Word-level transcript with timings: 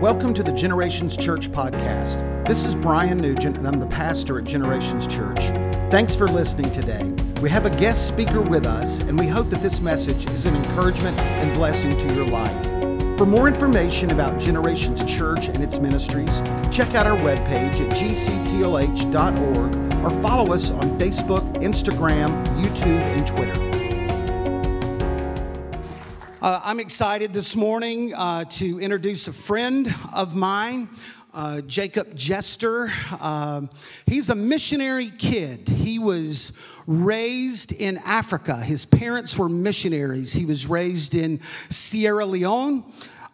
Welcome 0.00 0.34
to 0.34 0.42
the 0.42 0.52
Generations 0.52 1.16
Church 1.16 1.50
podcast. 1.50 2.46
This 2.46 2.66
is 2.66 2.74
Brian 2.74 3.18
Nugent, 3.18 3.56
and 3.56 3.66
I'm 3.66 3.78
the 3.78 3.86
pastor 3.86 4.38
at 4.38 4.44
Generations 4.44 5.06
Church. 5.06 5.38
Thanks 5.88 6.16
for 6.16 6.26
listening 6.26 6.72
today. 6.72 7.04
We 7.40 7.48
have 7.50 7.64
a 7.64 7.70
guest 7.70 8.08
speaker 8.08 8.40
with 8.40 8.66
us, 8.66 9.00
and 9.00 9.16
we 9.16 9.28
hope 9.28 9.50
that 9.50 9.62
this 9.62 9.80
message 9.80 10.28
is 10.30 10.46
an 10.46 10.56
encouragement 10.56 11.16
and 11.18 11.54
blessing 11.54 11.96
to 11.96 12.14
your 12.14 12.26
life. 12.26 12.64
For 13.16 13.24
more 13.24 13.46
information 13.46 14.10
about 14.10 14.40
Generations 14.40 15.04
Church 15.04 15.46
and 15.46 15.62
its 15.62 15.78
ministries, 15.78 16.42
check 16.72 16.92
out 16.96 17.06
our 17.06 17.16
webpage 17.16 17.80
at 17.80 17.90
gctlh.org 17.90 19.74
or 20.04 20.22
follow 20.22 20.52
us 20.52 20.72
on 20.72 20.98
Facebook, 20.98 21.54
Instagram, 21.62 22.44
YouTube, 22.56 23.00
and 23.00 23.26
Twitter. 23.26 23.73
Uh, 26.44 26.60
I'm 26.62 26.78
excited 26.78 27.32
this 27.32 27.56
morning 27.56 28.12
uh, 28.12 28.44
to 28.44 28.78
introduce 28.78 29.28
a 29.28 29.32
friend 29.32 29.88
of 30.12 30.36
mine, 30.36 30.90
uh, 31.32 31.62
Jacob 31.62 32.14
Jester. 32.14 32.92
Um, 33.18 33.70
he's 34.04 34.28
a 34.28 34.34
missionary 34.34 35.08
kid. 35.08 35.66
He 35.66 35.98
was 35.98 36.52
raised 36.86 37.72
in 37.72 37.96
Africa. 38.04 38.56
His 38.56 38.84
parents 38.84 39.38
were 39.38 39.48
missionaries. 39.48 40.34
He 40.34 40.44
was 40.44 40.66
raised 40.66 41.14
in 41.14 41.40
Sierra 41.70 42.26
Leone. 42.26 42.84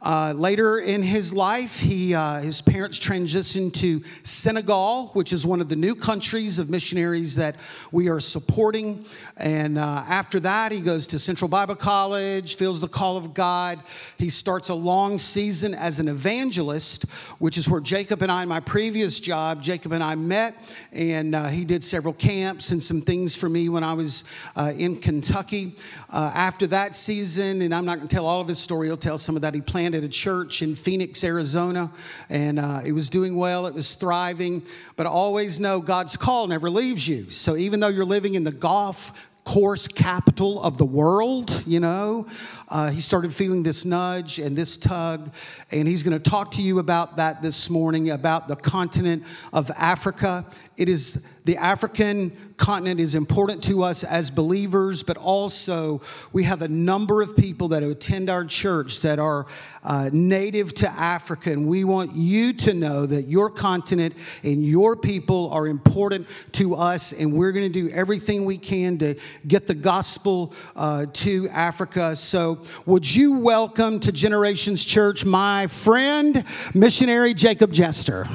Uh, 0.03 0.33
later 0.35 0.79
in 0.79 1.03
his 1.03 1.31
life, 1.31 1.79
he, 1.79 2.15
uh, 2.15 2.41
his 2.41 2.63
parents 2.63 2.99
transitioned 2.99 3.75
to 3.75 4.03
Senegal, 4.23 5.09
which 5.09 5.31
is 5.31 5.47
one 5.47 5.61
of 5.61 5.69
the 5.69 5.77
new 5.77 5.95
countries 5.95 6.59
of 6.59 6.71
missionaries 6.71 7.37
that 7.37 7.55
we 7.93 8.09
are 8.09 8.19
supporting. 8.19 9.05
And 9.37 9.77
uh, 9.77 10.03
after 10.09 10.41
that, 10.41 10.73
he 10.73 10.81
goes 10.81 11.07
to 11.09 11.19
Central 11.19 11.49
Bible 11.49 11.75
College, 11.75 12.57
feels 12.57 12.81
the 12.81 12.89
call 12.89 13.19
of 13.19 13.35
God. 13.35 13.79
He 14.17 14.31
starts 14.31 14.71
a 14.71 14.75
long 14.75 15.19
season 15.19 15.75
as 15.75 16.01
an 16.01 16.09
evangelist, 16.09 17.05
which 17.39 17.59
is 17.59 17.69
where 17.69 17.81
Jacob 17.81 18.23
and 18.23 18.33
I, 18.33 18.43
in 18.43 18.49
my 18.49 18.61
previous 18.61 19.21
job, 19.21 19.63
Jacob 19.63 19.93
and 19.93 20.03
I 20.03 20.15
met, 20.15 20.55
and 20.93 21.35
uh, 21.35 21.49
he 21.49 21.67
did 21.67 21.85
several 21.85 22.15
camps 22.15 22.71
and 22.71 22.83
some 22.83 23.03
things 23.03 23.35
for 23.35 23.51
me 23.51 23.69
when 23.69 23.85
I 23.85 23.93
was 23.93 24.25
uh, 24.57 24.73
in 24.79 24.99
Kentucky. 24.99 25.77
After 26.13 26.67
that 26.69 26.97
season, 26.97 27.63
and 27.63 27.75
I'm 27.75 27.85
not 27.85 27.97
going 27.97 28.09
to 28.09 28.15
tell 28.15 28.27
all 28.27 28.41
of 28.41 28.49
his 28.49 28.59
story, 28.59 28.89
he'll 28.89 28.97
tell 28.97 29.19
some 29.19 29.37
of 29.37 29.43
that 29.43 29.55
he 29.55 29.61
planted 29.61 29.90
planted 29.91 30.07
a 30.07 30.13
church 30.13 30.63
in 30.63 30.77
Phoenix, 30.77 31.25
Arizona, 31.25 31.91
and 32.29 32.61
uh, 32.61 32.81
it 32.87 32.93
was 32.93 33.09
doing 33.09 33.35
well, 33.35 33.67
it 33.67 33.75
was 33.75 33.97
thriving. 33.97 34.63
But 34.95 35.07
always 35.07 35.59
know 35.59 35.81
God's 35.81 36.17
call 36.17 36.47
never 36.47 36.71
leaves 36.71 37.09
you. 37.09 37.29
So 37.29 37.57
even 37.57 37.81
though 37.81 37.89
you're 37.89 38.05
living 38.05 38.35
in 38.35 38.45
the 38.45 38.53
golf 38.53 39.29
course 39.43 39.89
capital 39.89 40.63
of 40.63 40.79
the 40.79 40.85
world, 40.85 41.65
you 41.67 41.81
know, 41.81 42.29
uh, 42.69 42.91
he 42.91 43.01
started 43.01 43.35
feeling 43.35 43.65
this 43.65 43.85
nudge 43.85 44.39
and 44.39 44.57
this 44.57 44.77
tug. 44.77 45.35
And 45.73 45.89
he's 45.89 46.05
going 46.05 46.17
to 46.17 46.31
talk 46.31 46.53
to 46.53 46.63
you 46.63 46.79
about 46.79 47.17
that 47.17 47.43
this 47.43 47.69
morning 47.69 48.11
about 48.11 48.47
the 48.47 48.55
continent 48.55 49.25
of 49.53 49.73
Africa. 49.77 50.47
It 50.77 50.89
is 50.89 51.27
the 51.51 51.57
African 51.57 52.31
continent 52.59 53.01
is 53.01 53.17
important 53.17 53.61
to 53.65 53.83
us 53.83 54.05
as 54.05 54.31
believers, 54.31 55.03
but 55.03 55.17
also 55.17 56.01
we 56.33 56.45
have 56.45 56.63
a 56.63 56.69
number 56.69 57.23
of 57.23 57.37
people 57.37 57.67
that 57.67 57.83
attend 57.83 58.31
our 58.31 58.45
church 58.45 59.01
that 59.01 59.19
are 59.19 59.47
uh, 59.83 60.09
native 60.13 60.73
to 60.75 60.89
Africa, 60.89 61.51
and 61.51 61.67
we 61.67 61.83
want 61.83 62.15
you 62.15 62.53
to 62.53 62.73
know 62.73 63.05
that 63.05 63.27
your 63.27 63.51
continent 63.51 64.15
and 64.45 64.65
your 64.65 64.95
people 64.95 65.51
are 65.51 65.67
important 65.67 66.25
to 66.53 66.77
us, 66.77 67.13
and 67.13 67.33
we're 67.33 67.51
going 67.51 67.67
to 67.67 67.83
do 67.83 67.91
everything 67.93 68.45
we 68.45 68.57
can 68.57 68.97
to 68.99 69.17
get 69.49 69.67
the 69.67 69.75
gospel 69.75 70.55
uh, 70.77 71.07
to 71.15 71.49
Africa. 71.49 72.15
So, 72.15 72.63
would 72.87 73.13
you 73.13 73.41
welcome 73.41 73.99
to 73.99 74.13
Generations 74.13 74.85
Church 74.85 75.25
my 75.25 75.67
friend, 75.67 76.45
missionary 76.75 77.35
Jacob 77.35 77.73
Jester? 77.73 78.29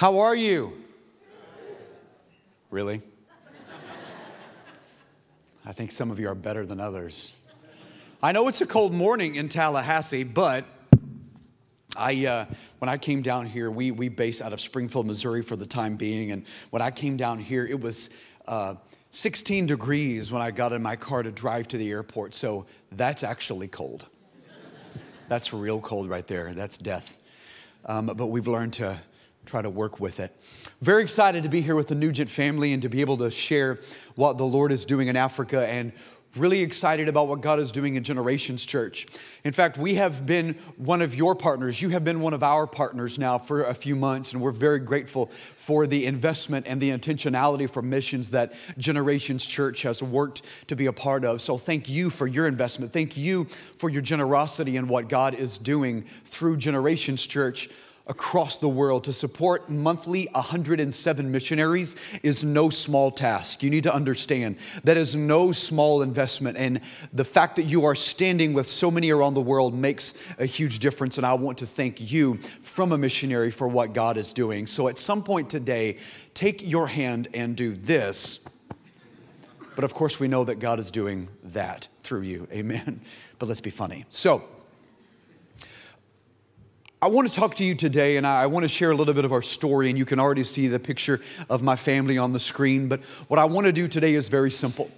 How 0.00 0.20
are 0.20 0.34
you? 0.34 0.72
Really? 2.70 3.02
I 5.66 5.72
think 5.74 5.92
some 5.92 6.10
of 6.10 6.18
you 6.18 6.26
are 6.28 6.34
better 6.34 6.64
than 6.64 6.80
others. 6.80 7.36
I 8.22 8.32
know 8.32 8.48
it's 8.48 8.62
a 8.62 8.66
cold 8.66 8.94
morning 8.94 9.34
in 9.34 9.50
Tallahassee, 9.50 10.24
but 10.24 10.64
I, 11.98 12.24
uh, 12.24 12.46
when 12.78 12.88
I 12.88 12.96
came 12.96 13.20
down 13.20 13.44
here, 13.44 13.70
we, 13.70 13.90
we 13.90 14.08
base 14.08 14.40
out 14.40 14.54
of 14.54 14.60
Springfield, 14.62 15.06
Missouri 15.06 15.42
for 15.42 15.56
the 15.56 15.66
time 15.66 15.96
being. 15.96 16.32
And 16.32 16.46
when 16.70 16.80
I 16.80 16.90
came 16.90 17.18
down 17.18 17.38
here, 17.38 17.66
it 17.66 17.78
was 17.78 18.08
uh, 18.48 18.76
16 19.10 19.66
degrees 19.66 20.32
when 20.32 20.40
I 20.40 20.50
got 20.50 20.72
in 20.72 20.80
my 20.80 20.96
car 20.96 21.22
to 21.22 21.30
drive 21.30 21.68
to 21.68 21.76
the 21.76 21.90
airport. 21.90 22.32
So 22.32 22.64
that's 22.90 23.22
actually 23.22 23.68
cold. 23.68 24.06
That's 25.28 25.52
real 25.52 25.78
cold 25.78 26.08
right 26.08 26.26
there. 26.26 26.54
That's 26.54 26.78
death. 26.78 27.18
Um, 27.84 28.06
but 28.06 28.28
we've 28.28 28.48
learned 28.48 28.72
to 28.74 28.98
try 29.46 29.62
to 29.62 29.70
work 29.70 30.00
with 30.00 30.20
it. 30.20 30.34
Very 30.80 31.02
excited 31.02 31.42
to 31.42 31.48
be 31.48 31.60
here 31.60 31.74
with 31.74 31.88
the 31.88 31.94
Nugent 31.94 32.30
family 32.30 32.72
and 32.72 32.82
to 32.82 32.88
be 32.88 33.00
able 33.00 33.16
to 33.18 33.30
share 33.30 33.78
what 34.14 34.38
the 34.38 34.44
Lord 34.44 34.72
is 34.72 34.84
doing 34.84 35.08
in 35.08 35.16
Africa 35.16 35.66
and 35.66 35.92
really 36.36 36.60
excited 36.60 37.08
about 37.08 37.26
what 37.26 37.40
God 37.40 37.58
is 37.58 37.72
doing 37.72 37.96
in 37.96 38.04
Generations 38.04 38.64
Church. 38.64 39.06
In 39.42 39.52
fact, 39.52 39.76
we 39.76 39.94
have 39.94 40.26
been 40.26 40.54
one 40.76 41.02
of 41.02 41.14
your 41.14 41.34
partners. 41.34 41.82
You 41.82 41.88
have 41.90 42.04
been 42.04 42.20
one 42.20 42.34
of 42.34 42.42
our 42.42 42.66
partners 42.66 43.18
now 43.18 43.38
for 43.38 43.64
a 43.64 43.74
few 43.74 43.96
months, 43.96 44.32
and 44.32 44.40
we're 44.40 44.52
very 44.52 44.78
grateful 44.78 45.26
for 45.56 45.86
the 45.86 46.06
investment 46.06 46.66
and 46.68 46.80
the 46.80 46.90
intentionality 46.90 47.68
for 47.68 47.82
missions 47.82 48.30
that 48.30 48.54
Generations 48.78 49.44
Church 49.44 49.82
has 49.82 50.02
worked 50.02 50.42
to 50.68 50.76
be 50.76 50.86
a 50.86 50.92
part 50.92 51.24
of. 51.24 51.42
So, 51.42 51.58
thank 51.58 51.88
you 51.88 52.10
for 52.10 52.28
your 52.28 52.46
investment. 52.46 52.92
Thank 52.92 53.16
you 53.16 53.44
for 53.44 53.90
your 53.90 54.02
generosity 54.02 54.76
in 54.76 54.86
what 54.86 55.08
God 55.08 55.34
is 55.34 55.58
doing 55.58 56.02
through 56.24 56.58
Generations 56.58 57.26
Church 57.26 57.68
across 58.06 58.58
the 58.58 58.68
world 58.68 59.04
to 59.04 59.12
support 59.12 59.68
monthly 59.68 60.28
107 60.32 61.30
missionaries 61.30 61.96
is 62.22 62.42
no 62.42 62.68
small 62.68 63.10
task. 63.10 63.62
You 63.62 63.70
need 63.70 63.84
to 63.84 63.94
understand 63.94 64.56
that 64.84 64.96
is 64.96 65.14
no 65.14 65.52
small 65.52 66.02
investment. 66.02 66.56
And 66.56 66.80
the 67.12 67.24
fact 67.24 67.56
that 67.56 67.62
you 67.62 67.84
are 67.84 67.94
standing 67.94 68.52
with 68.52 68.66
so 68.66 68.90
many 68.90 69.10
around 69.10 69.34
the 69.34 69.40
world 69.40 69.74
makes 69.74 70.14
a 70.38 70.46
huge 70.46 70.80
difference. 70.80 71.18
And 71.18 71.26
I 71.26 71.34
want 71.34 71.58
to 71.58 71.66
thank 71.66 72.10
you 72.12 72.36
from 72.62 72.92
a 72.92 72.98
missionary 72.98 73.50
for 73.50 73.68
what 73.68 73.92
God 73.92 74.16
is 74.16 74.32
doing. 74.32 74.66
So 74.66 74.88
at 74.88 74.98
some 74.98 75.22
point 75.22 75.50
today, 75.50 75.98
take 76.34 76.66
your 76.66 76.88
hand 76.88 77.28
and 77.34 77.56
do 77.56 77.74
this. 77.74 78.44
But 79.76 79.84
of 79.84 79.94
course, 79.94 80.18
we 80.18 80.28
know 80.28 80.44
that 80.44 80.56
God 80.56 80.78
is 80.78 80.90
doing 80.90 81.28
that 81.44 81.88
through 82.02 82.22
you. 82.22 82.48
Amen. 82.52 83.00
But 83.38 83.48
let's 83.48 83.60
be 83.60 83.70
funny. 83.70 84.04
So, 84.10 84.44
I 87.02 87.08
want 87.08 87.26
to 87.26 87.34
talk 87.34 87.54
to 87.54 87.64
you 87.64 87.74
today, 87.74 88.18
and 88.18 88.26
I 88.26 88.44
want 88.44 88.64
to 88.64 88.68
share 88.68 88.90
a 88.90 88.94
little 88.94 89.14
bit 89.14 89.24
of 89.24 89.32
our 89.32 89.40
story, 89.40 89.88
and 89.88 89.96
you 89.96 90.04
can 90.04 90.20
already 90.20 90.42
see 90.42 90.66
the 90.66 90.78
picture 90.78 91.22
of 91.48 91.62
my 91.62 91.74
family 91.74 92.18
on 92.18 92.32
the 92.34 92.40
screen. 92.40 92.88
But 92.88 93.02
what 93.28 93.38
I 93.38 93.46
want 93.46 93.64
to 93.64 93.72
do 93.72 93.88
today 93.88 94.14
is 94.14 94.28
very 94.28 94.50
simple. 94.50 94.90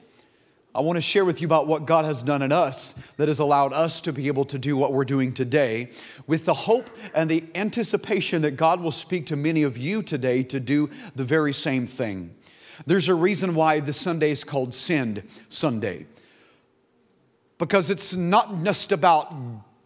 I 0.74 0.80
want 0.80 0.96
to 0.96 1.00
share 1.00 1.24
with 1.24 1.40
you 1.40 1.46
about 1.46 1.68
what 1.68 1.86
God 1.86 2.04
has 2.04 2.24
done 2.24 2.42
in 2.42 2.50
us 2.50 2.96
that 3.18 3.28
has 3.28 3.38
allowed 3.38 3.72
us 3.72 4.00
to 4.00 4.12
be 4.12 4.26
able 4.26 4.44
to 4.46 4.58
do 4.58 4.76
what 4.76 4.92
we're 4.92 5.04
doing 5.04 5.32
today, 5.32 5.90
with 6.26 6.44
the 6.44 6.54
hope 6.54 6.90
and 7.14 7.30
the 7.30 7.44
anticipation 7.54 8.42
that 8.42 8.56
God 8.56 8.80
will 8.80 8.90
speak 8.90 9.26
to 9.26 9.36
many 9.36 9.62
of 9.62 9.78
you 9.78 10.02
today 10.02 10.42
to 10.42 10.58
do 10.58 10.90
the 11.14 11.22
very 11.22 11.52
same 11.52 11.86
thing. 11.86 12.34
There's 12.84 13.08
a 13.08 13.14
reason 13.14 13.54
why 13.54 13.78
this 13.78 13.96
Sunday 13.96 14.32
is 14.32 14.42
called 14.42 14.74
Send 14.74 15.22
Sunday, 15.48 16.06
because 17.58 17.90
it's 17.90 18.16
not 18.16 18.64
just 18.64 18.90
about 18.90 19.32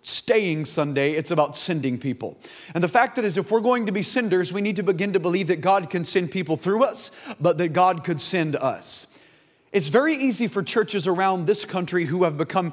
staying 0.07 0.65
Sunday, 0.65 1.13
it's 1.13 1.33
about 1.33 1.57
sending 1.57 1.99
people. 1.99 2.39
And 2.75 2.85
the 2.85 2.89
fact 2.89 3.17
that 3.17 3.25
is, 3.25 3.37
if 3.37 3.51
we're 3.51 3.61
going 3.61 3.87
to 3.87 3.93
be 3.93 4.03
senders, 4.03 4.53
we 4.53 4.61
need 4.61 4.77
to 4.77 4.85
begin 4.85 5.13
to 5.15 5.21
believe 5.21 5.49
that 5.49 5.61
God 5.61 5.91
can 5.91 6.05
send 6.05 6.31
people 6.31 6.57
through 6.57 6.85
us, 6.85 7.11
but 7.41 7.59
that 7.59 7.73
God 7.73 8.05
could 8.05 8.21
send 8.21 8.55
us. 8.55 9.09
It's 9.73 9.89
very 9.89 10.15
easy 10.15 10.47
for 10.47 10.63
churches 10.63 11.09
around 11.09 11.47
this 11.47 11.65
country 11.65 12.05
who 12.05 12.23
have 12.23 12.39
become 12.39 12.73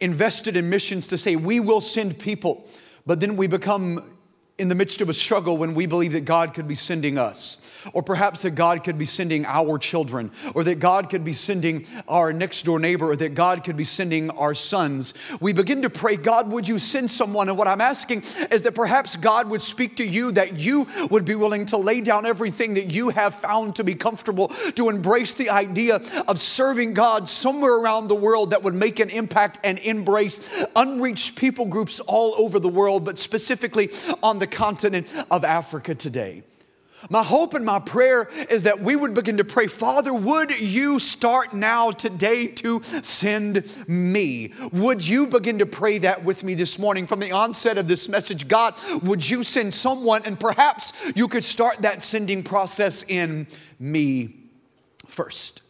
invested 0.00 0.56
in 0.56 0.68
missions 0.68 1.06
to 1.08 1.16
say, 1.16 1.36
we 1.36 1.60
will 1.60 1.80
send 1.80 2.18
people, 2.18 2.68
but 3.06 3.20
then 3.20 3.36
we 3.36 3.46
become 3.46 4.13
in 4.56 4.68
the 4.68 4.74
midst 4.74 5.00
of 5.00 5.08
a 5.08 5.14
struggle 5.14 5.56
when 5.56 5.74
we 5.74 5.84
believe 5.84 6.12
that 6.12 6.24
God 6.24 6.54
could 6.54 6.68
be 6.68 6.76
sending 6.76 7.18
us, 7.18 7.58
or 7.92 8.04
perhaps 8.04 8.42
that 8.42 8.52
God 8.52 8.84
could 8.84 8.96
be 8.96 9.04
sending 9.04 9.44
our 9.46 9.78
children, 9.78 10.30
or 10.54 10.62
that 10.62 10.78
God 10.78 11.10
could 11.10 11.24
be 11.24 11.32
sending 11.32 11.84
our 12.06 12.32
next 12.32 12.62
door 12.62 12.78
neighbor, 12.78 13.10
or 13.10 13.16
that 13.16 13.34
God 13.34 13.64
could 13.64 13.76
be 13.76 13.82
sending 13.82 14.30
our 14.30 14.54
sons. 14.54 15.12
We 15.40 15.52
begin 15.52 15.82
to 15.82 15.90
pray, 15.90 16.16
God, 16.16 16.52
would 16.52 16.68
you 16.68 16.78
send 16.78 17.10
someone? 17.10 17.48
And 17.48 17.58
what 17.58 17.66
I'm 17.66 17.80
asking 17.80 18.22
is 18.52 18.62
that 18.62 18.76
perhaps 18.76 19.16
God 19.16 19.50
would 19.50 19.60
speak 19.60 19.96
to 19.96 20.04
you, 20.06 20.30
that 20.32 20.56
you 20.56 20.86
would 21.10 21.24
be 21.24 21.34
willing 21.34 21.66
to 21.66 21.76
lay 21.76 22.00
down 22.00 22.24
everything 22.24 22.74
that 22.74 22.92
you 22.92 23.08
have 23.08 23.34
found 23.34 23.74
to 23.76 23.84
be 23.84 23.96
comfortable, 23.96 24.48
to 24.76 24.88
embrace 24.88 25.34
the 25.34 25.50
idea 25.50 25.96
of 26.28 26.40
serving 26.40 26.94
God 26.94 27.28
somewhere 27.28 27.74
around 27.74 28.06
the 28.06 28.14
world 28.14 28.50
that 28.50 28.62
would 28.62 28.74
make 28.74 29.00
an 29.00 29.10
impact 29.10 29.58
and 29.64 29.80
embrace 29.80 30.64
unreached 30.76 31.34
people 31.34 31.66
groups 31.66 31.98
all 31.98 32.34
over 32.38 32.60
the 32.60 32.68
world, 32.68 33.04
but 33.04 33.18
specifically 33.18 33.90
on 34.22 34.38
the 34.38 34.43
the 34.44 34.56
continent 34.56 35.10
of 35.30 35.42
Africa 35.42 35.94
today. 35.94 36.42
My 37.10 37.22
hope 37.22 37.54
and 37.54 37.64
my 37.64 37.78
prayer 37.78 38.28
is 38.48 38.64
that 38.64 38.80
we 38.80 38.94
would 38.94 39.14
begin 39.14 39.38
to 39.38 39.44
pray, 39.44 39.66
Father, 39.66 40.12
would 40.12 40.58
you 40.58 40.98
start 40.98 41.54
now 41.54 41.90
today 41.90 42.46
to 42.46 42.82
send 43.02 43.64
me? 43.88 44.52
Would 44.72 45.06
you 45.06 45.26
begin 45.26 45.58
to 45.58 45.66
pray 45.66 45.98
that 45.98 46.24
with 46.24 46.44
me 46.44 46.54
this 46.54 46.78
morning 46.78 47.06
from 47.06 47.20
the 47.20 47.32
onset 47.32 47.78
of 47.78 47.88
this 47.88 48.08
message? 48.08 48.48
God, 48.48 48.74
would 49.02 49.28
you 49.28 49.44
send 49.44 49.72
someone 49.72 50.22
and 50.26 50.38
perhaps 50.38 50.92
you 51.14 51.28
could 51.28 51.44
start 51.44 51.78
that 51.78 52.02
sending 52.02 52.42
process 52.42 53.02
in 53.08 53.46
me 53.78 54.34
first? 55.06 55.62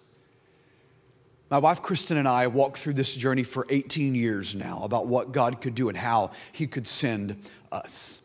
My 1.50 1.58
wife 1.58 1.82
Kristen 1.82 2.16
and 2.16 2.26
I 2.26 2.48
walked 2.48 2.78
through 2.78 2.94
this 2.94 3.14
journey 3.14 3.44
for 3.44 3.66
18 3.70 4.14
years 4.14 4.54
now 4.54 4.82
about 4.82 5.06
what 5.06 5.30
God 5.30 5.60
could 5.60 5.74
do 5.74 5.88
and 5.88 5.96
how 5.96 6.32
He 6.52 6.66
could 6.66 6.86
send 6.86 7.36
us. 7.70 8.20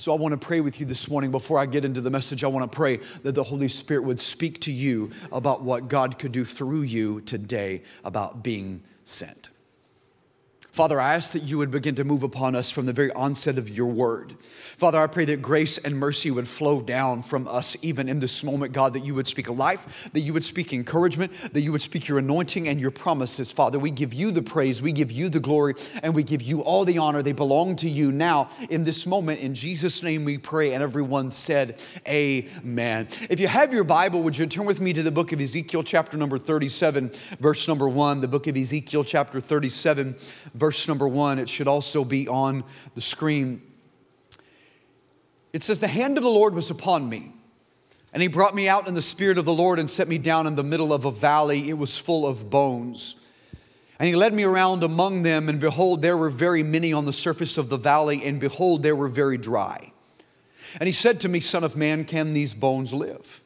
So 0.00 0.12
I 0.12 0.16
want 0.16 0.30
to 0.30 0.38
pray 0.38 0.60
with 0.60 0.78
you 0.78 0.86
this 0.86 1.10
morning. 1.10 1.32
Before 1.32 1.58
I 1.58 1.66
get 1.66 1.84
into 1.84 2.00
the 2.00 2.08
message, 2.08 2.44
I 2.44 2.46
want 2.46 2.70
to 2.70 2.76
pray 2.76 3.00
that 3.24 3.34
the 3.34 3.42
Holy 3.42 3.66
Spirit 3.66 4.04
would 4.04 4.20
speak 4.20 4.60
to 4.60 4.70
you 4.70 5.10
about 5.32 5.62
what 5.62 5.88
God 5.88 6.20
could 6.20 6.30
do 6.30 6.44
through 6.44 6.82
you 6.82 7.20
today 7.22 7.82
about 8.04 8.44
being 8.44 8.80
sent. 9.02 9.48
Father, 10.78 11.00
I 11.00 11.14
ask 11.14 11.32
that 11.32 11.42
you 11.42 11.58
would 11.58 11.72
begin 11.72 11.96
to 11.96 12.04
move 12.04 12.22
upon 12.22 12.54
us 12.54 12.70
from 12.70 12.86
the 12.86 12.92
very 12.92 13.10
onset 13.10 13.58
of 13.58 13.68
your 13.68 13.88
word. 13.88 14.36
Father, 14.44 15.00
I 15.00 15.08
pray 15.08 15.24
that 15.24 15.42
grace 15.42 15.76
and 15.76 15.98
mercy 15.98 16.30
would 16.30 16.46
flow 16.46 16.80
down 16.80 17.24
from 17.24 17.48
us 17.48 17.76
even 17.82 18.08
in 18.08 18.20
this 18.20 18.44
moment, 18.44 18.72
God, 18.72 18.92
that 18.92 19.04
you 19.04 19.12
would 19.16 19.26
speak 19.26 19.48
a 19.48 19.52
life, 19.52 20.08
that 20.12 20.20
you 20.20 20.32
would 20.32 20.44
speak 20.44 20.72
encouragement, 20.72 21.32
that 21.52 21.62
you 21.62 21.72
would 21.72 21.82
speak 21.82 22.06
your 22.06 22.18
anointing 22.18 22.68
and 22.68 22.80
your 22.80 22.92
promises. 22.92 23.50
Father, 23.50 23.76
we 23.76 23.90
give 23.90 24.14
you 24.14 24.30
the 24.30 24.40
praise, 24.40 24.80
we 24.80 24.92
give 24.92 25.10
you 25.10 25.28
the 25.28 25.40
glory, 25.40 25.74
and 26.00 26.14
we 26.14 26.22
give 26.22 26.42
you 26.42 26.60
all 26.60 26.84
the 26.84 26.98
honor. 26.98 27.22
They 27.22 27.32
belong 27.32 27.74
to 27.74 27.90
you 27.90 28.12
now 28.12 28.48
in 28.70 28.84
this 28.84 29.04
moment. 29.04 29.40
In 29.40 29.56
Jesus' 29.56 30.04
name 30.04 30.24
we 30.24 30.38
pray. 30.38 30.74
And 30.74 30.82
everyone 30.84 31.32
said, 31.32 31.82
Amen. 32.06 33.08
If 33.28 33.40
you 33.40 33.48
have 33.48 33.72
your 33.72 33.82
Bible, 33.82 34.22
would 34.22 34.38
you 34.38 34.46
turn 34.46 34.64
with 34.64 34.80
me 34.80 34.92
to 34.92 35.02
the 35.02 35.10
book 35.10 35.32
of 35.32 35.40
Ezekiel, 35.40 35.82
chapter 35.82 36.16
number 36.16 36.38
37, 36.38 37.10
verse 37.40 37.66
number 37.66 37.88
one? 37.88 38.20
The 38.20 38.28
book 38.28 38.46
of 38.46 38.56
Ezekiel, 38.56 39.02
chapter 39.02 39.40
37, 39.40 40.14
verse 40.54 40.67
number 40.88 41.08
one. 41.08 41.38
It 41.38 41.48
should 41.48 41.68
also 41.68 42.04
be 42.04 42.28
on 42.28 42.64
the 42.94 43.00
screen. 43.00 43.62
It 45.52 45.62
says, 45.62 45.78
The 45.78 45.88
hand 45.88 46.18
of 46.18 46.24
the 46.24 46.30
Lord 46.30 46.54
was 46.54 46.70
upon 46.70 47.08
me. 47.08 47.32
And 48.12 48.22
he 48.22 48.28
brought 48.28 48.54
me 48.54 48.68
out 48.68 48.88
in 48.88 48.94
the 48.94 49.02
spirit 49.02 49.38
of 49.38 49.44
the 49.44 49.52
Lord 49.52 49.78
and 49.78 49.88
set 49.88 50.08
me 50.08 50.18
down 50.18 50.46
in 50.46 50.56
the 50.56 50.64
middle 50.64 50.92
of 50.92 51.04
a 51.04 51.10
valley. 51.10 51.68
It 51.68 51.76
was 51.76 51.98
full 51.98 52.26
of 52.26 52.48
bones. 52.50 53.16
And 53.98 54.08
he 54.08 54.14
led 54.14 54.32
me 54.32 54.44
around 54.44 54.84
among 54.84 55.24
them, 55.24 55.48
and 55.48 55.58
behold, 55.58 56.02
there 56.02 56.16
were 56.16 56.30
very 56.30 56.62
many 56.62 56.92
on 56.92 57.04
the 57.04 57.12
surface 57.12 57.58
of 57.58 57.68
the 57.68 57.76
valley, 57.76 58.24
and 58.24 58.38
behold, 58.38 58.82
they 58.82 58.92
were 58.92 59.08
very 59.08 59.36
dry. 59.36 59.92
And 60.78 60.86
he 60.86 60.92
said 60.92 61.20
to 61.20 61.28
me, 61.28 61.40
Son 61.40 61.64
of 61.64 61.76
man, 61.76 62.04
can 62.04 62.32
these 62.32 62.54
bones 62.54 62.92
live? 62.92 63.42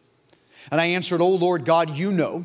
And 0.70 0.80
I 0.80 0.86
answered, 0.86 1.20
O 1.20 1.28
Lord 1.28 1.64
God, 1.64 1.90
you 1.90 2.12
know. 2.12 2.44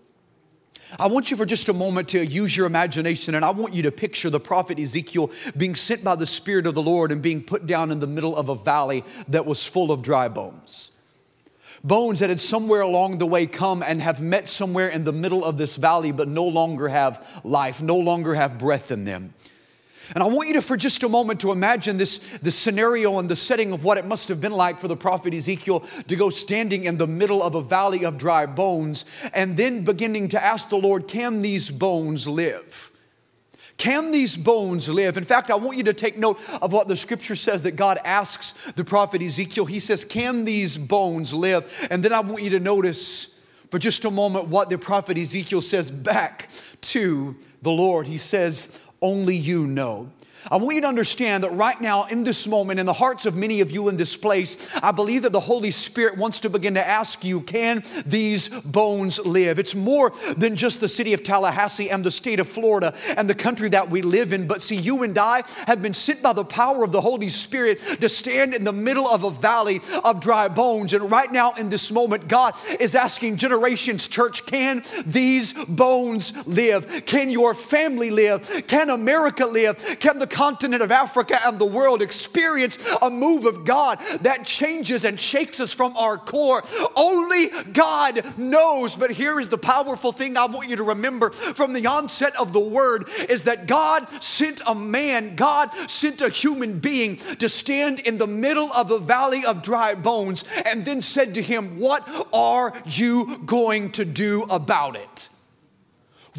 I 0.99 1.07
want 1.07 1.31
you 1.31 1.37
for 1.37 1.45
just 1.45 1.69
a 1.69 1.73
moment 1.73 2.09
to 2.09 2.25
use 2.25 2.55
your 2.55 2.65
imagination 2.65 3.35
and 3.35 3.45
I 3.45 3.51
want 3.51 3.73
you 3.73 3.83
to 3.83 3.91
picture 3.91 4.29
the 4.29 4.39
prophet 4.39 4.79
Ezekiel 4.79 5.31
being 5.55 5.75
sent 5.75 6.03
by 6.03 6.15
the 6.15 6.27
Spirit 6.27 6.67
of 6.67 6.75
the 6.75 6.81
Lord 6.81 7.11
and 7.11 7.21
being 7.21 7.43
put 7.43 7.67
down 7.67 7.91
in 7.91 7.99
the 7.99 8.07
middle 8.07 8.35
of 8.35 8.49
a 8.49 8.55
valley 8.55 9.03
that 9.29 9.45
was 9.45 9.65
full 9.65 9.91
of 9.91 10.01
dry 10.01 10.27
bones 10.27 10.91
bones 11.83 12.19
that 12.19 12.29
had 12.29 12.39
somewhere 12.39 12.81
along 12.81 13.17
the 13.17 13.25
way 13.25 13.47
come 13.47 13.81
and 13.83 14.01
have 14.01 14.21
met 14.21 14.47
somewhere 14.47 14.87
in 14.87 15.03
the 15.03 15.11
middle 15.11 15.43
of 15.43 15.57
this 15.57 15.75
valley, 15.75 16.11
but 16.11 16.27
no 16.27 16.45
longer 16.45 16.87
have 16.87 17.25
life, 17.43 17.81
no 17.81 17.97
longer 17.97 18.35
have 18.35 18.57
breath 18.57 18.91
in 18.91 19.05
them. 19.05 19.33
And 20.13 20.23
I 20.23 20.27
want 20.27 20.47
you 20.47 20.55
to, 20.55 20.61
for 20.61 20.75
just 20.75 21.03
a 21.03 21.09
moment, 21.09 21.39
to 21.41 21.51
imagine 21.51 21.97
this, 21.97 22.17
this 22.39 22.57
scenario 22.57 23.19
and 23.19 23.29
the 23.29 23.35
setting 23.35 23.71
of 23.71 23.83
what 23.83 23.97
it 23.97 24.05
must 24.05 24.27
have 24.29 24.41
been 24.41 24.51
like 24.51 24.79
for 24.79 24.87
the 24.87 24.95
prophet 24.95 25.33
Ezekiel 25.33 25.81
to 26.07 26.15
go 26.15 26.29
standing 26.29 26.85
in 26.85 26.97
the 26.97 27.07
middle 27.07 27.41
of 27.41 27.55
a 27.55 27.61
valley 27.61 28.05
of 28.05 28.17
dry 28.17 28.45
bones 28.45 29.05
and 29.33 29.57
then 29.57 29.83
beginning 29.83 30.27
to 30.29 30.43
ask 30.43 30.69
the 30.69 30.77
Lord, 30.77 31.07
Can 31.07 31.41
these 31.41 31.71
bones 31.71 32.27
live? 32.27 32.91
Can 33.77 34.11
these 34.11 34.37
bones 34.37 34.87
live? 34.89 35.17
In 35.17 35.23
fact, 35.23 35.49
I 35.49 35.55
want 35.55 35.77
you 35.77 35.83
to 35.85 35.93
take 35.93 36.17
note 36.17 36.39
of 36.61 36.71
what 36.71 36.87
the 36.87 36.95
scripture 36.95 37.35
says 37.35 37.63
that 37.63 37.75
God 37.75 37.97
asks 38.03 38.71
the 38.73 38.83
prophet 38.83 39.23
Ezekiel. 39.23 39.65
He 39.65 39.79
says, 39.79 40.05
Can 40.05 40.45
these 40.45 40.77
bones 40.77 41.33
live? 41.33 41.87
And 41.89 42.03
then 42.03 42.13
I 42.13 42.19
want 42.19 42.43
you 42.43 42.51
to 42.51 42.59
notice 42.59 43.39
for 43.71 43.79
just 43.79 44.05
a 44.05 44.11
moment 44.11 44.49
what 44.49 44.69
the 44.69 44.77
prophet 44.77 45.17
Ezekiel 45.17 45.61
says 45.61 45.89
back 45.89 46.49
to 46.81 47.35
the 47.61 47.71
Lord. 47.71 48.05
He 48.05 48.17
says, 48.17 48.81
Only 49.01 49.35
you 49.35 49.65
know. 49.65 50.11
I 50.49 50.57
want 50.57 50.75
you 50.75 50.81
to 50.81 50.87
understand 50.87 51.43
that 51.43 51.51
right 51.51 51.79
now, 51.79 52.05
in 52.05 52.23
this 52.23 52.47
moment, 52.47 52.79
in 52.79 52.85
the 52.85 52.93
hearts 52.93 53.25
of 53.25 53.35
many 53.35 53.61
of 53.61 53.71
you 53.71 53.89
in 53.89 53.97
this 53.97 54.15
place, 54.15 54.69
I 54.81 54.91
believe 54.91 55.21
that 55.23 55.33
the 55.33 55.39
Holy 55.39 55.71
Spirit 55.71 56.17
wants 56.17 56.39
to 56.41 56.49
begin 56.49 56.73
to 56.73 56.87
ask 56.87 57.23
you, 57.23 57.41
can 57.41 57.83
these 58.05 58.49
bones 58.49 59.19
live? 59.19 59.59
It's 59.59 59.75
more 59.75 60.11
than 60.37 60.55
just 60.55 60.79
the 60.79 60.87
city 60.87 61.13
of 61.13 61.23
Tallahassee 61.23 61.89
and 61.89 62.03
the 62.03 62.11
state 62.11 62.39
of 62.39 62.49
Florida 62.49 62.95
and 63.17 63.29
the 63.29 63.35
country 63.35 63.69
that 63.69 63.89
we 63.89 64.01
live 64.01 64.33
in. 64.33 64.47
But 64.47 64.61
see, 64.61 64.75
you 64.75 65.03
and 65.03 65.17
I 65.17 65.43
have 65.67 65.81
been 65.81 65.93
sent 65.93 66.21
by 66.21 66.33
the 66.33 66.45
power 66.45 66.83
of 66.83 66.91
the 66.91 67.01
Holy 67.01 67.29
Spirit 67.29 67.79
to 67.99 68.09
stand 68.09 68.53
in 68.53 68.63
the 68.63 68.73
middle 68.73 69.07
of 69.07 69.23
a 69.23 69.31
valley 69.31 69.81
of 70.03 70.21
dry 70.21 70.47
bones. 70.47 70.93
And 70.93 71.11
right 71.11 71.31
now, 71.31 71.53
in 71.53 71.69
this 71.69 71.91
moment, 71.91 72.27
God 72.27 72.55
is 72.79 72.95
asking 72.95 73.37
Generations 73.37 74.07
Church, 74.07 74.45
can 74.45 74.83
these 75.05 75.53
bones 75.65 76.47
live? 76.47 77.05
Can 77.05 77.29
your 77.29 77.53
family 77.53 78.09
live? 78.09 78.65
Can 78.67 78.89
America 78.89 79.45
live? 79.45 79.77
Can 79.99 80.19
the 80.19 80.27
continent 80.31 80.81
of 80.81 80.91
Africa 80.91 81.37
and 81.45 81.59
the 81.59 81.65
world 81.65 82.01
experience 82.01 82.77
a 83.01 83.09
move 83.09 83.45
of 83.45 83.65
God 83.65 83.99
that 84.21 84.45
changes 84.45 85.05
and 85.05 85.19
shakes 85.19 85.59
us 85.59 85.73
from 85.73 85.95
our 85.97 86.17
core. 86.17 86.63
Only 86.95 87.49
God 87.73 88.37
knows. 88.37 88.95
But 88.95 89.11
here 89.11 89.39
is 89.39 89.49
the 89.49 89.57
powerful 89.57 90.11
thing 90.11 90.37
I 90.37 90.45
want 90.45 90.69
you 90.69 90.77
to 90.77 90.83
remember 90.83 91.31
from 91.31 91.73
the 91.73 91.87
onset 91.87 92.39
of 92.39 92.53
the 92.53 92.59
word 92.59 93.09
is 93.29 93.43
that 93.43 93.67
God 93.67 94.09
sent 94.23 94.61
a 94.65 94.73
man, 94.73 95.35
God 95.35 95.69
sent 95.89 96.21
a 96.21 96.29
human 96.29 96.79
being 96.79 97.17
to 97.17 97.49
stand 97.49 97.99
in 97.99 98.17
the 98.17 98.27
middle 98.27 98.71
of 98.73 98.91
a 98.91 98.99
valley 98.99 99.45
of 99.45 99.61
dry 99.61 99.93
bones 99.93 100.45
and 100.65 100.85
then 100.85 101.01
said 101.01 101.35
to 101.35 101.41
him, 101.41 101.79
What 101.79 102.07
are 102.33 102.73
you 102.85 103.39
going 103.45 103.91
to 103.93 104.05
do 104.05 104.43
about 104.49 104.95
it? 104.95 105.29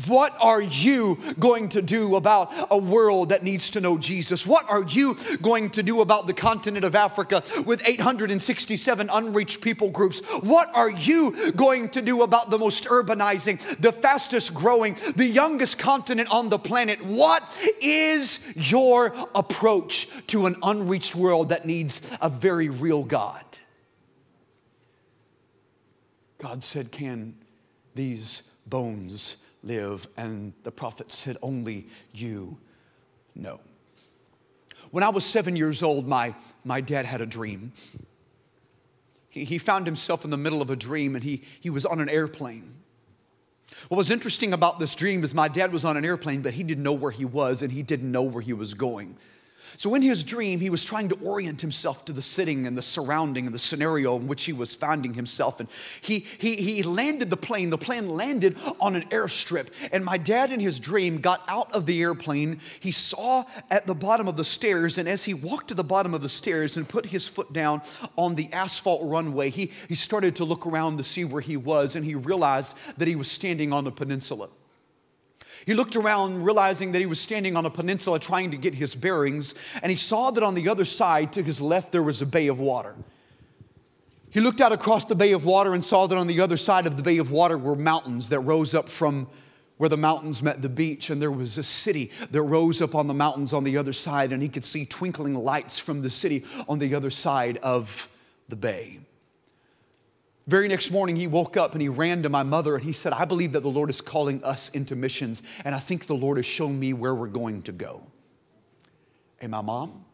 What 0.06 0.34
are 0.40 0.62
you 0.62 1.18
going 1.38 1.68
to 1.70 1.82
do 1.82 2.16
about 2.16 2.50
a 2.70 2.78
world 2.78 3.28
that 3.28 3.42
needs 3.42 3.70
to 3.72 3.80
know 3.80 3.98
Jesus? 3.98 4.46
What 4.46 4.68
are 4.70 4.84
you 4.84 5.18
going 5.42 5.68
to 5.70 5.82
do 5.82 6.00
about 6.00 6.26
the 6.26 6.32
continent 6.32 6.86
of 6.86 6.94
Africa 6.94 7.42
with 7.66 7.86
867 7.86 9.10
unreached 9.12 9.60
people 9.60 9.90
groups? 9.90 10.20
What 10.40 10.74
are 10.74 10.90
you 10.90 11.52
going 11.52 11.90
to 11.90 12.00
do 12.00 12.22
about 12.22 12.48
the 12.48 12.58
most 12.58 12.84
urbanizing, 12.84 13.60
the 13.80 13.92
fastest 13.92 14.54
growing, 14.54 14.96
the 15.16 15.26
youngest 15.26 15.78
continent 15.78 16.32
on 16.32 16.48
the 16.48 16.58
planet? 16.58 17.04
What 17.04 17.42
is 17.82 18.40
your 18.56 19.14
approach 19.34 20.08
to 20.28 20.46
an 20.46 20.56
unreached 20.62 21.14
world 21.14 21.50
that 21.50 21.66
needs 21.66 22.10
a 22.22 22.30
very 22.30 22.70
real 22.70 23.04
God? 23.04 23.44
God 26.38 26.64
said, 26.64 26.90
Can 26.90 27.36
these 27.94 28.42
bones 28.66 29.36
live. 29.62 30.06
And 30.16 30.52
the 30.62 30.72
prophet 30.72 31.12
said, 31.12 31.36
Only 31.42 31.88
you 32.12 32.58
know. 33.34 33.60
When 34.90 35.02
I 35.02 35.08
was 35.08 35.24
seven 35.24 35.56
years 35.56 35.82
old, 35.82 36.06
my, 36.06 36.34
my 36.64 36.80
dad 36.80 37.06
had 37.06 37.20
a 37.20 37.26
dream. 37.26 37.72
He, 39.30 39.44
he 39.44 39.58
found 39.58 39.86
himself 39.86 40.24
in 40.24 40.30
the 40.30 40.36
middle 40.36 40.60
of 40.60 40.68
a 40.68 40.76
dream 40.76 41.14
and 41.14 41.24
he, 41.24 41.42
he 41.60 41.70
was 41.70 41.86
on 41.86 42.00
an 42.00 42.10
airplane. 42.10 42.74
What 43.88 43.96
was 43.96 44.10
interesting 44.10 44.52
about 44.52 44.78
this 44.78 44.94
dream 44.94 45.24
is 45.24 45.34
my 45.34 45.48
dad 45.48 45.72
was 45.72 45.84
on 45.84 45.96
an 45.96 46.04
airplane, 46.04 46.42
but 46.42 46.52
he 46.52 46.62
didn't 46.62 46.84
know 46.84 46.92
where 46.92 47.10
he 47.10 47.24
was 47.24 47.62
and 47.62 47.72
he 47.72 47.82
didn't 47.82 48.12
know 48.12 48.22
where 48.22 48.42
he 48.42 48.52
was 48.52 48.74
going. 48.74 49.16
So, 49.76 49.94
in 49.94 50.02
his 50.02 50.24
dream, 50.24 50.60
he 50.60 50.70
was 50.70 50.84
trying 50.84 51.08
to 51.08 51.18
orient 51.22 51.60
himself 51.60 52.04
to 52.06 52.12
the 52.12 52.22
sitting 52.22 52.66
and 52.66 52.76
the 52.76 52.82
surrounding 52.82 53.46
and 53.46 53.54
the 53.54 53.58
scenario 53.58 54.16
in 54.18 54.26
which 54.26 54.44
he 54.44 54.52
was 54.52 54.74
finding 54.74 55.14
himself. 55.14 55.60
And 55.60 55.68
he, 56.00 56.26
he, 56.38 56.56
he 56.56 56.82
landed 56.82 57.30
the 57.30 57.36
plane. 57.36 57.70
The 57.70 57.78
plane 57.78 58.08
landed 58.08 58.58
on 58.80 58.96
an 58.96 59.08
airstrip. 59.08 59.68
And 59.92 60.04
my 60.04 60.18
dad, 60.18 60.52
in 60.52 60.60
his 60.60 60.78
dream, 60.78 61.18
got 61.18 61.42
out 61.48 61.72
of 61.72 61.86
the 61.86 62.00
airplane. 62.02 62.60
He 62.80 62.90
saw 62.90 63.44
at 63.70 63.86
the 63.86 63.94
bottom 63.94 64.28
of 64.28 64.36
the 64.36 64.44
stairs. 64.44 64.98
And 64.98 65.08
as 65.08 65.24
he 65.24 65.34
walked 65.34 65.68
to 65.68 65.74
the 65.74 65.84
bottom 65.84 66.14
of 66.14 66.22
the 66.22 66.28
stairs 66.28 66.76
and 66.76 66.88
put 66.88 67.06
his 67.06 67.26
foot 67.26 67.52
down 67.52 67.82
on 68.16 68.34
the 68.34 68.52
asphalt 68.52 69.02
runway, 69.04 69.50
he, 69.50 69.72
he 69.88 69.94
started 69.94 70.36
to 70.36 70.44
look 70.44 70.66
around 70.66 70.98
to 70.98 71.04
see 71.04 71.24
where 71.24 71.40
he 71.40 71.56
was. 71.56 71.96
And 71.96 72.04
he 72.04 72.14
realized 72.14 72.74
that 72.98 73.08
he 73.08 73.16
was 73.16 73.30
standing 73.30 73.72
on 73.72 73.86
a 73.86 73.90
peninsula. 73.90 74.48
He 75.64 75.74
looked 75.74 75.96
around, 75.96 76.44
realizing 76.44 76.92
that 76.92 77.00
he 77.00 77.06
was 77.06 77.20
standing 77.20 77.56
on 77.56 77.66
a 77.66 77.70
peninsula 77.70 78.18
trying 78.18 78.50
to 78.50 78.56
get 78.56 78.74
his 78.74 78.94
bearings, 78.94 79.54
and 79.82 79.90
he 79.90 79.96
saw 79.96 80.30
that 80.30 80.42
on 80.42 80.54
the 80.54 80.68
other 80.68 80.84
side, 80.84 81.32
to 81.34 81.42
his 81.42 81.60
left, 81.60 81.92
there 81.92 82.02
was 82.02 82.20
a 82.20 82.26
bay 82.26 82.48
of 82.48 82.58
water. 82.58 82.94
He 84.30 84.40
looked 84.40 84.60
out 84.60 84.72
across 84.72 85.04
the 85.04 85.14
bay 85.14 85.32
of 85.32 85.44
water 85.44 85.74
and 85.74 85.84
saw 85.84 86.06
that 86.06 86.16
on 86.16 86.26
the 86.26 86.40
other 86.40 86.56
side 86.56 86.86
of 86.86 86.96
the 86.96 87.02
bay 87.02 87.18
of 87.18 87.30
water 87.30 87.58
were 87.58 87.76
mountains 87.76 88.30
that 88.30 88.40
rose 88.40 88.74
up 88.74 88.88
from 88.88 89.28
where 89.76 89.88
the 89.88 89.96
mountains 89.96 90.42
met 90.42 90.62
the 90.62 90.68
beach, 90.68 91.10
and 91.10 91.20
there 91.20 91.30
was 91.30 91.58
a 91.58 91.62
city 91.62 92.10
that 92.30 92.42
rose 92.42 92.80
up 92.80 92.94
on 92.94 93.06
the 93.08 93.14
mountains 93.14 93.52
on 93.52 93.64
the 93.64 93.76
other 93.76 93.92
side, 93.92 94.32
and 94.32 94.42
he 94.42 94.48
could 94.48 94.64
see 94.64 94.86
twinkling 94.86 95.34
lights 95.34 95.78
from 95.78 96.02
the 96.02 96.10
city 96.10 96.44
on 96.68 96.78
the 96.78 96.94
other 96.94 97.10
side 97.10 97.58
of 97.58 98.08
the 98.48 98.56
bay. 98.56 99.00
Very 100.46 100.66
next 100.66 100.90
morning, 100.90 101.14
he 101.14 101.28
woke 101.28 101.56
up 101.56 101.72
and 101.72 101.80
he 101.82 101.88
ran 101.88 102.22
to 102.24 102.28
my 102.28 102.42
mother 102.42 102.74
and 102.74 102.84
he 102.84 102.92
said, 102.92 103.12
I 103.12 103.24
believe 103.24 103.52
that 103.52 103.60
the 103.60 103.70
Lord 103.70 103.90
is 103.90 104.00
calling 104.00 104.42
us 104.42 104.70
into 104.70 104.96
missions, 104.96 105.42
and 105.64 105.74
I 105.74 105.78
think 105.78 106.06
the 106.06 106.16
Lord 106.16 106.36
has 106.36 106.46
shown 106.46 106.78
me 106.78 106.92
where 106.92 107.14
we're 107.14 107.28
going 107.28 107.62
to 107.62 107.72
go. 107.72 108.04
And 109.40 109.50
my 109.50 109.60
mom, 109.60 110.04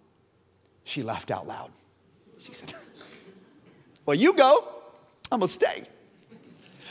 she 0.84 1.02
laughed 1.02 1.30
out 1.30 1.46
loud. 1.46 1.70
She 2.38 2.52
said, 2.52 2.74
Well, 4.06 4.16
you 4.16 4.34
go, 4.34 4.66
I'm 5.30 5.40
gonna 5.40 5.48
stay. 5.48 5.84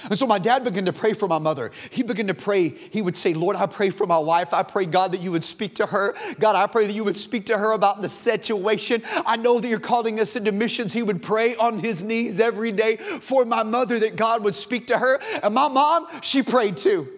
And 0.05 0.17
so 0.17 0.27
my 0.27 0.39
dad 0.39 0.63
began 0.63 0.85
to 0.85 0.93
pray 0.93 1.13
for 1.13 1.27
my 1.27 1.39
mother. 1.39 1.71
He 1.91 2.03
began 2.03 2.27
to 2.27 2.33
pray. 2.33 2.69
He 2.69 3.01
would 3.01 3.17
say, 3.17 3.33
Lord, 3.33 3.55
I 3.55 3.65
pray 3.65 3.89
for 3.89 4.05
my 4.05 4.17
wife. 4.17 4.53
I 4.53 4.63
pray, 4.63 4.85
God, 4.85 5.11
that 5.11 5.21
you 5.21 5.31
would 5.31 5.43
speak 5.43 5.75
to 5.75 5.85
her. 5.85 6.15
God, 6.39 6.55
I 6.55 6.67
pray 6.67 6.87
that 6.87 6.93
you 6.93 7.03
would 7.03 7.17
speak 7.17 7.45
to 7.47 7.57
her 7.57 7.71
about 7.71 8.01
the 8.01 8.09
situation. 8.09 9.03
I 9.25 9.35
know 9.37 9.59
that 9.59 9.67
you're 9.67 9.79
calling 9.79 10.19
us 10.19 10.35
into 10.35 10.51
missions. 10.51 10.93
He 10.93 11.03
would 11.03 11.21
pray 11.21 11.55
on 11.55 11.79
his 11.79 12.03
knees 12.03 12.39
every 12.39 12.71
day 12.71 12.97
for 12.97 13.45
my 13.45 13.63
mother 13.63 13.99
that 13.99 14.15
God 14.15 14.43
would 14.43 14.55
speak 14.55 14.87
to 14.87 14.97
her. 14.97 15.19
And 15.43 15.53
my 15.53 15.67
mom, 15.67 16.07
she 16.21 16.43
prayed 16.43 16.77
too. 16.77 17.16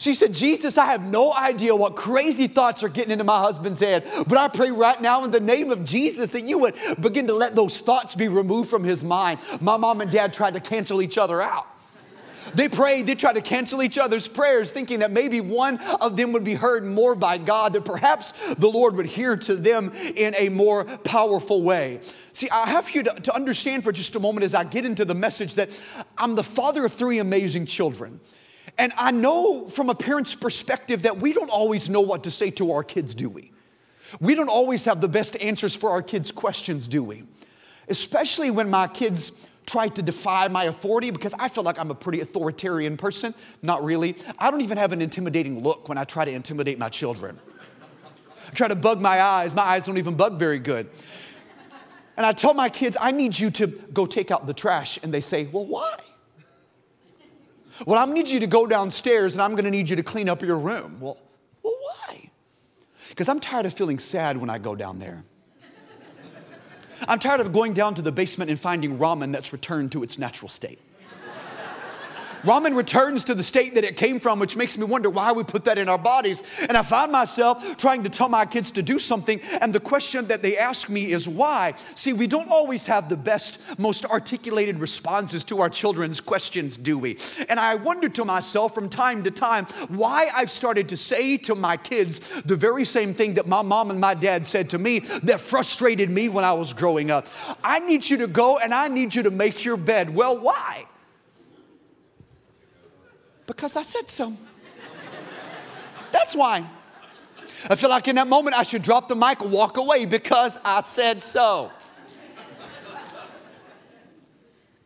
She 0.00 0.14
said, 0.14 0.32
Jesus, 0.32 0.78
I 0.78 0.86
have 0.86 1.02
no 1.10 1.30
idea 1.30 1.76
what 1.76 1.94
crazy 1.94 2.46
thoughts 2.46 2.82
are 2.82 2.88
getting 2.88 3.10
into 3.10 3.22
my 3.22 3.38
husband's 3.38 3.80
head, 3.80 4.08
but 4.26 4.38
I 4.38 4.48
pray 4.48 4.70
right 4.70 4.98
now 4.98 5.24
in 5.24 5.30
the 5.30 5.40
name 5.40 5.70
of 5.70 5.84
Jesus 5.84 6.30
that 6.30 6.44
you 6.44 6.58
would 6.60 6.74
begin 7.02 7.26
to 7.26 7.34
let 7.34 7.54
those 7.54 7.80
thoughts 7.80 8.14
be 8.14 8.26
removed 8.26 8.70
from 8.70 8.82
his 8.82 9.04
mind. 9.04 9.40
My 9.60 9.76
mom 9.76 10.00
and 10.00 10.10
dad 10.10 10.32
tried 10.32 10.54
to 10.54 10.60
cancel 10.60 11.02
each 11.02 11.18
other 11.18 11.42
out. 11.42 11.66
They 12.54 12.66
prayed, 12.66 13.08
they 13.08 13.14
tried 13.14 13.34
to 13.34 13.42
cancel 13.42 13.82
each 13.82 13.98
other's 13.98 14.26
prayers, 14.26 14.70
thinking 14.70 15.00
that 15.00 15.10
maybe 15.10 15.42
one 15.42 15.76
of 16.00 16.16
them 16.16 16.32
would 16.32 16.44
be 16.44 16.54
heard 16.54 16.82
more 16.86 17.14
by 17.14 17.36
God, 17.36 17.74
that 17.74 17.84
perhaps 17.84 18.32
the 18.54 18.70
Lord 18.70 18.96
would 18.96 19.04
hear 19.04 19.36
to 19.36 19.54
them 19.54 19.92
in 20.16 20.34
a 20.38 20.48
more 20.48 20.84
powerful 21.04 21.62
way. 21.62 22.00
See, 22.32 22.48
I 22.48 22.70
have 22.70 22.90
you 22.92 23.02
to, 23.02 23.10
to 23.10 23.34
understand 23.34 23.84
for 23.84 23.92
just 23.92 24.16
a 24.16 24.20
moment 24.20 24.44
as 24.44 24.54
I 24.54 24.64
get 24.64 24.86
into 24.86 25.04
the 25.04 25.14
message 25.14 25.56
that 25.56 25.78
I'm 26.16 26.36
the 26.36 26.42
father 26.42 26.86
of 26.86 26.94
three 26.94 27.18
amazing 27.18 27.66
children. 27.66 28.18
And 28.80 28.94
I 28.96 29.10
know 29.10 29.66
from 29.66 29.90
a 29.90 29.94
parent's 29.94 30.34
perspective 30.34 31.02
that 31.02 31.18
we 31.18 31.34
don't 31.34 31.50
always 31.50 31.90
know 31.90 32.00
what 32.00 32.24
to 32.24 32.30
say 32.30 32.50
to 32.52 32.72
our 32.72 32.82
kids, 32.82 33.14
do 33.14 33.28
we? 33.28 33.52
We 34.20 34.34
don't 34.34 34.48
always 34.48 34.86
have 34.86 35.02
the 35.02 35.08
best 35.08 35.36
answers 35.36 35.76
for 35.76 35.90
our 35.90 36.00
kids' 36.00 36.32
questions, 36.32 36.88
do 36.88 37.04
we? 37.04 37.24
Especially 37.88 38.50
when 38.50 38.70
my 38.70 38.88
kids 38.88 39.32
try 39.66 39.88
to 39.88 40.02
defy 40.02 40.48
my 40.48 40.64
authority 40.64 41.10
because 41.10 41.34
I 41.38 41.48
feel 41.48 41.62
like 41.62 41.78
I'm 41.78 41.90
a 41.90 41.94
pretty 41.94 42.22
authoritarian 42.22 42.96
person. 42.96 43.34
Not 43.60 43.84
really. 43.84 44.16
I 44.38 44.50
don't 44.50 44.62
even 44.62 44.78
have 44.78 44.92
an 44.92 45.02
intimidating 45.02 45.62
look 45.62 45.90
when 45.90 45.98
I 45.98 46.04
try 46.04 46.24
to 46.24 46.30
intimidate 46.30 46.78
my 46.78 46.88
children. 46.88 47.38
I 48.48 48.50
try 48.52 48.68
to 48.68 48.74
bug 48.74 48.98
my 48.98 49.20
eyes, 49.20 49.54
my 49.54 49.62
eyes 49.62 49.84
don't 49.84 49.98
even 49.98 50.14
bug 50.14 50.38
very 50.38 50.58
good. 50.58 50.88
And 52.16 52.24
I 52.24 52.32
tell 52.32 52.54
my 52.54 52.70
kids, 52.70 52.96
I 52.98 53.10
need 53.10 53.38
you 53.38 53.50
to 53.50 53.66
go 53.66 54.06
take 54.06 54.30
out 54.30 54.46
the 54.46 54.54
trash. 54.54 54.98
And 55.02 55.12
they 55.12 55.20
say, 55.20 55.44
Well, 55.52 55.66
why? 55.66 55.98
Well, 57.86 57.98
I'm 57.98 58.12
need 58.12 58.28
you 58.28 58.40
to 58.40 58.46
go 58.46 58.66
downstairs 58.66 59.34
and 59.34 59.42
I'm 59.42 59.54
gonna 59.54 59.70
need 59.70 59.88
you 59.88 59.96
to 59.96 60.02
clean 60.02 60.28
up 60.28 60.42
your 60.42 60.58
room. 60.58 61.00
Well, 61.00 61.18
well, 61.62 61.76
why? 61.80 62.30
Because 63.08 63.28
I'm 63.28 63.40
tired 63.40 63.66
of 63.66 63.72
feeling 63.72 63.98
sad 63.98 64.36
when 64.36 64.50
I 64.50 64.58
go 64.58 64.74
down 64.74 64.98
there. 64.98 65.24
I'm 67.08 67.18
tired 67.18 67.40
of 67.40 67.52
going 67.52 67.72
down 67.72 67.94
to 67.94 68.02
the 68.02 68.12
basement 68.12 68.50
and 68.50 68.60
finding 68.60 68.98
ramen 68.98 69.32
that's 69.32 69.52
returned 69.52 69.92
to 69.92 70.02
its 70.02 70.18
natural 70.18 70.48
state. 70.48 70.78
Ramen 72.42 72.76
returns 72.76 73.24
to 73.24 73.34
the 73.34 73.42
state 73.42 73.74
that 73.74 73.84
it 73.84 73.96
came 73.96 74.18
from, 74.18 74.38
which 74.38 74.56
makes 74.56 74.78
me 74.78 74.84
wonder 74.84 75.10
why 75.10 75.32
we 75.32 75.44
put 75.44 75.64
that 75.64 75.78
in 75.78 75.88
our 75.88 75.98
bodies. 75.98 76.42
And 76.60 76.76
I 76.76 76.82
find 76.82 77.12
myself 77.12 77.76
trying 77.76 78.02
to 78.04 78.10
tell 78.10 78.28
my 78.28 78.46
kids 78.46 78.70
to 78.72 78.82
do 78.82 78.98
something, 78.98 79.40
and 79.60 79.72
the 79.72 79.80
question 79.80 80.26
that 80.28 80.42
they 80.42 80.56
ask 80.56 80.88
me 80.88 81.12
is 81.12 81.28
why. 81.28 81.74
See, 81.94 82.12
we 82.12 82.26
don't 82.26 82.48
always 82.50 82.86
have 82.86 83.08
the 83.08 83.16
best, 83.16 83.60
most 83.78 84.04
articulated 84.04 84.78
responses 84.78 85.44
to 85.44 85.60
our 85.60 85.68
children's 85.68 86.20
questions, 86.20 86.76
do 86.76 86.98
we? 86.98 87.18
And 87.48 87.60
I 87.60 87.74
wonder 87.74 88.08
to 88.08 88.24
myself 88.24 88.74
from 88.74 88.88
time 88.88 89.22
to 89.24 89.30
time 89.30 89.66
why 89.88 90.30
I've 90.34 90.50
started 90.50 90.88
to 90.90 90.96
say 90.96 91.36
to 91.38 91.54
my 91.54 91.76
kids 91.76 92.42
the 92.42 92.56
very 92.56 92.84
same 92.84 93.14
thing 93.14 93.34
that 93.34 93.46
my 93.46 93.62
mom 93.62 93.90
and 93.90 94.00
my 94.00 94.14
dad 94.14 94.46
said 94.46 94.70
to 94.70 94.78
me 94.78 95.00
that 95.24 95.40
frustrated 95.40 96.10
me 96.10 96.28
when 96.28 96.44
I 96.44 96.52
was 96.52 96.72
growing 96.72 97.10
up. 97.10 97.26
I 97.62 97.80
need 97.80 98.08
you 98.08 98.16
to 98.18 98.26
go 98.26 98.58
and 98.58 98.72
I 98.72 98.88
need 98.88 99.14
you 99.14 99.22
to 99.24 99.30
make 99.30 99.64
your 99.64 99.76
bed. 99.76 100.14
Well, 100.14 100.38
why? 100.38 100.84
Because 103.50 103.74
I 103.74 103.82
said 103.82 104.08
so. 104.08 104.32
That's 106.12 106.36
why. 106.36 106.64
I 107.68 107.74
feel 107.74 107.90
like 107.90 108.06
in 108.06 108.14
that 108.14 108.28
moment 108.28 108.54
I 108.54 108.62
should 108.62 108.82
drop 108.82 109.08
the 109.08 109.16
mic 109.16 109.40
and 109.42 109.50
walk 109.50 109.76
away 109.76 110.04
because 110.06 110.56
I 110.64 110.82
said 110.82 111.24
so. 111.24 111.72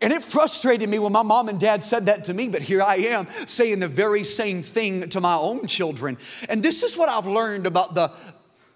And 0.00 0.14
it 0.14 0.24
frustrated 0.24 0.88
me 0.88 0.98
when 0.98 1.12
my 1.12 1.22
mom 1.22 1.50
and 1.50 1.60
dad 1.60 1.84
said 1.84 2.06
that 2.06 2.24
to 2.24 2.34
me, 2.34 2.48
but 2.48 2.62
here 2.62 2.80
I 2.80 2.96
am 2.96 3.28
saying 3.46 3.80
the 3.80 3.88
very 3.88 4.24
same 4.24 4.62
thing 4.62 5.10
to 5.10 5.20
my 5.20 5.34
own 5.34 5.66
children. 5.66 6.16
And 6.48 6.62
this 6.62 6.82
is 6.82 6.96
what 6.96 7.10
I've 7.10 7.26
learned 7.26 7.66
about 7.66 7.94
the, 7.94 8.12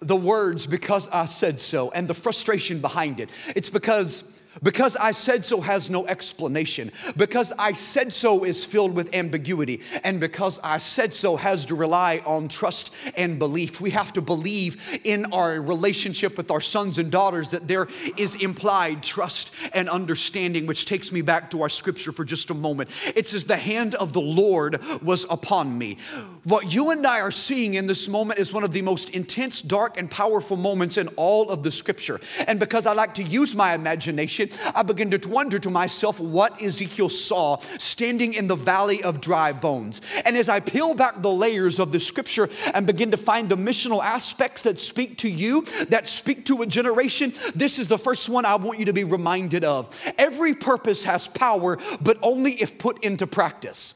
the 0.01 0.15
words 0.15 0.67
because 0.67 1.07
I 1.07 1.25
said 1.25 1.59
so 1.59 1.89
and 1.91 2.07
the 2.07 2.13
frustration 2.13 2.79
behind 2.79 3.19
it. 3.19 3.29
It's 3.55 3.71
because 3.71 4.23
because 4.63 4.95
I 4.95 5.11
said 5.11 5.45
so 5.45 5.61
has 5.61 5.89
no 5.89 6.07
explanation. 6.07 6.91
Because 7.15 7.53
I 7.57 7.73
said 7.73 8.13
so 8.13 8.43
is 8.43 8.63
filled 8.63 8.95
with 8.95 9.15
ambiguity. 9.15 9.81
And 10.03 10.19
because 10.19 10.59
I 10.63 10.79
said 10.79 11.13
so 11.13 11.35
has 11.35 11.65
to 11.67 11.75
rely 11.75 12.21
on 12.25 12.47
trust 12.47 12.93
and 13.15 13.37
belief. 13.37 13.79
We 13.79 13.91
have 13.91 14.11
to 14.13 14.21
believe 14.21 14.99
in 15.03 15.25
our 15.33 15.61
relationship 15.61 16.35
with 16.35 16.51
our 16.51 16.61
sons 16.61 16.97
and 16.97 17.11
daughters 17.11 17.49
that 17.49 17.67
there 17.67 17.87
is 18.17 18.35
implied 18.35 19.03
trust 19.03 19.51
and 19.73 19.87
understanding, 19.87 20.65
which 20.65 20.85
takes 20.85 21.11
me 21.11 21.21
back 21.21 21.51
to 21.51 21.61
our 21.61 21.69
scripture 21.69 22.11
for 22.11 22.25
just 22.25 22.49
a 22.49 22.55
moment. 22.55 22.89
It 23.15 23.27
says, 23.27 23.45
The 23.45 23.57
hand 23.57 23.95
of 23.95 24.13
the 24.13 24.21
Lord 24.21 24.81
was 25.01 25.25
upon 25.29 25.77
me. 25.77 25.97
What 26.43 26.73
you 26.73 26.89
and 26.89 27.05
I 27.05 27.21
are 27.21 27.31
seeing 27.31 27.75
in 27.75 27.85
this 27.85 28.07
moment 28.07 28.39
is 28.39 28.51
one 28.51 28.63
of 28.63 28.71
the 28.71 28.81
most 28.81 29.11
intense, 29.11 29.61
dark, 29.61 29.97
and 29.97 30.09
powerful 30.09 30.57
moments 30.57 30.97
in 30.97 31.07
all 31.09 31.49
of 31.49 31.63
the 31.63 31.71
scripture. 31.71 32.19
And 32.47 32.59
because 32.59 32.85
I 32.85 32.93
like 32.93 33.13
to 33.15 33.23
use 33.23 33.53
my 33.53 33.73
imagination, 33.73 34.38
I 34.75 34.83
began 34.83 35.11
to 35.11 35.29
wonder 35.29 35.59
to 35.59 35.69
myself 35.69 36.19
what 36.19 36.61
Ezekiel 36.61 37.09
saw 37.09 37.57
standing 37.77 38.33
in 38.33 38.47
the 38.47 38.55
valley 38.55 39.03
of 39.03 39.21
dry 39.21 39.51
bones. 39.51 40.01
And 40.25 40.37
as 40.37 40.49
I 40.49 40.59
peel 40.59 40.95
back 40.95 41.21
the 41.21 41.31
layers 41.31 41.79
of 41.79 41.91
the 41.91 41.99
scripture 41.99 42.49
and 42.73 42.87
begin 42.87 43.11
to 43.11 43.17
find 43.17 43.49
the 43.49 43.57
missional 43.57 44.03
aspects 44.03 44.63
that 44.63 44.79
speak 44.79 45.17
to 45.19 45.29
you, 45.29 45.65
that 45.89 46.07
speak 46.07 46.45
to 46.45 46.61
a 46.61 46.65
generation, 46.65 47.33
this 47.55 47.79
is 47.79 47.87
the 47.87 47.97
first 47.97 48.29
one 48.29 48.45
I 48.45 48.55
want 48.55 48.79
you 48.79 48.85
to 48.85 48.93
be 48.93 49.03
reminded 49.03 49.63
of. 49.63 49.99
Every 50.17 50.53
purpose 50.53 51.03
has 51.03 51.27
power, 51.27 51.77
but 52.01 52.17
only 52.21 52.53
if 52.53 52.77
put 52.77 53.03
into 53.03 53.27
practice. 53.27 53.93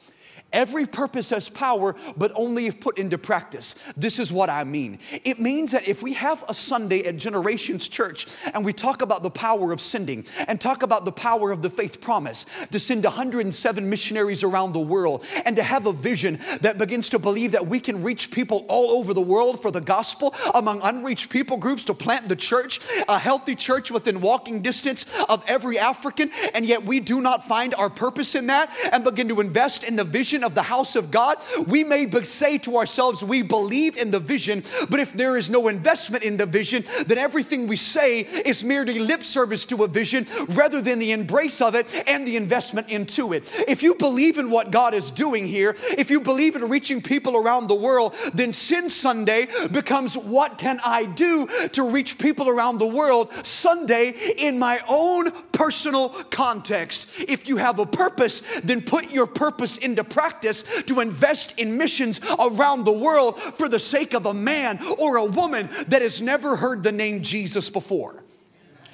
Every 0.54 0.86
purpose 0.86 1.32
has 1.32 1.50
power, 1.50 1.96
but 2.16 2.32
only 2.36 2.68
if 2.68 2.80
put 2.80 3.00
into 3.00 3.18
practice. 3.18 3.74
This 3.98 4.20
is 4.20 4.32
what 4.32 4.52
I 4.52 4.64
mean. 4.64 5.00
It 5.26 5.40
means 5.40 5.72
that 5.72 5.88
if 5.88 6.04
we 6.04 6.14
have 6.14 6.44
a 6.48 6.54
Sunday 6.54 7.04
at 7.06 7.18
Generations 7.18 7.88
Church 7.88 8.28
and 8.54 8.64
we 8.64 8.72
talk 8.72 9.02
about 9.02 9.24
the 9.24 9.32
power 9.32 9.72
of 9.72 9.82
sending 9.82 10.26
and 10.48 10.62
talk 10.62 10.84
about 10.84 11.06
the 11.06 11.12
power 11.12 11.52
of 11.52 11.64
the 11.64 11.72
faith 11.72 12.00
promise 12.00 12.46
to 12.72 12.80
send 12.80 13.04
107 13.04 13.90
missionaries 13.90 14.44
around 14.44 14.74
the 14.74 14.80
world 14.80 15.26
and 15.44 15.56
to 15.56 15.64
have 15.64 15.88
a 15.88 15.92
vision 15.92 16.40
that 16.62 16.78
begins 16.78 17.10
to 17.10 17.20
believe 17.20 17.54
that 17.54 17.66
we 17.66 17.80
can 17.80 18.04
reach 18.04 18.30
people 18.30 18.66
all 18.70 18.92
over 18.92 19.14
the 19.14 19.22
world 19.22 19.60
for 19.62 19.72
the 19.72 19.82
gospel 19.82 20.36
among 20.54 20.80
unreached 20.84 21.32
people 21.32 21.58
groups 21.58 21.84
to 21.86 21.96
plant 21.96 22.30
the 22.30 22.36
church, 22.36 22.80
a 23.10 23.18
healthy 23.18 23.56
church 23.56 23.90
within 23.90 24.22
walking 24.22 24.62
distance 24.62 25.06
of 25.30 25.44
every 25.48 25.80
African, 25.80 26.30
and 26.54 26.64
yet 26.64 26.86
we 26.86 27.00
do 27.00 27.22
not 27.22 27.44
find 27.44 27.74
our 27.74 27.90
purpose 27.90 28.36
in 28.36 28.48
that 28.48 28.70
and 28.92 29.04
begin 29.04 29.28
to 29.30 29.42
invest 29.42 29.84
in 29.84 29.96
the 29.96 30.04
vision 30.04 30.43
vision 30.44 30.52
of 30.52 30.56
the 30.56 30.64
house 30.64 30.96
of 30.96 31.12
God, 31.12 31.38
we 31.68 31.84
may 31.84 32.10
say 32.24 32.58
to 32.60 32.78
ourselves, 32.78 33.24
we 33.24 33.42
believe 33.44 33.98
in 33.98 34.12
the 34.12 34.20
vision, 34.20 34.64
but 34.90 35.00
if 35.00 35.14
there 35.14 35.38
is 35.38 35.50
no 35.50 35.68
investment 35.68 36.24
in 36.24 36.38
the 36.38 36.46
vision, 36.46 36.84
then 37.08 37.18
everything 37.18 37.68
we 37.68 37.76
say 37.76 38.22
is 38.46 38.64
merely 38.64 39.00
lip 39.00 39.24
service 39.24 39.66
to 39.66 39.84
a 39.84 39.88
vision 39.88 40.26
rather 40.50 40.82
than 40.82 41.00
the 41.00 41.12
embrace 41.12 41.62
of 41.62 41.76
it 41.76 41.88
and 42.08 42.28
the 42.28 42.36
investment 42.36 42.90
into 42.90 43.34
it. 43.34 43.44
If 43.68 43.84
you 43.84 43.96
believe 43.96 44.38
in 44.38 44.50
what 44.50 44.72
God 44.72 44.94
is 44.94 45.12
doing 45.12 45.48
here, 45.48 45.76
if 45.98 46.12
you 46.12 46.22
believe 46.22 46.56
in 46.56 46.70
reaching 46.70 47.02
people 47.02 47.36
around 47.36 47.68
the 47.68 47.76
world, 47.76 48.14
then 48.34 48.54
Send 48.54 48.92
Sunday 48.92 49.48
becomes 49.72 50.18
what 50.18 50.58
can 50.58 50.80
I 50.86 51.06
do 51.06 51.48
to 51.74 51.90
reach 51.90 52.18
people 52.18 52.50
around 52.50 52.80
the 52.80 52.88
world 52.88 53.32
Sunday 53.44 54.14
in 54.38 54.60
my 54.60 54.80
own 54.90 55.32
personal 55.54 56.10
context. 56.10 57.12
If 57.20 57.48
you 57.48 57.58
have 57.58 57.80
a 57.80 57.86
purpose, 57.86 58.42
then 58.64 58.82
put 58.82 59.12
your 59.12 59.28
purpose 59.28 59.78
into 59.78 60.04
practice 60.04 60.64
to 60.84 61.00
invest 61.00 61.60
in 61.60 61.78
missions 61.78 62.20
around 62.40 62.84
the 62.84 62.92
world 62.92 63.40
for 63.40 63.70
the 63.70 63.80
sake 63.80 64.14
of 64.14 64.26
a 64.26 64.34
man 64.34 64.80
or 65.00 65.18
a 65.18 65.26
woman 65.26 65.70
that 65.88 66.02
has 66.02 66.22
never 66.22 66.56
heard 66.56 66.84
the 66.84 66.92
name 66.92 67.22
Jesus 67.22 67.70
before. 67.70 68.23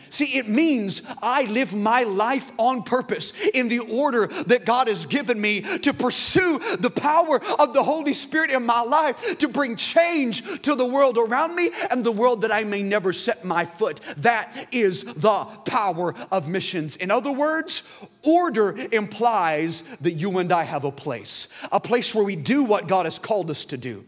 See, 0.10 0.38
it 0.38 0.48
means 0.48 1.01
I 1.22 1.44
live 1.44 1.74
my 1.74 2.04
life 2.04 2.51
on 2.58 2.84
purpose 2.84 3.34
in 3.54 3.68
the 3.68 3.80
order 3.80 4.28
that 4.28 4.66
God 4.66 4.88
has 4.88 5.06
given 5.06 5.39
me 5.39 5.62
to 5.80 5.94
pursue 5.94 6.60
the 6.80 6.89
power 6.89 7.42
of 7.60 7.74
the 7.74 7.84
Holy 7.84 8.13
Spirit 8.13 8.51
in 8.51 8.66
my 8.66 8.82
life 8.82 9.38
to 9.39 9.48
bring 9.48 9.75
change 9.75 10.62
to 10.63 10.75
the 10.75 10.86
world 10.86 11.18
around 11.18 11.56
me 11.56 11.72
and 11.89 12.04
the 12.04 12.12
world 12.12 12.42
that 12.42 12.51
I 12.51 12.63
may 12.63 12.82
never 12.82 13.13
set 13.13 13.46
my 13.46 13.66
foot. 13.66 14.01
That 14.18 14.68
is 14.72 15.04
the 15.04 15.46
power 15.66 16.16
of 16.32 16.48
missions. 16.48 16.96
In 16.96 17.12
other 17.12 17.32
words, 17.32 17.84
order 18.24 18.75
implies 18.92 19.84
that 20.01 20.13
you 20.13 20.38
and 20.39 20.51
I 20.51 20.63
have 20.63 20.84
a 20.84 20.92
place, 20.92 21.48
a 21.72 21.80
place 21.80 22.13
where 22.13 22.24
we 22.24 22.36
do 22.36 22.63
what 22.63 22.88
God 22.88 23.06
has 23.06 23.20
called 23.20 23.51
us 23.51 23.66
to 23.66 23.78
do, 23.78 24.06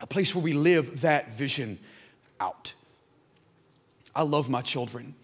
a 0.00 0.06
place 0.06 0.34
where 0.34 0.44
we 0.44 0.52
live 0.52 1.00
that 1.00 1.32
vision 1.32 1.78
out. 2.40 2.72
I 4.18 4.22
love 4.22 4.50
my 4.50 4.62
children, 4.62 5.14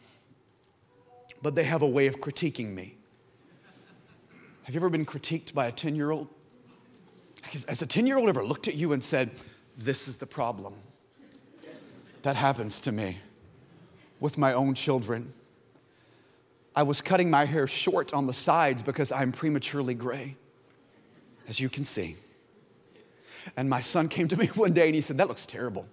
but 1.43 1.57
they 1.57 1.65
have 1.65 1.83
a 1.83 1.89
way 1.89 2.07
of 2.07 2.21
critiquing 2.21 2.73
me. 2.73 2.95
Have 4.63 4.75
you 4.77 4.79
ever 4.79 4.89
been 4.89 5.05
critiqued 5.05 5.53
by 5.53 5.67
a 5.67 5.73
10 5.73 5.97
year 5.97 6.13
old? 6.13 6.29
Has 7.67 7.83
a 7.83 7.87
10 7.87 8.07
year 8.07 8.19
old 8.19 8.29
ever 8.29 8.45
looked 8.45 8.69
at 8.69 8.77
you 8.77 8.93
and 8.93 9.03
said, 9.03 9.33
This 9.77 10.07
is 10.07 10.15
the 10.15 10.27
problem? 10.27 10.75
That 12.23 12.37
happens 12.37 12.81
to 12.83 12.93
me 12.93 13.19
with 14.21 14.39
my 14.39 14.53
own 14.53 14.75
children. 14.75 15.33
I 16.77 16.85
was 16.85 17.01
cutting 17.01 17.29
my 17.29 17.47
hair 17.47 17.67
short 17.67 18.15
on 18.15 18.29
the 18.29 18.33
sides 18.33 18.81
because 18.81 19.11
I'm 19.11 19.33
prematurely 19.33 19.95
gray, 19.95 20.37
as 21.49 21.59
you 21.59 21.69
can 21.69 21.85
see. 21.85 22.15
And 23.57 23.69
my 23.69 23.81
son 23.81 24.07
came 24.07 24.29
to 24.29 24.37
me 24.37 24.47
one 24.55 24.73
day 24.73 24.87
and 24.87 24.95
he 24.95 25.01
said, 25.01 25.19
That 25.19 25.27
looks 25.27 25.47
terrible. 25.47 25.89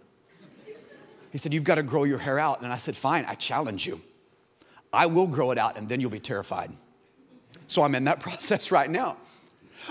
He 1.32 1.38
said, 1.38 1.54
You've 1.54 1.64
got 1.64 1.76
to 1.76 1.84
grow 1.84 2.04
your 2.04 2.18
hair 2.18 2.40
out. 2.40 2.62
And 2.62 2.72
I 2.72 2.78
said, 2.78 2.96
Fine, 2.96 3.26
I 3.28 3.36
challenge 3.36 3.88
you. 3.88 4.02
I 4.94 5.06
will 5.06 5.28
grow 5.28 5.52
it 5.52 5.58
out 5.58 5.78
and 5.78 5.88
then 5.88 6.02
you'll 6.02 6.10
be 6.10 6.20
terrified. 6.20 6.72
So 7.68 7.84
I'm 7.84 7.96
in 7.96 8.04
that 8.06 8.20
process 8.22 8.72
right 8.72 8.90
now. 8.90 9.18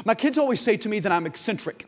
My 0.04 0.14
kids 0.14 0.38
always 0.38 0.60
say 0.60 0.76
to 0.76 0.88
me 0.88 1.00
that 1.00 1.12
I'm 1.12 1.26
eccentric. 1.26 1.86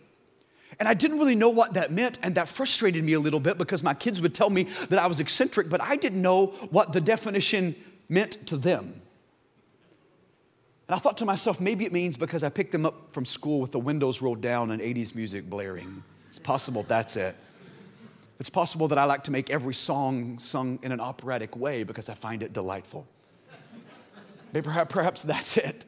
And 0.79 0.89
I 0.89 0.95
didn't 0.95 1.19
really 1.19 1.35
know 1.35 1.51
what 1.51 1.75
that 1.75 1.93
meant, 1.93 2.19
and 2.23 2.35
that 2.37 2.49
frustrated 2.49 3.05
me 3.05 3.13
a 3.13 3.21
little 3.21 3.39
bit 3.39 3.59
because 3.59 3.83
my 3.83 3.93
kids 3.93 4.21
would 4.23 4.35
tell 4.35 4.49
me 4.49 4.65
that 4.89 4.99
I 4.99 5.07
was 5.07 5.21
eccentric, 5.21 5.69
but 5.69 5.83
I 5.83 5.97
didn't 5.97 6.23
know 6.23 6.47
what 6.71 6.93
the 6.93 7.01
definition 7.01 7.77
meant 8.09 8.47
to 8.47 8.57
them. 8.57 8.87
And 10.89 10.97
I 10.97 10.99
thought 10.99 11.19
to 11.19 11.25
myself, 11.25 11.61
maybe 11.61 11.85
it 11.85 11.93
means 11.93 12.17
because 12.17 12.43
I 12.43 12.49
picked 12.49 12.73
them 12.73 12.87
up 12.87 13.13
from 13.13 13.27
school 13.27 13.61
with 13.61 13.71
the 13.71 13.79
windows 13.79 14.21
rolled 14.23 14.41
down 14.41 14.71
and 14.71 14.81
80s 14.81 15.15
music 15.15 15.49
blaring. 15.49 16.03
It's 16.29 16.39
possible 16.39 16.85
that's 16.89 17.17
it. 17.17 17.37
It's 18.43 18.51
possible 18.51 18.89
that 18.89 18.99
I 18.99 19.05
like 19.05 19.23
to 19.25 19.31
make 19.31 19.51
every 19.51 19.73
song 19.73 20.37
sung 20.41 20.81
in 20.83 20.91
an 20.91 20.99
operatic 20.99 21.57
way 21.57 21.85
because 21.85 22.09
I 22.09 22.15
find 22.15 22.43
it 22.43 22.53
delightful. 22.53 23.07
Maybe 24.53 24.69
perhaps, 24.89 25.23
that's 25.23 25.57
it. 25.57 25.87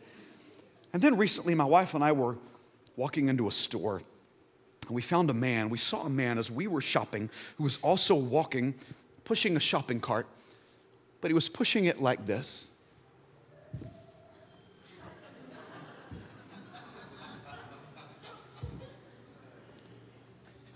And 0.92 1.02
then 1.02 1.16
recently, 1.16 1.56
my 1.56 1.64
wife 1.64 1.94
and 1.94 2.04
I 2.04 2.12
were 2.12 2.36
walking 2.94 3.28
into 3.28 3.48
a 3.48 3.50
store 3.50 4.02
and 4.86 4.94
we 4.94 5.02
found 5.02 5.30
a 5.30 5.34
man. 5.34 5.68
We 5.68 5.78
saw 5.78 6.02
a 6.02 6.08
man 6.08 6.38
as 6.38 6.48
we 6.48 6.68
were 6.68 6.80
shopping 6.80 7.28
who 7.58 7.64
was 7.64 7.78
also 7.82 8.14
walking, 8.14 8.74
pushing 9.24 9.56
a 9.56 9.60
shopping 9.60 9.98
cart, 9.98 10.28
but 11.20 11.32
he 11.32 11.34
was 11.34 11.48
pushing 11.48 11.86
it 11.86 12.00
like 12.00 12.24
this. 12.24 12.70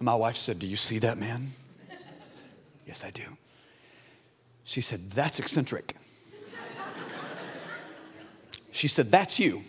And 0.01 0.07
my 0.07 0.17
wife 0.17 0.35
said, 0.35 0.59
Do 0.59 0.67
you 0.67 0.75
see 0.75 0.99
that 0.99 1.19
man? 1.19 1.53
Yes, 2.89 3.05
I 3.05 3.11
do. 3.11 3.37
She 4.65 4.81
said, 4.81 5.11
That's 5.11 5.39
eccentric. 5.39 5.95
She 8.71 8.89
said, 8.89 9.11
That's 9.11 9.39
you. 9.39 9.63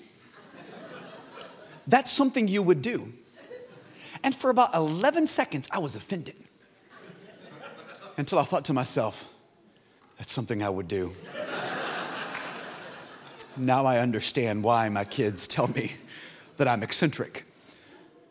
That's 1.85 2.11
something 2.11 2.47
you 2.47 2.63
would 2.63 2.81
do. 2.81 3.11
And 4.23 4.33
for 4.33 4.49
about 4.49 4.73
11 4.73 5.27
seconds, 5.27 5.67
I 5.71 5.79
was 5.79 5.95
offended. 5.95 6.35
Until 8.17 8.39
I 8.39 8.43
thought 8.43 8.65
to 8.65 8.73
myself, 8.73 9.27
That's 10.17 10.31
something 10.31 10.63
I 10.63 10.69
would 10.69 10.87
do. 10.87 11.11
now 13.57 13.85
I 13.85 13.97
understand 13.97 14.63
why 14.63 14.87
my 14.87 15.03
kids 15.03 15.45
tell 15.45 15.67
me 15.67 15.91
that 16.55 16.69
I'm 16.69 16.83
eccentric. 16.83 17.45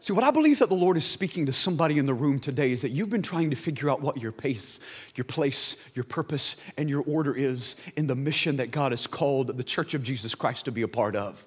See, 0.09 0.15
what 0.15 0.25
I 0.25 0.31
believe 0.31 0.61
that 0.61 0.71
the 0.71 0.75
Lord 0.75 0.97
is 0.97 1.05
speaking 1.05 1.45
to 1.45 1.53
somebody 1.53 1.99
in 1.99 2.07
the 2.07 2.15
room 2.15 2.41
today 2.41 2.73
is 2.73 2.81
that 2.81 2.93
you've 2.93 3.11
been 3.11 3.21
trying 3.21 3.51
to 3.51 3.57
figure 3.57 3.91
out 3.91 4.01
what 4.01 4.17
your 4.17 4.33
pace, 4.33 4.81
your 5.17 5.27
place, 5.27 5.77
your 5.93 6.05
purpose, 6.07 6.57
and 6.79 6.89
your 6.89 7.03
order 7.03 7.35
is 7.35 7.77
in 7.95 8.07
the 8.07 8.15
mission 8.15 8.57
that 8.57 8.71
God 8.71 8.93
has 8.93 9.07
called 9.07 9.55
the 9.59 9.63
Church 9.63 9.93
of 9.93 10.03
Jesus 10.03 10.35
Christ 10.35 10.65
to 10.65 10.73
be 10.73 10.81
a 10.81 10.89
part 10.89 11.15
of. 11.15 11.45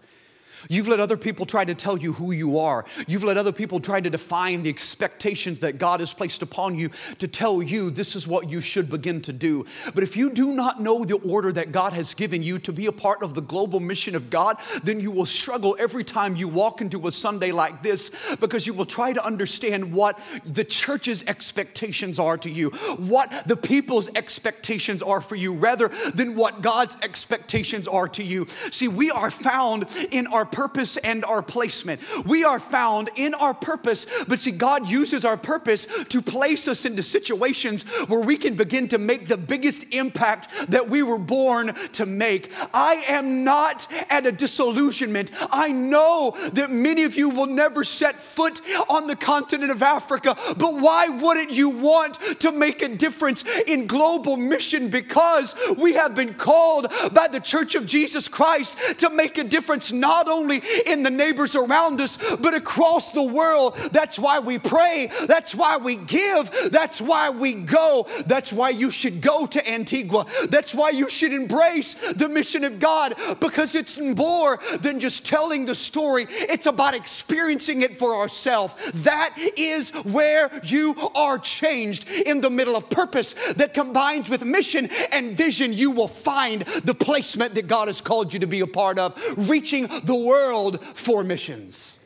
You've 0.70 0.88
let 0.88 1.00
other 1.00 1.18
people 1.18 1.46
try 1.46 1.66
to 1.66 1.76
tell 1.76 1.98
you 1.98 2.14
who 2.14 2.32
you 2.32 2.60
are. 2.60 2.86
You've 3.08 3.24
let 3.24 3.38
other 3.38 3.52
people 3.52 3.80
try 3.80 4.02
to 4.02 4.10
define 4.10 4.64
the 4.64 4.70
expectations 4.70 5.60
that 5.60 5.78
God 5.78 6.00
has 6.00 6.14
placed 6.14 6.42
upon 6.42 6.76
you 6.76 6.90
to 7.20 7.28
tell 7.28 7.62
you 7.62 7.90
this 7.90 8.16
is 8.16 8.28
what 8.28 8.52
you 8.52 8.62
should 8.62 8.90
begin 8.90 9.22
to 9.22 9.34
do. 9.34 9.66
But 9.94 10.04
if 10.04 10.16
you 10.16 10.30
do 10.30 10.52
not 10.52 10.80
know 10.80 11.04
the 11.04 11.18
order 11.20 11.52
that 11.52 11.72
God 11.72 11.94
has 11.94 12.14
given 12.14 12.44
you 12.44 12.60
to 12.60 12.74
be 12.74 12.86
a 12.88 12.92
part 12.92 13.24
of 13.24 13.34
the 13.34 13.42
global 13.42 13.80
mission 13.80 14.16
of 14.16 14.30
God, 14.30 14.58
then 14.84 15.00
you 15.00 15.12
will 15.12 15.26
struggle 15.26 15.76
every 15.80 16.04
time 16.04 16.36
you 16.36 16.48
walk 16.48 16.82
into 16.82 17.08
a 17.08 17.12
Sunday 17.12 17.52
like 17.52 17.82
this 17.84 18.36
because 18.40 18.68
you 18.68 18.74
will 18.74 18.86
try 18.86 19.14
to 19.14 19.26
understand 19.26 19.92
what 19.94 20.20
the 20.46 20.64
church's 20.64 21.24
expectations 21.28 22.20
are 22.20 22.38
to 22.38 22.50
you, 22.50 22.70
what 22.98 23.48
the 23.48 23.58
people's 23.58 24.10
expectations 24.16 25.02
are 25.02 25.22
for 25.22 25.36
you, 25.36 25.54
rather 25.54 25.90
than 26.14 26.36
what 26.36 26.62
God's 26.62 26.98
expectations 27.02 27.88
are 27.88 28.08
to 28.10 28.24
you. 28.24 28.46
See, 28.72 28.88
we 28.88 29.12
are 29.12 29.32
found 29.32 29.88
in 30.12 30.28
our 30.28 30.46
purpose 30.52 30.98
and 30.98 31.24
our 31.26 31.42
placement. 31.42 32.02
We 32.26 32.44
are 32.44 32.60
found 32.60 33.10
in 33.16 33.34
our 33.34 33.54
purpose, 33.54 34.06
but 34.28 34.40
see, 34.40 34.52
God 34.52 34.88
uses 34.88 35.26
our 35.26 35.38
purpose 35.38 35.86
to 36.06 36.22
place 36.22 36.68
us 36.68 36.86
into 36.86 37.04
situations 37.04 37.84
where 38.08 38.22
we 38.22 38.38
can 38.38 38.56
begin 38.56 38.88
to 38.90 38.98
make 38.98 39.28
the 39.28 39.38
biggest 39.38 39.94
impact 39.94 40.50
that 40.70 40.90
we 40.90 41.04
were 41.04 41.20
born 41.20 41.74
to 41.94 42.06
make. 42.06 42.52
I 42.74 42.96
am 43.08 43.44
not 43.44 43.88
at 44.10 44.26
a 44.26 44.32
disillusionment. 44.32 45.32
I 45.52 45.70
know 45.70 46.36
that 46.54 46.72
many 46.72 47.04
of 47.04 47.16
you 47.16 47.30
will 47.30 47.48
never 47.48 47.84
set 47.84 48.16
foot 48.16 48.62
on 48.90 49.08
the 49.08 49.16
continent 49.16 49.72
of 49.72 49.82
Africa, 49.82 50.36
but 50.58 50.76
why 50.76 51.08
wouldn't 51.10 51.52
you 51.52 51.70
want 51.70 52.16
to 52.40 52.52
make 52.52 52.82
a 52.82 52.90
difference 52.90 53.44
in 53.68 53.88
global 53.88 54.38
mission? 54.38 54.90
Because 54.90 55.56
we 55.78 55.94
have 55.94 56.16
been 56.16 56.34
called 56.34 56.92
by 57.14 57.28
the 57.28 57.40
Church 57.40 57.76
of 57.76 57.86
Jesus 57.86 58.28
Christ 58.28 59.00
to 59.00 59.10
make 59.10 59.38
a 59.38 59.44
difference 59.44 59.92
not 59.92 60.28
only 60.28 60.41
only 60.42 60.62
in 60.86 61.04
the 61.04 61.10
neighbors 61.10 61.56
around 61.56 62.02
us, 62.02 62.18
but 62.38 62.54
across 62.54 63.12
the 63.12 63.24
world. 63.24 63.76
That's 63.92 64.18
why 64.18 64.40
we 64.40 64.58
pray. 64.60 65.12
That's 65.28 65.54
why 65.54 65.78
we 65.78 65.98
give. 65.98 66.50
That's 66.72 67.02
why 67.02 67.30
we 67.30 67.54
go. 67.54 68.08
That's 68.26 68.52
why 68.52 68.70
you 68.70 68.90
should 68.92 69.22
go 69.22 69.46
to 69.46 69.72
Antigua. 69.72 70.26
That's 70.50 70.74
why 70.74 70.90
you 70.90 71.10
should 71.10 71.34
embrace 71.34 72.14
the 72.14 72.28
mission 72.30 72.64
of 72.64 72.80
God 72.80 73.16
because 73.40 73.76
it's 73.76 73.98
more 73.98 74.60
than 74.80 75.00
just 75.00 75.26
telling 75.26 75.66
the 75.66 75.76
story, 75.76 76.28
it's 76.30 76.66
about 76.66 76.94
experiencing 76.96 77.82
it 77.82 77.98
for 77.98 78.16
ourselves. 78.16 78.76
That 78.94 79.36
is 79.58 79.92
where 80.04 80.50
you 80.64 80.96
are 81.16 81.38
changed 81.38 82.10
in 82.10 82.42
the 82.42 82.50
middle 82.50 82.76
of 82.76 82.90
purpose 82.90 83.34
that 83.54 83.74
combines 83.74 84.30
with 84.30 84.44
mission 84.44 84.90
and 85.12 85.38
vision. 85.38 85.74
You 85.74 85.92
will 85.92 86.08
find 86.08 86.62
the 86.84 86.96
placement 86.96 87.56
that 87.56 87.68
God 87.68 87.88
has 87.88 88.02
called 88.02 88.34
you 88.34 88.40
to 88.40 88.48
be 88.48 88.62
a 88.62 88.68
part 88.68 88.98
of, 88.98 89.16
reaching 89.50 89.88
the 89.88 90.16
world 90.32 90.84
for 90.84 91.24
missions. 91.24 92.00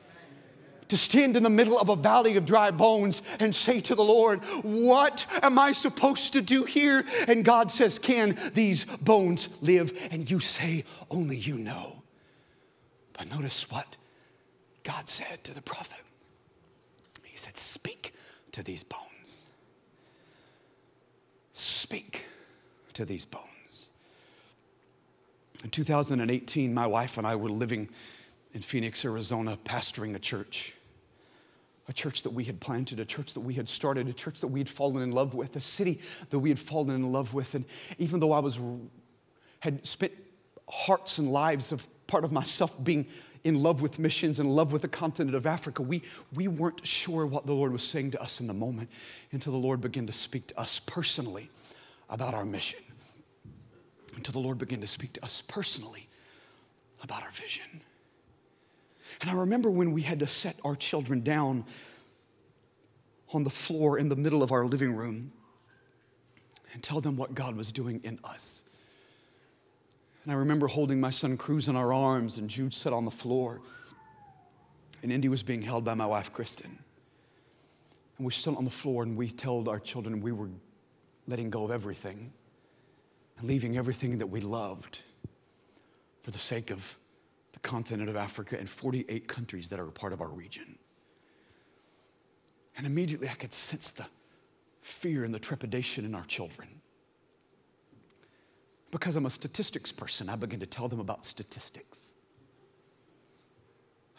To 0.89 0.97
stand 0.97 1.35
in 1.35 1.41
the 1.41 1.49
middle 1.49 1.79
of 1.79 1.89
a 1.89 1.95
valley 1.95 2.37
of 2.37 2.45
dry 2.45 2.69
bones 2.69 3.23
and 3.39 3.55
say 3.55 3.81
to 3.81 3.95
the 3.95 4.03
Lord, 4.03 4.43
What 4.63 5.25
am 5.41 5.57
I 5.57 5.71
supposed 5.71 6.33
to 6.33 6.41
do 6.41 6.63
here? 6.63 7.03
And 7.27 7.43
God 7.43 7.71
says, 7.71 7.97
Can 7.97 8.37
these 8.53 8.85
bones 8.85 9.49
live? 9.61 9.93
And 10.11 10.29
you 10.29 10.39
say, 10.39 10.83
Only 11.09 11.37
you 11.37 11.57
know. 11.57 12.03
But 13.13 13.29
notice 13.31 13.71
what 13.71 13.97
God 14.83 15.09
said 15.09 15.43
to 15.45 15.55
the 15.55 15.61
prophet. 15.61 16.03
He 17.23 17.37
said, 17.37 17.57
Speak 17.57 18.13
to 18.51 18.61
these 18.61 18.83
bones. 18.83 19.45
Speak 21.51 22.25
to 22.93 23.05
these 23.05 23.25
bones. 23.25 23.89
In 25.63 25.71
2018, 25.71 26.75
my 26.75 26.85
wife 26.85 27.17
and 27.17 27.25
I 27.25 27.35
were 27.35 27.49
living 27.49 27.89
in 28.55 28.61
Phoenix, 28.61 29.03
Arizona, 29.03 29.57
pastoring 29.65 30.15
a 30.15 30.19
church. 30.19 30.73
A 31.87 31.93
church 31.93 32.23
that 32.23 32.31
we 32.31 32.45
had 32.45 32.59
planted, 32.59 32.99
a 32.99 33.05
church 33.05 33.33
that 33.33 33.41
we 33.41 33.53
had 33.53 33.69
started, 33.69 34.07
a 34.07 34.13
church 34.13 34.39
that 34.39 34.47
we 34.47 34.59
had 34.59 34.69
fallen 34.69 35.03
in 35.03 35.11
love 35.11 35.35
with, 35.35 35.55
a 35.55 35.61
city 35.61 35.99
that 36.31 36.39
we 36.39 36.49
had 36.49 36.57
fallen 36.57 36.95
in 36.95 37.11
love 37.11 37.33
with. 37.33 37.53
And 37.53 37.65
even 37.99 38.19
though 38.19 38.31
I 38.31 38.39
was 38.39 38.57
had 39.59 39.85
spent 39.85 40.13
hearts 40.67 41.19
and 41.19 41.31
lives 41.31 41.71
of 41.71 41.85
part 42.07 42.23
of 42.23 42.31
myself 42.31 42.81
being 42.83 43.05
in 43.43 43.61
love 43.61 43.81
with 43.81 43.99
missions 43.99 44.39
and 44.39 44.49
in 44.49 44.55
love 44.55 44.71
with 44.71 44.81
the 44.81 44.87
continent 44.87 45.35
of 45.35 45.45
Africa, 45.45 45.83
we, 45.83 46.01
we 46.33 46.47
weren't 46.47 46.85
sure 46.85 47.25
what 47.25 47.45
the 47.45 47.53
Lord 47.53 47.71
was 47.71 47.83
saying 47.83 48.11
to 48.11 48.21
us 48.21 48.39
in 48.39 48.47
the 48.47 48.53
moment 48.53 48.89
until 49.31 49.53
the 49.53 49.59
Lord 49.59 49.81
began 49.81 50.07
to 50.07 50.13
speak 50.13 50.47
to 50.47 50.59
us 50.59 50.79
personally 50.79 51.49
about 52.09 52.33
our 52.33 52.45
mission. 52.45 52.79
Until 54.15 54.31
the 54.33 54.39
Lord 54.39 54.57
began 54.57 54.81
to 54.81 54.87
speak 54.87 55.13
to 55.13 55.25
us 55.25 55.41
personally 55.41 56.07
about 57.03 57.21
our 57.21 57.31
vision. 57.31 57.81
And 59.21 59.29
I 59.29 59.33
remember 59.33 59.69
when 59.69 59.91
we 59.91 60.01
had 60.01 60.19
to 60.19 60.27
set 60.27 60.57
our 60.63 60.75
children 60.75 61.21
down 61.21 61.65
on 63.33 63.43
the 63.43 63.49
floor 63.49 63.97
in 63.97 64.09
the 64.09 64.15
middle 64.15 64.43
of 64.43 64.51
our 64.51 64.65
living 64.65 64.95
room 64.95 65.31
and 66.73 66.83
tell 66.83 67.01
them 67.01 67.17
what 67.17 67.33
God 67.33 67.55
was 67.55 67.71
doing 67.71 68.01
in 68.03 68.19
us. 68.23 68.63
And 70.23 70.31
I 70.31 70.35
remember 70.35 70.67
holding 70.67 70.99
my 70.99 71.11
son 71.11 71.37
Cruz 71.37 71.67
in 71.67 71.75
our 71.75 71.93
arms, 71.93 72.37
and 72.37 72.49
Jude 72.49 72.73
sat 72.73 72.93
on 72.93 73.05
the 73.05 73.11
floor, 73.11 73.61
and 75.03 75.11
Indy 75.11 75.29
was 75.29 75.43
being 75.43 75.61
held 75.61 75.85
by 75.85 75.93
my 75.93 76.05
wife, 76.05 76.33
Kristen. 76.33 76.79
And 78.17 78.25
we 78.25 78.31
stood 78.31 78.55
on 78.55 78.65
the 78.65 78.71
floor 78.71 79.03
and 79.03 79.17
we 79.17 79.29
told 79.29 79.67
our 79.67 79.79
children 79.79 80.21
we 80.21 80.31
were 80.31 80.49
letting 81.27 81.49
go 81.49 81.65
of 81.65 81.71
everything 81.71 82.31
and 83.37 83.47
leaving 83.47 83.77
everything 83.77 84.19
that 84.19 84.27
we 84.27 84.39
loved 84.39 84.99
for 86.23 86.31
the 86.31 86.39
sake 86.39 86.71
of 86.71 86.97
continent 87.65 88.09
of 88.09 88.15
Africa 88.15 88.57
and 88.57 88.69
48 88.69 89.27
countries 89.27 89.69
that 89.69 89.79
are 89.79 89.87
a 89.87 89.91
part 89.91 90.13
of 90.13 90.21
our 90.21 90.29
region. 90.29 90.77
And 92.77 92.85
immediately 92.85 93.27
I 93.27 93.33
could 93.33 93.53
sense 93.53 93.89
the 93.89 94.05
fear 94.81 95.25
and 95.25 95.33
the 95.33 95.39
trepidation 95.39 96.05
in 96.05 96.13
our 96.13 96.25
children. 96.25 96.69
Because 98.91 99.15
I'm 99.15 99.25
a 99.25 99.31
statistics 99.31 99.91
person, 99.91 100.29
I 100.29 100.35
began 100.35 100.59
to 100.59 100.67
tell 100.67 100.87
them 100.87 100.99
about 100.99 101.25
statistics. 101.25 102.13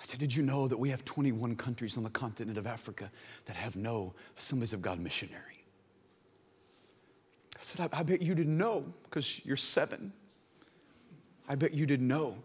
I 0.03 0.05
said, 0.05 0.19
Did 0.19 0.35
you 0.35 0.43
know 0.43 0.67
that 0.67 0.77
we 0.77 0.91
have 0.91 1.05
21 1.05 1.55
countries 1.55 1.97
on 1.97 2.03
the 2.03 2.11
continent 2.11 2.59
of 2.59 2.67
Africa 2.67 3.11
that 3.47 3.55
have 3.55 3.77
no 3.77 4.13
Assemblies 4.37 4.73
of 4.73 4.83
God 4.83 4.99
missionary? 4.99 5.65
I 7.55 7.63
said, 7.63 7.89
I, 7.93 8.01
I 8.01 8.03
bet 8.03 8.21
you 8.21 8.35
didn't 8.35 8.59
know 8.59 8.85
because 9.05 9.41
you're 9.45 9.57
seven. 9.57 10.13
I 11.49 11.55
bet 11.55 11.73
you 11.73 11.87
didn't 11.87 12.09
know 12.09 12.37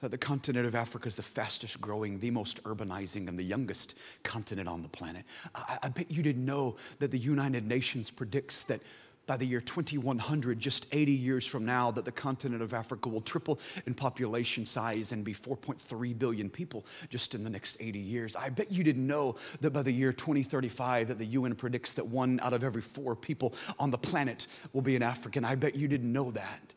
that 0.00 0.10
the 0.10 0.18
continent 0.18 0.66
of 0.66 0.74
Africa 0.74 1.08
is 1.08 1.16
the 1.16 1.22
fastest 1.22 1.80
growing, 1.80 2.18
the 2.18 2.30
most 2.30 2.62
urbanizing, 2.64 3.28
and 3.28 3.38
the 3.38 3.42
youngest 3.42 3.96
continent 4.22 4.68
on 4.68 4.82
the 4.82 4.88
planet. 4.88 5.24
I, 5.54 5.78
I 5.84 5.88
bet 5.88 6.10
you 6.10 6.22
didn't 6.22 6.44
know 6.44 6.76
that 6.98 7.10
the 7.10 7.18
United 7.18 7.66
Nations 7.66 8.10
predicts 8.10 8.64
that 8.64 8.80
by 9.26 9.36
the 9.36 9.44
year 9.44 9.60
2100, 9.60 10.58
just 10.58 10.86
80 10.92 11.12
years 11.12 11.46
from 11.46 11.64
now, 11.64 11.90
that 11.90 12.04
the 12.04 12.12
continent 12.12 12.62
of 12.62 12.72
Africa 12.72 13.08
will 13.08 13.20
triple 13.20 13.58
in 13.86 13.94
population 13.94 14.64
size 14.64 15.12
and 15.12 15.24
be 15.24 15.34
4.3 15.34 16.18
billion 16.18 16.48
people 16.48 16.86
just 17.10 17.34
in 17.34 17.42
the 17.42 17.50
next 17.50 17.76
80 17.80 17.98
years. 17.98 18.36
I 18.36 18.48
bet 18.50 18.70
you 18.70 18.84
didn't 18.84 19.06
know 19.06 19.36
that 19.60 19.72
by 19.72 19.82
the 19.82 19.92
year 19.92 20.12
2035, 20.12 21.08
that 21.08 21.18
the 21.18 21.26
UN 21.26 21.54
predicts 21.56 21.92
that 21.94 22.06
one 22.06 22.38
out 22.40 22.52
of 22.52 22.62
every 22.62 22.82
four 22.82 23.16
people 23.16 23.54
on 23.78 23.90
the 23.90 23.98
planet 23.98 24.46
will 24.72 24.82
be 24.82 24.94
an 24.94 25.02
African. 25.02 25.44
I 25.44 25.56
bet 25.56 25.74
you 25.74 25.88
didn't 25.88 26.12
know 26.12 26.30
that. 26.30 26.75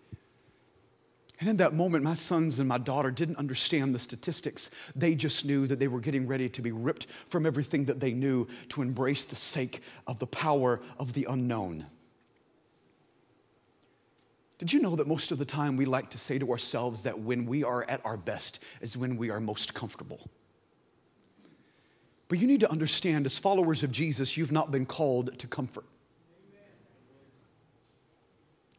And 1.39 1.47
in 1.47 1.57
that 1.57 1.73
moment, 1.73 2.03
my 2.03 2.15
sons 2.15 2.59
and 2.59 2.67
my 2.67 2.77
daughter 2.77 3.11
didn't 3.11 3.37
understand 3.37 3.95
the 3.95 3.99
statistics. 3.99 4.69
They 4.93 5.15
just 5.15 5.45
knew 5.45 5.67
that 5.67 5.79
they 5.79 5.87
were 5.87 6.01
getting 6.01 6.27
ready 6.27 6.49
to 6.49 6.61
be 6.61 6.73
ripped 6.73 7.07
from 7.27 7.45
everything 7.45 7.85
that 7.85 8.01
they 8.01 8.11
knew 8.11 8.45
to 8.69 8.81
embrace 8.81 9.23
the 9.23 9.37
sake 9.37 9.81
of 10.05 10.19
the 10.19 10.27
power 10.27 10.81
of 10.99 11.13
the 11.13 11.25
unknown. 11.29 11.85
Did 14.57 14.73
you 14.73 14.81
know 14.81 14.97
that 14.97 15.07
most 15.07 15.31
of 15.31 15.39
the 15.39 15.45
time 15.45 15.77
we 15.77 15.85
like 15.85 16.09
to 16.09 16.17
say 16.17 16.37
to 16.37 16.51
ourselves 16.51 17.03
that 17.03 17.17
when 17.17 17.45
we 17.45 17.63
are 17.63 17.85
at 17.89 18.05
our 18.05 18.17
best 18.17 18.61
is 18.81 18.97
when 18.97 19.15
we 19.15 19.29
are 19.29 19.39
most 19.39 19.73
comfortable? 19.73 20.29
But 22.27 22.39
you 22.39 22.47
need 22.47 22.59
to 22.59 22.69
understand, 22.69 23.25
as 23.25 23.39
followers 23.39 23.81
of 23.81 23.91
Jesus, 23.93 24.35
you've 24.35 24.51
not 24.51 24.71
been 24.71 24.85
called 24.85 25.39
to 25.39 25.47
comfort 25.47 25.85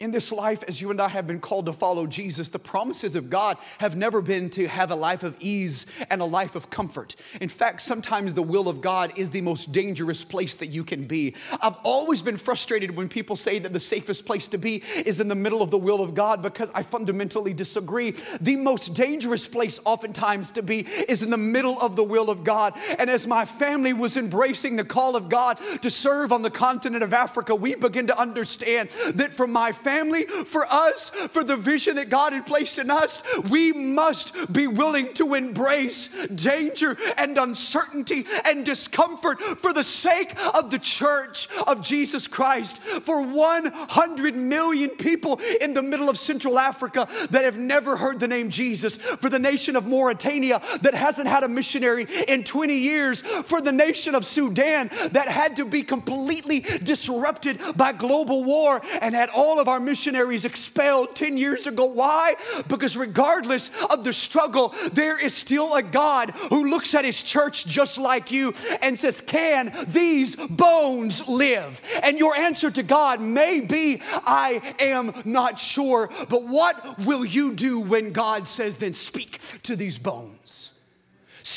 in 0.01 0.11
this 0.11 0.33
life, 0.33 0.65
as 0.67 0.81
you 0.81 0.91
and 0.91 0.99
I 0.99 1.09
have 1.09 1.27
been 1.27 1.41
called 1.41 1.67
to 1.67 1.75
follow 1.75 2.07
Jesus, 2.07 2.49
the 2.49 2.59
promises 2.59 3.15
of 3.15 3.29
God 3.29 3.59
have 3.79 3.97
never 3.97 4.23
been 4.23 4.49
to 4.51 4.67
have 4.67 4.91
a 4.91 4.95
life 4.95 5.23
of 5.23 5.37
ease 5.41 5.85
and 6.09 6.23
a 6.23 6.25
life 6.25 6.57
of 6.57 6.71
comfort. 6.71 7.17
In 7.43 7.51
fact, 7.51 7.83
sometimes 7.83 8.33
the 8.33 8.43
will 8.43 8.71
of 8.71 8.81
God 8.81 9.13
is 9.19 9.29
the 9.29 9.43
most 9.43 9.73
dangerous 9.73 10.25
place 10.25 10.55
that 10.57 10.69
you 10.69 10.85
can 10.85 11.07
be. 11.07 11.35
I've 11.61 11.77
always 11.85 12.23
been 12.23 12.39
frustrated 12.39 12.97
when 12.97 13.11
people 13.11 13.37
say 13.37 13.59
that 13.59 13.75
the 13.75 13.81
safest 13.81 14.25
place 14.25 14.49
to 14.49 14.59
be 14.59 14.83
is 15.05 15.21
in 15.21 15.29
the 15.29 15.35
middle 15.35 15.61
of 15.61 15.71
the 15.71 15.79
will 15.79 16.01
of 16.01 16.15
God 16.15 16.41
because 16.41 16.71
I 16.75 16.83
fundamentally 16.83 17.53
disagree. 17.53 18.15
The 18.41 18.57
most 18.57 18.95
dangerous 18.95 19.47
place, 19.47 19.81
oftentimes, 19.85 20.51
to 20.53 20.63
be 20.63 20.87
is 21.09 21.23
in 21.23 21.29
the 21.29 21.37
middle 21.37 21.79
of 21.79 21.95
the 21.95 22.05
will 22.05 22.31
of 22.31 22.43
God. 22.43 22.73
And 22.99 23.11
as 23.11 23.27
my 23.27 23.45
family 23.45 23.93
was 23.93 24.17
embracing 24.17 24.77
the 24.77 24.85
call 24.85 25.15
of 25.15 25.29
God 25.29 25.59
to 25.83 25.91
serve 25.91 26.33
on 26.33 26.41
the 26.41 26.51
continent 26.51 27.05
of 27.05 27.13
Africa, 27.13 27.55
we 27.55 27.75
begin 27.75 28.07
to 28.07 28.19
understand 28.19 28.89
that 29.15 29.35
for 29.35 29.47
my 29.47 29.73
family, 29.73 29.90
family, 29.91 30.25
for 30.25 30.65
us, 30.71 31.11
for 31.11 31.43
the 31.43 31.57
vision 31.57 31.97
that 31.97 32.11
God 32.11 32.33
had 32.33 32.47
placed 32.47 32.79
in 32.79 32.91
us, 32.91 33.23
we 33.49 33.73
must 33.73 34.53
be 34.53 34.67
willing 34.67 35.13
to 35.15 35.35
embrace 35.35 36.09
danger 36.27 36.97
and 37.19 37.37
uncertainty 37.39 38.25
and 38.45 38.65
discomfort 38.65 39.41
for 39.41 39.73
the 39.73 39.83
sake 39.83 40.35
of 40.55 40.71
the 40.71 40.79
church 40.79 41.49
of 41.67 41.83
Jesus 41.83 42.29
Christ. 42.29 42.79
For 42.81 43.21
100 43.21 44.37
million 44.37 44.91
people 44.91 45.41
in 45.61 45.75
the 45.75 45.83
middle 45.83 46.09
of 46.09 46.19
Central 46.19 46.59
Africa 46.59 47.09
that 47.31 47.45
have 47.45 47.59
never 47.59 47.97
heard 47.97 48.21
the 48.21 48.29
name 48.29 48.49
Jesus, 48.49 48.97
for 48.97 49.29
the 49.29 49.39
nation 49.39 49.75
of 49.75 49.89
Mauritania 49.89 50.63
that 50.83 50.95
hasn't 50.95 51.27
had 51.27 51.43
a 51.43 51.49
missionary 51.49 52.07
in 52.29 52.45
20 52.45 52.75
years, 52.75 53.23
for 53.23 53.61
the 53.61 53.73
nation 53.73 54.15
of 54.15 54.25
Sudan 54.25 54.89
that 55.13 55.27
had 55.27 55.57
to 55.57 55.65
be 55.65 55.83
completely 55.83 56.61
disrupted 56.61 57.59
by 57.77 57.93
global 57.93 58.45
war 58.45 58.81
and 59.01 59.15
had 59.15 59.31
all 59.31 59.59
of 59.59 59.67
our 59.67 59.80
missionaries 59.81 60.45
expelled 60.45 61.17
10 61.17 61.37
years 61.37 61.67
ago. 61.67 61.87
Why? 61.87 62.35
Because 62.69 62.97
regardless 62.97 63.71
of 63.85 64.05
the 64.05 64.13
struggle, 64.13 64.75
there 64.93 65.23
is 65.23 65.35
still 65.35 65.75
a 65.75 65.83
God 65.83 66.31
who 66.51 66.71
looks 66.71 66.95
at 66.95 67.05
his 67.05 67.23
church 67.23 67.67
just 67.67 67.99
like 67.99 68.31
you 68.31 68.55
and 68.83 68.99
says, 68.99 69.21
Can 69.21 69.73
these 69.89 70.37
bones 70.37 71.27
live? 71.29 71.81
And 72.03 72.19
your 72.19 72.37
answer 72.37 72.71
to 72.71 72.83
God 72.83 73.21
may 73.21 73.61
be, 73.61 74.01
I 74.13 74.75
am 74.79 75.13
not 75.25 75.59
sure. 75.59 76.11
But 76.29 76.45
what 76.45 76.99
will 77.01 77.25
you 77.25 77.53
do 77.53 77.81
when 77.81 78.13
God 78.13 78.47
says, 78.47 78.77
Then 78.77 78.93
speak 78.93 79.41
to 79.63 79.77
these 79.77 79.99
bones? 79.99 80.70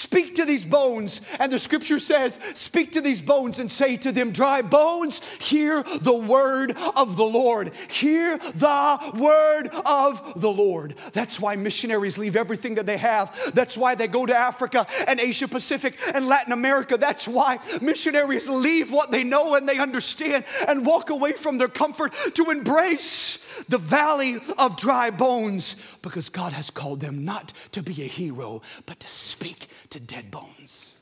Speak 0.04 0.36
to 0.36 0.44
these 0.44 0.66
bones. 0.66 1.22
And 1.39 1.50
the 1.50 1.58
scripture 1.58 1.98
says, 1.98 2.38
Speak 2.56 2.92
to 2.92 3.00
these 3.00 3.22
bones 3.22 3.60
and 3.60 3.72
say 3.72 3.96
to 3.98 4.12
them, 4.12 4.32
Dry 4.32 4.62
bones, 4.62 5.32
hear 5.36 5.82
the 6.02 6.13
word 6.13 6.76
of 6.98 7.16
the 7.16 7.24
Lord. 7.24 7.72
Hear 7.88 8.38
the 8.38 9.13
word 9.16 9.70
of 9.86 10.42
the 10.42 10.52
Lord. 10.52 10.96
That's 11.13 11.39
why 11.39 11.56
missionaries 11.56 12.18
leave 12.18 12.36
everything 12.36 12.76
that 12.76 12.86
they 12.86 12.98
have. 12.98 13.54
That's 13.56 13.78
why 13.78 13.96
they 13.96 14.10
go 14.10 14.26
to 14.26 14.36
Africa 14.36 14.86
and 15.08 15.22
Asia 15.22 15.48
Pacific 15.48 15.98
and 16.13 16.28
Latin 16.28 16.52
America. 16.52 16.98
That's 16.98 17.26
why 17.26 17.60
missionaries 17.82 18.50
leave 18.50 18.92
what 18.92 19.10
they 19.10 19.24
know 19.24 19.56
and 19.56 19.70
they 19.70 19.80
understand 19.80 20.44
and 20.68 20.86
walk 20.86 21.12
away 21.12 21.32
from 21.32 21.58
their 21.58 21.70
comfort 21.70 22.13
to 22.34 22.52
embrace 22.52 23.63
the 23.70 23.78
valley 23.78 24.42
of 24.58 24.76
dry 24.76 25.12
bones 25.12 25.96
because 26.02 26.28
God 26.28 26.52
has 26.52 26.70
called 26.70 27.00
them 27.00 27.24
not 27.24 27.54
to 27.72 27.82
be 27.82 28.04
a 28.04 28.08
hero, 28.08 28.62
but 28.86 29.00
to 29.00 29.08
speak 29.08 29.68
to 29.93 29.99
dead 29.99 30.32
bones. 30.32 30.95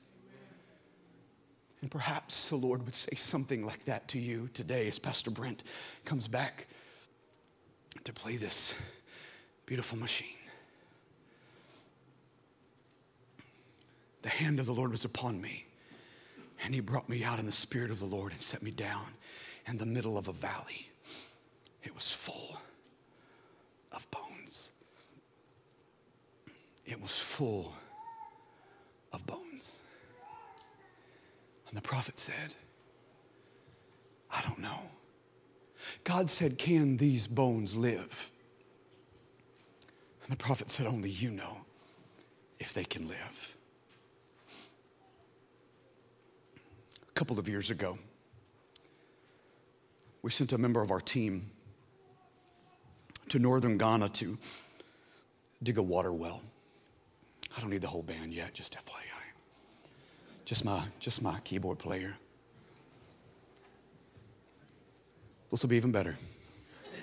And 1.81 1.89
perhaps 1.89 2.49
the 2.49 2.57
Lord 2.57 2.83
would 2.83 2.93
say 2.93 3.15
something 3.15 3.65
like 3.65 3.85
that 3.85 4.07
to 4.09 4.19
you 4.19 4.49
today 4.53 4.87
as 4.89 4.99
Pastor 4.99 5.31
Brent 5.31 5.63
comes 6.03 6.27
back 6.27 6.67
to 8.03 8.11
play 8.11 8.35
this 8.35 8.75
beautiful 9.65 9.97
machine. 9.97 10.27
The 14.23 14.29
hand 14.29 14.59
of 14.59 14.65
the 14.65 14.73
Lord 14.73 14.91
was 14.91 15.05
upon 15.05 15.41
me, 15.41 15.65
and 16.63 16.75
He 16.75 16.81
brought 16.81 17.07
me 17.07 17.23
out 17.23 17.39
in 17.39 17.45
the 17.45 17.51
Spirit 17.51 17.91
of 17.91 17.99
the 17.99 18.05
Lord 18.05 18.33
and 18.33 18.41
set 18.41 18.61
me 18.61 18.71
down 18.71 19.05
in 19.67 19.77
the 19.77 19.85
middle 19.85 20.17
of 20.17 20.27
a 20.27 20.33
valley. 20.33 20.89
It 21.81 21.95
was 21.95 22.11
full 22.11 22.57
of 23.93 24.05
bones, 24.11 24.69
it 26.85 27.01
was 27.01 27.17
full 27.17 27.73
of 29.13 29.25
bones. 29.25 29.79
And 31.67 31.77
the 31.77 31.81
prophet 31.81 32.19
said, 32.19 32.53
I 34.31 34.41
don't 34.41 34.59
know. 34.59 34.79
God 36.03 36.29
said, 36.29 36.57
Can 36.57 36.97
these 36.97 37.27
bones 37.27 37.75
live? 37.75 38.31
And 40.23 40.31
the 40.31 40.37
prophet 40.37 40.69
said, 40.69 40.85
Only 40.85 41.09
you 41.09 41.31
know 41.31 41.57
if 42.59 42.73
they 42.73 42.83
can 42.83 43.07
live. 43.07 43.57
A 47.09 47.11
couple 47.13 47.39
of 47.39 47.49
years 47.49 47.69
ago, 47.69 47.97
we 50.21 50.31
sent 50.31 50.53
a 50.53 50.57
member 50.57 50.81
of 50.81 50.91
our 50.91 51.01
team 51.01 51.49
to 53.29 53.39
northern 53.39 53.77
Ghana 53.77 54.09
to 54.09 54.37
dig 55.63 55.77
a 55.77 55.83
water 55.83 56.11
well. 56.11 56.41
I 57.55 57.59
don't 57.59 57.69
need 57.69 57.81
the 57.81 57.87
whole 57.87 58.03
band 58.03 58.33
yet, 58.33 58.53
just 58.53 58.73
FYI. 58.73 59.01
Just 60.45 60.63
my, 60.65 60.85
just 60.99 61.21
my 61.21 61.39
keyboard 61.43 61.79
player. 61.79 62.15
This 65.49 65.61
will 65.61 65.69
be 65.69 65.75
even 65.75 65.91
better. 65.91 66.15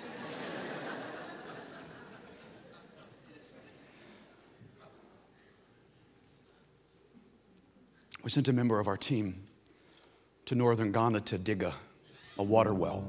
we 8.25 8.31
sent 8.31 8.49
a 8.49 8.53
member 8.53 8.81
of 8.81 8.89
our 8.89 8.97
team 8.97 9.43
to 10.47 10.55
northern 10.55 10.93
Ghana 10.93 11.21
to 11.21 11.37
dig 11.37 11.63
a, 11.63 11.75
a 12.39 12.43
water 12.43 12.73
well. 12.73 13.05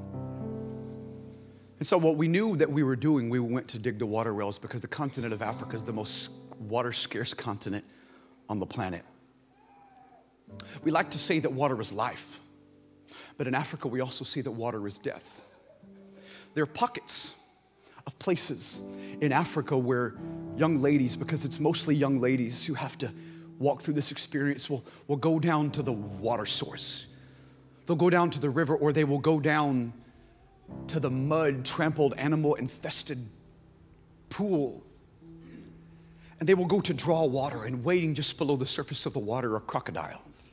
And 1.78 1.86
so, 1.86 1.96
what 1.96 2.16
we 2.16 2.28
knew 2.28 2.56
that 2.56 2.70
we 2.70 2.82
were 2.82 2.96
doing, 2.96 3.30
we 3.30 3.40
went 3.40 3.66
to 3.68 3.78
dig 3.78 3.98
the 3.98 4.04
water 4.04 4.34
wells 4.34 4.58
because 4.58 4.82
the 4.82 4.88
continent 4.88 5.32
of 5.32 5.40
Africa 5.40 5.74
is 5.74 5.82
the 5.82 5.94
most 5.94 6.32
water 6.60 6.92
scarce 6.92 7.34
continent 7.34 7.84
on 8.48 8.58
the 8.58 8.66
planet. 8.66 9.02
We 10.82 10.90
like 10.90 11.10
to 11.12 11.18
say 11.18 11.38
that 11.40 11.52
water 11.52 11.80
is 11.80 11.92
life, 11.92 12.40
but 13.36 13.46
in 13.46 13.54
Africa, 13.54 13.88
we 13.88 14.00
also 14.00 14.24
see 14.24 14.40
that 14.40 14.50
water 14.50 14.86
is 14.86 14.98
death. 14.98 15.46
There 16.54 16.62
are 16.64 16.66
pockets 16.66 17.32
of 18.06 18.18
places 18.18 18.80
in 19.20 19.32
Africa 19.32 19.78
where 19.78 20.14
young 20.56 20.78
ladies, 20.78 21.16
because 21.16 21.44
it's 21.44 21.60
mostly 21.60 21.94
young 21.94 22.20
ladies 22.20 22.64
who 22.64 22.74
have 22.74 22.98
to 22.98 23.12
walk 23.58 23.82
through 23.82 23.94
this 23.94 24.10
experience, 24.10 24.68
will, 24.68 24.84
will 25.06 25.16
go 25.16 25.38
down 25.38 25.70
to 25.70 25.82
the 25.82 25.92
water 25.92 26.46
source. 26.46 27.06
They'll 27.86 27.96
go 27.96 28.10
down 28.10 28.30
to 28.30 28.40
the 28.40 28.50
river, 28.50 28.74
or 28.74 28.92
they 28.92 29.04
will 29.04 29.18
go 29.18 29.38
down 29.38 29.92
to 30.88 31.00
the 31.00 31.10
mud 31.10 31.64
trampled, 31.64 32.14
animal 32.16 32.54
infested 32.54 33.18
pool. 34.28 34.82
And 36.40 36.48
they 36.48 36.54
will 36.54 36.66
go 36.66 36.80
to 36.80 36.94
draw 36.94 37.24
water, 37.26 37.64
and 37.64 37.84
waiting 37.84 38.14
just 38.14 38.38
below 38.38 38.56
the 38.56 38.66
surface 38.66 39.06
of 39.06 39.12
the 39.12 39.18
water 39.18 39.54
are 39.54 39.60
crocodiles. 39.60 40.50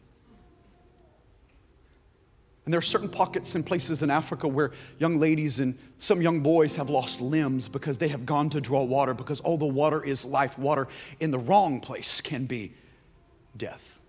And 2.66 2.74
there 2.74 2.80
are 2.80 2.82
certain 2.82 3.08
pockets 3.08 3.56
and 3.56 3.66
places 3.66 4.04
in 4.04 4.12
Africa 4.12 4.46
where 4.46 4.72
young 5.00 5.18
ladies 5.18 5.60
and 5.60 5.78
some 6.00 6.22
young 6.22 6.42
boys 6.42 6.76
have 6.76 6.90
lost 6.90 7.22
limbs 7.22 7.70
because 7.70 7.98
they 7.98 8.10
have 8.10 8.26
gone 8.26 8.50
to 8.50 8.60
draw 8.60 8.84
water, 8.84 9.14
because 9.14 9.40
all 9.40 9.58
the 9.58 9.66
water 9.66 10.04
is 10.04 10.26
life. 10.26 10.60
Water 10.60 10.90
in 11.22 11.32
the 11.32 11.40
wrong 11.40 11.80
place 11.80 12.20
can 12.20 12.46
be 12.46 12.74
death. 13.56 14.02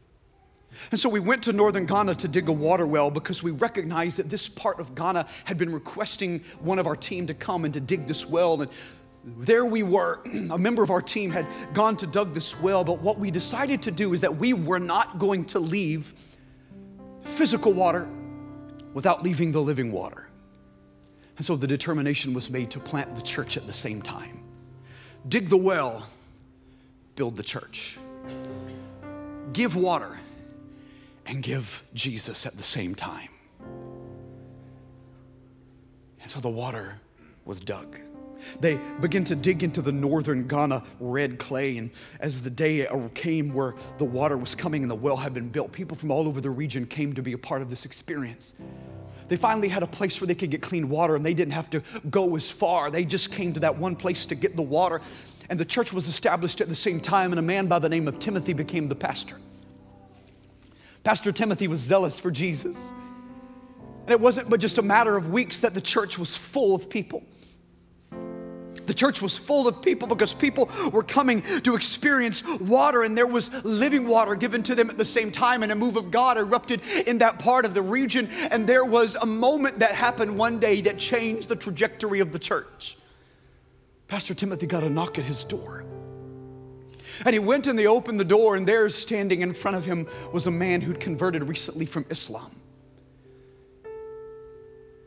And 0.91 0.99
so 0.99 1.09
we 1.09 1.21
went 1.21 1.45
to 1.45 1.53
northern 1.53 1.87
Ghana 1.87 2.17
to 2.17 2.29
dig 2.29 2.49
a 2.49 2.53
water 2.53 2.87
well 2.87 3.11
because 3.11 3.43
we 3.43 3.53
recognized 3.53 4.19
that 4.19 4.29
this 4.29 4.49
part 4.49 4.81
of 4.81 4.95
Ghana 4.95 5.27
had 5.45 5.57
been 5.57 5.73
requesting 5.73 6.41
one 6.61 6.79
of 6.79 6.87
our 6.87 6.97
team 6.97 7.29
to 7.29 7.35
come 7.35 7.65
and 7.65 7.73
to 7.75 7.81
dig 7.81 8.07
this 8.07 8.27
well. 8.27 8.61
And 8.61 8.71
there 9.37 9.65
we 9.65 9.83
were. 9.83 10.21
A 10.51 10.59
member 10.59 10.83
of 10.83 10.91
our 10.91 11.03
team 11.03 11.31
had 11.31 11.47
gone 11.75 11.97
to 11.99 12.07
dug 12.07 12.35
this 12.35 12.59
well, 12.61 12.85
but 12.85 13.01
what 13.01 13.19
we 13.19 13.31
decided 13.31 13.83
to 13.83 13.91
do 13.91 14.13
is 14.15 14.21
that 14.21 14.37
we 14.37 14.53
were 14.53 14.79
not 14.79 15.19
going 15.19 15.45
to 15.47 15.59
leave 15.59 16.15
physical 17.23 17.73
water 17.73 18.09
without 18.95 19.23
leaving 19.23 19.53
the 19.53 19.61
living 19.61 19.93
water. 19.93 20.29
And 21.37 21.47
so 21.47 21.55
the 21.55 21.67
determination 21.67 22.35
was 22.35 22.51
made 22.51 22.71
to 22.73 22.81
plant 22.81 23.15
the 23.15 23.23
church 23.23 23.57
at 23.57 23.67
the 23.67 23.73
same 23.73 24.03
time. 24.03 24.43
Dig 25.29 25.49
the 25.49 25.57
well, 25.57 26.07
build 27.15 27.37
the 27.37 27.43
church. 27.43 27.99
Give 29.53 29.77
water 29.77 30.19
and 31.27 31.43
give 31.43 31.85
Jesus 31.95 32.47
at 32.47 32.57
the 32.57 32.65
same 32.65 32.95
time. 32.95 33.29
And 36.21 36.31
so 36.31 36.41
the 36.41 36.51
water 36.51 36.99
was 37.45 37.61
dug. 37.61 38.01
They 38.61 38.81
began 39.01 39.25
to 39.25 39.37
dig 39.37 39.63
into 39.63 39.83
the 39.83 39.93
northern 39.93 40.47
Ghana 40.47 40.83
red 41.01 41.39
clay. 41.39 41.79
And 41.79 41.91
as 42.21 42.43
the 42.43 42.51
day 42.51 42.87
came 43.15 43.53
where 43.53 43.75
the 43.99 44.05
water 44.05 44.37
was 44.37 44.55
coming 44.55 44.83
and 44.83 44.91
the 44.91 44.97
well 44.97 45.17
had 45.17 45.35
been 45.35 45.49
built, 45.49 45.73
people 45.73 45.97
from 45.97 46.11
all 46.11 46.29
over 46.29 46.41
the 46.41 46.51
region 46.51 46.87
came 46.87 47.13
to 47.15 47.23
be 47.23 47.33
a 47.33 47.39
part 47.39 47.63
of 47.63 47.71
this 47.71 47.85
experience. 47.85 48.55
They 49.29 49.37
finally 49.37 49.69
had 49.69 49.83
a 49.83 49.87
place 49.87 50.21
where 50.21 50.27
they 50.27 50.35
could 50.35 50.51
get 50.51 50.63
clean 50.63 50.89
water 50.89 51.15
and 51.15 51.25
they 51.25 51.35
didn't 51.35 51.53
have 51.53 51.69
to 51.71 51.83
go 52.11 52.35
as 52.35 52.51
far. 52.51 52.91
They 52.91 53.05
just 53.05 53.31
came 53.31 53.53
to 53.53 53.61
that 53.61 53.77
one 53.77 53.95
place 53.95 54.25
to 54.27 54.35
get 54.35 54.57
the 54.57 54.63
water. 54.63 55.03
And 55.51 55.59
the 55.59 55.65
church 55.65 55.93
was 55.93 56.09
established 56.09 56.61
at 56.61 56.69
the 56.69 56.75
same 56.75 57.01
time, 57.01 57.33
and 57.33 57.39
a 57.39 57.43
man 57.43 57.69
by 57.69 57.79
the 57.79 57.89
name 57.89 58.07
of 58.07 58.19
Timothy 58.19 58.53
became 58.53 58.89
the 58.89 58.95
pastor. 58.95 59.37
Pastor 61.05 61.33
Timothy 61.33 61.69
was 61.69 61.81
zealous 61.81 62.19
for 62.19 62.31
Jesus. 62.31 62.93
And 64.03 64.11
it 64.11 64.21
wasn't 64.21 64.51
but 64.51 64.61
just 64.61 64.79
a 64.79 64.83
matter 64.83 65.17
of 65.17 65.31
weeks 65.31 65.61
that 65.61 65.75
the 65.75 65.81
church 65.81 66.19
was 66.19 66.37
full 66.37 66.75
of 66.75 66.91
people. 66.91 67.23
The 68.89 68.95
church 68.95 69.21
was 69.21 69.37
full 69.37 69.69
of 69.69 69.83
people 69.83 70.09
because 70.09 70.33
people 70.33 70.71
were 70.93 71.03
coming 71.03 71.43
to 71.61 71.77
experience 71.77 72.43
water, 72.59 73.03
and 73.03 73.17
there 73.17 73.27
was 73.27 73.53
living 73.63 74.09
water 74.09 74.35
given 74.35 74.63
to 74.63 74.75
them 74.75 74.89
at 74.89 74.97
the 74.97 75.05
same 75.05 75.31
time. 75.31 75.63
And 75.63 75.71
a 75.71 75.77
move 75.77 75.97
of 75.97 76.11
God 76.11 76.39
erupted 76.39 76.81
in 77.07 77.19
that 77.19 77.39
part 77.39 77.67
of 77.67 77.75
the 77.75 77.83
region. 77.83 78.31
And 78.51 78.67
there 78.67 78.87
was 78.87 79.15
a 79.15 79.27
moment 79.27 79.81
that 79.81 79.93
happened 79.93 80.39
one 80.39 80.59
day 80.59 80.81
that 80.81 80.99
changed 80.99 81.51
the 81.51 81.57
trajectory 81.57 82.21
of 82.21 82.33
the 82.33 82.39
church. 82.39 82.97
Pastor 84.07 84.33
Timothy 84.33 84.67
got 84.67 84.83
a 84.83 84.89
knock 84.89 85.19
at 85.19 85.27
his 85.27 85.45
door. 85.45 85.85
And 87.27 87.35
he 87.35 87.39
went 87.39 87.67
and 87.67 87.79
they 87.79 87.87
opened 87.87 88.19
the 88.19 88.25
door, 88.25 88.57
and 88.57 88.67
there, 88.67 88.89
standing 88.89 89.43
in 89.43 89.53
front 89.53 89.77
of 89.77 89.85
him, 89.85 90.07
was 90.33 90.47
a 90.47 90.51
man 90.51 90.81
who'd 90.81 90.99
converted 90.99 91.45
recently 91.45 91.85
from 91.85 92.07
Islam. 92.09 92.51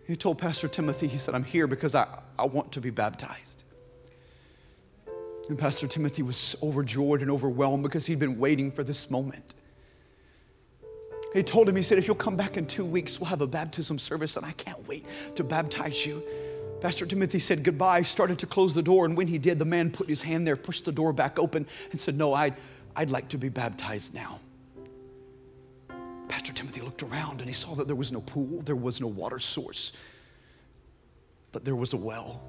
He 0.05 0.15
told 0.15 0.37
Pastor 0.37 0.67
Timothy, 0.67 1.07
he 1.07 1.17
said, 1.17 1.33
I'm 1.33 1.43
here 1.43 1.65
because 1.65 1.95
I, 1.95 2.05
I 2.37 2.45
want 2.45 2.73
to 2.73 2.81
be 2.81 2.91
baptized. 2.91 3.63
And 5.51 5.59
Pastor 5.59 5.85
Timothy 5.85 6.23
was 6.23 6.55
overjoyed 6.63 7.21
and 7.21 7.29
overwhelmed 7.29 7.83
because 7.83 8.05
he'd 8.05 8.19
been 8.19 8.39
waiting 8.39 8.71
for 8.71 8.85
this 8.85 9.11
moment. 9.11 9.53
He 11.33 11.43
told 11.43 11.67
him, 11.67 11.75
he 11.75 11.81
said, 11.81 11.97
if 11.97 12.07
you'll 12.07 12.15
come 12.15 12.37
back 12.37 12.55
in 12.55 12.65
two 12.65 12.85
weeks, 12.85 13.19
we'll 13.19 13.27
have 13.27 13.41
a 13.41 13.47
baptism 13.47 13.99
service, 13.99 14.37
and 14.37 14.45
I 14.45 14.53
can't 14.53 14.87
wait 14.87 15.05
to 15.35 15.43
baptize 15.43 16.05
you. 16.05 16.23
Pastor 16.79 17.05
Timothy 17.05 17.39
said 17.39 17.65
goodbye, 17.65 18.01
started 18.01 18.39
to 18.39 18.45
close 18.45 18.73
the 18.73 18.81
door, 18.81 19.03
and 19.03 19.17
when 19.17 19.27
he 19.27 19.37
did, 19.37 19.59
the 19.59 19.65
man 19.65 19.91
put 19.91 20.07
his 20.07 20.21
hand 20.21 20.47
there, 20.47 20.55
pushed 20.55 20.85
the 20.85 20.91
door 20.93 21.11
back 21.11 21.37
open, 21.37 21.67
and 21.91 21.99
said, 21.99 22.17
No, 22.17 22.33
I'd, 22.33 22.55
I'd 22.95 23.11
like 23.11 23.27
to 23.27 23.37
be 23.37 23.49
baptized 23.49 24.13
now. 24.13 24.39
Pastor 26.29 26.53
Timothy 26.53 26.79
looked 26.79 27.03
around 27.03 27.41
and 27.41 27.49
he 27.49 27.53
saw 27.53 27.75
that 27.75 27.87
there 27.87 27.95
was 27.97 28.13
no 28.13 28.21
pool, 28.21 28.61
there 28.61 28.73
was 28.77 29.01
no 29.01 29.07
water 29.07 29.37
source, 29.37 29.91
but 31.51 31.65
there 31.65 31.75
was 31.75 31.91
a 31.91 31.97
well. 31.97 32.41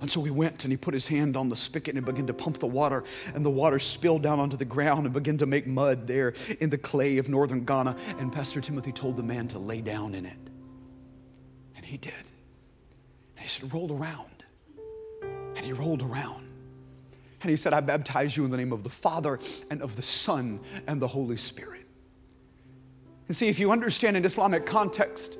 And 0.00 0.10
so 0.10 0.22
he 0.22 0.30
went 0.30 0.64
and 0.64 0.72
he 0.72 0.76
put 0.76 0.92
his 0.92 1.08
hand 1.08 1.36
on 1.36 1.48
the 1.48 1.56
spigot 1.56 1.96
and 1.96 2.04
began 2.04 2.26
to 2.26 2.34
pump 2.34 2.58
the 2.58 2.66
water, 2.66 3.04
and 3.34 3.44
the 3.44 3.50
water 3.50 3.78
spilled 3.78 4.22
down 4.22 4.38
onto 4.38 4.56
the 4.56 4.64
ground 4.64 5.06
and 5.06 5.14
began 5.14 5.38
to 5.38 5.46
make 5.46 5.66
mud 5.66 6.06
there 6.06 6.34
in 6.60 6.68
the 6.68 6.78
clay 6.78 7.18
of 7.18 7.28
northern 7.28 7.64
Ghana. 7.64 7.96
And 8.18 8.32
Pastor 8.32 8.60
Timothy 8.60 8.92
told 8.92 9.16
the 9.16 9.22
man 9.22 9.48
to 9.48 9.58
lay 9.58 9.80
down 9.80 10.14
in 10.14 10.26
it. 10.26 10.36
And 11.76 11.84
he 11.84 11.96
did. 11.96 12.12
And 12.12 13.40
he 13.42 13.48
said, 13.48 13.72
rolled 13.72 13.90
around. 13.90 14.44
And 15.22 15.64
he 15.64 15.72
rolled 15.72 16.02
around. 16.02 16.46
And 17.40 17.50
he 17.50 17.56
said, 17.56 17.72
I 17.72 17.80
baptize 17.80 18.36
you 18.36 18.44
in 18.44 18.50
the 18.50 18.56
name 18.56 18.72
of 18.72 18.84
the 18.84 18.90
Father 18.90 19.38
and 19.70 19.80
of 19.80 19.96
the 19.96 20.02
Son 20.02 20.60
and 20.86 21.00
the 21.00 21.08
Holy 21.08 21.36
Spirit. 21.36 21.86
And 23.28 23.36
see, 23.36 23.48
if 23.48 23.58
you 23.58 23.70
understand 23.70 24.16
in 24.16 24.24
Islamic 24.24 24.66
context, 24.66 25.38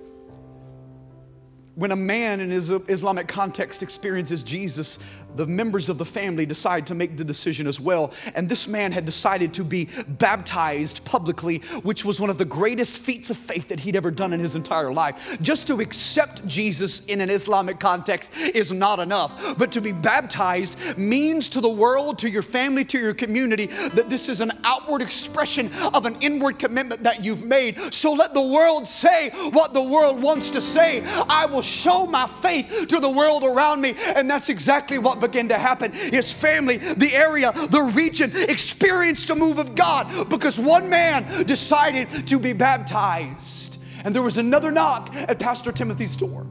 when 1.76 1.92
a 1.92 1.96
man 1.96 2.40
in 2.40 2.50
his 2.50 2.70
Islamic 2.70 3.28
context 3.28 3.82
experiences 3.82 4.42
Jesus, 4.42 4.98
the 5.36 5.46
members 5.46 5.88
of 5.88 5.98
the 5.98 6.04
family 6.04 6.46
decide 6.46 6.86
to 6.86 6.94
make 6.94 7.16
the 7.16 7.24
decision 7.24 7.66
as 7.66 7.80
well. 7.80 8.12
And 8.34 8.48
this 8.48 8.66
man 8.68 8.92
had 8.92 9.04
decided 9.04 9.54
to 9.54 9.64
be 9.64 9.88
baptized 10.08 11.04
publicly, 11.04 11.58
which 11.82 12.04
was 12.04 12.20
one 12.20 12.30
of 12.30 12.38
the 12.38 12.44
greatest 12.44 12.96
feats 12.96 13.30
of 13.30 13.36
faith 13.36 13.68
that 13.68 13.80
he'd 13.80 13.96
ever 13.96 14.10
done 14.10 14.32
in 14.32 14.40
his 14.40 14.54
entire 14.54 14.92
life. 14.92 15.36
Just 15.40 15.66
to 15.68 15.80
accept 15.80 16.46
Jesus 16.46 17.04
in 17.06 17.20
an 17.20 17.30
Islamic 17.30 17.78
context 17.78 18.36
is 18.36 18.72
not 18.72 18.98
enough, 18.98 19.58
but 19.58 19.72
to 19.72 19.80
be 19.80 19.92
baptized 19.92 20.78
means 20.96 21.48
to 21.50 21.60
the 21.60 21.68
world, 21.68 22.18
to 22.20 22.30
your 22.30 22.42
family, 22.42 22.84
to 22.86 22.98
your 22.98 23.14
community, 23.14 23.66
that 23.66 24.08
this 24.08 24.28
is 24.28 24.40
an 24.40 24.52
outward 24.64 25.02
expression 25.02 25.70
of 25.94 26.06
an 26.06 26.16
inward 26.20 26.58
commitment 26.58 27.02
that 27.02 27.24
you've 27.24 27.44
made. 27.44 27.78
So 27.92 28.12
let 28.12 28.34
the 28.34 28.42
world 28.42 28.86
say 28.86 29.30
what 29.50 29.72
the 29.72 29.82
world 29.82 30.20
wants 30.22 30.50
to 30.50 30.60
say. 30.60 31.02
I 31.28 31.46
will 31.46 31.62
show 31.62 32.06
my 32.06 32.26
faith 32.26 32.86
to 32.88 33.00
the 33.00 33.10
world 33.10 33.44
around 33.44 33.80
me. 33.80 33.94
And 34.14 34.30
that's 34.30 34.48
exactly 34.48 34.98
what 34.98 35.20
began 35.26 35.48
to 35.48 35.58
happen. 35.58 35.92
His 35.92 36.32
family, 36.32 36.78
the 36.78 37.14
area, 37.14 37.52
the 37.52 37.82
region 37.82 38.32
experienced 38.34 39.30
a 39.30 39.34
move 39.34 39.58
of 39.58 39.74
God 39.74 40.28
because 40.28 40.58
one 40.58 40.88
man 40.88 41.44
decided 41.44 42.08
to 42.26 42.38
be 42.38 42.52
baptized. 42.52 43.78
And 44.04 44.14
there 44.14 44.22
was 44.22 44.38
another 44.38 44.70
knock 44.70 45.14
at 45.14 45.38
Pastor 45.38 45.72
Timothy's 45.72 46.16
door. 46.16 46.46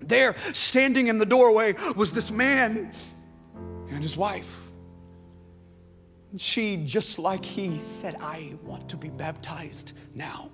There, 0.00 0.34
standing 0.52 1.06
in 1.06 1.18
the 1.18 1.26
doorway, 1.26 1.74
was 1.96 2.12
this 2.12 2.30
man 2.30 2.92
and 3.90 4.02
his 4.02 4.16
wife. 4.16 4.56
She, 6.36 6.84
just 6.84 7.18
like 7.18 7.44
he, 7.44 7.78
said, 7.78 8.16
I 8.20 8.54
want 8.64 8.88
to 8.90 8.96
be 8.96 9.08
baptized 9.08 9.94
now. 10.14 10.50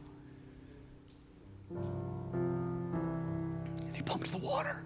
And 1.71 3.95
he 3.95 4.03
pumped 4.03 4.33
the 4.33 4.39
water. 4.39 4.86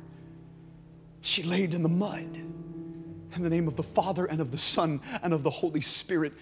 She 1.21 1.43
laid 1.43 1.75
in 1.75 1.83
the 1.83 1.89
mud. 1.89 2.39
In 3.37 3.43
the 3.43 3.51
name 3.51 3.69
of 3.69 3.77
the 3.77 3.83
Father 3.83 4.27
and 4.27 4.41
of 4.41 4.51
the 4.51 4.59
Son 4.59 5.01
and 5.23 5.33
of 5.33 5.43
the 5.43 5.51
Holy 5.51 5.81
Spirit, 5.81 6.33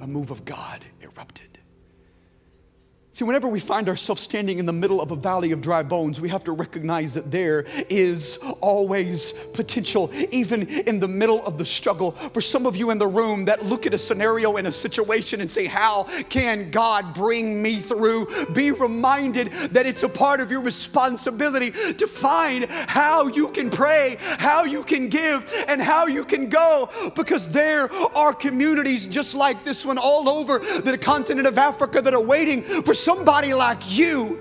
a 0.00 0.06
move 0.06 0.30
of 0.30 0.44
God 0.44 0.84
erupted. 1.00 1.51
See, 3.14 3.24
whenever 3.24 3.46
we 3.46 3.60
find 3.60 3.90
ourselves 3.90 4.22
standing 4.22 4.58
in 4.58 4.64
the 4.64 4.72
middle 4.72 4.98
of 4.98 5.10
a 5.10 5.16
valley 5.16 5.52
of 5.52 5.60
dry 5.60 5.82
bones, 5.82 6.18
we 6.18 6.30
have 6.30 6.44
to 6.44 6.52
recognize 6.52 7.12
that 7.12 7.30
there 7.30 7.66
is 7.90 8.38
always 8.62 9.32
potential, 9.52 10.10
even 10.30 10.66
in 10.66 10.98
the 10.98 11.08
middle 11.08 11.44
of 11.44 11.58
the 11.58 11.64
struggle. 11.66 12.12
For 12.12 12.40
some 12.40 12.64
of 12.64 12.74
you 12.74 12.88
in 12.88 12.96
the 12.96 13.06
room 13.06 13.44
that 13.44 13.66
look 13.66 13.86
at 13.86 13.92
a 13.92 13.98
scenario 13.98 14.56
and 14.56 14.66
a 14.66 14.72
situation 14.72 15.42
and 15.42 15.50
say, 15.50 15.66
How 15.66 16.04
can 16.30 16.70
God 16.70 17.12
bring 17.12 17.60
me 17.60 17.80
through? 17.80 18.28
Be 18.54 18.72
reminded 18.72 19.52
that 19.72 19.84
it's 19.84 20.04
a 20.04 20.08
part 20.08 20.40
of 20.40 20.50
your 20.50 20.62
responsibility 20.62 21.70
to 21.70 22.06
find 22.06 22.64
how 22.64 23.26
you 23.26 23.48
can 23.48 23.68
pray, 23.68 24.16
how 24.20 24.64
you 24.64 24.82
can 24.82 25.08
give, 25.08 25.52
and 25.68 25.82
how 25.82 26.06
you 26.06 26.24
can 26.24 26.48
go, 26.48 26.88
because 27.14 27.46
there 27.50 27.92
are 28.16 28.32
communities 28.32 29.06
just 29.06 29.34
like 29.34 29.64
this 29.64 29.84
one 29.84 29.98
all 29.98 30.30
over 30.30 30.60
the 30.60 30.96
continent 30.96 31.46
of 31.46 31.58
Africa 31.58 32.00
that 32.00 32.14
are 32.14 32.22
waiting 32.22 32.62
for 32.62 33.01
somebody 33.02 33.54
like 33.54 33.96
you 33.96 34.38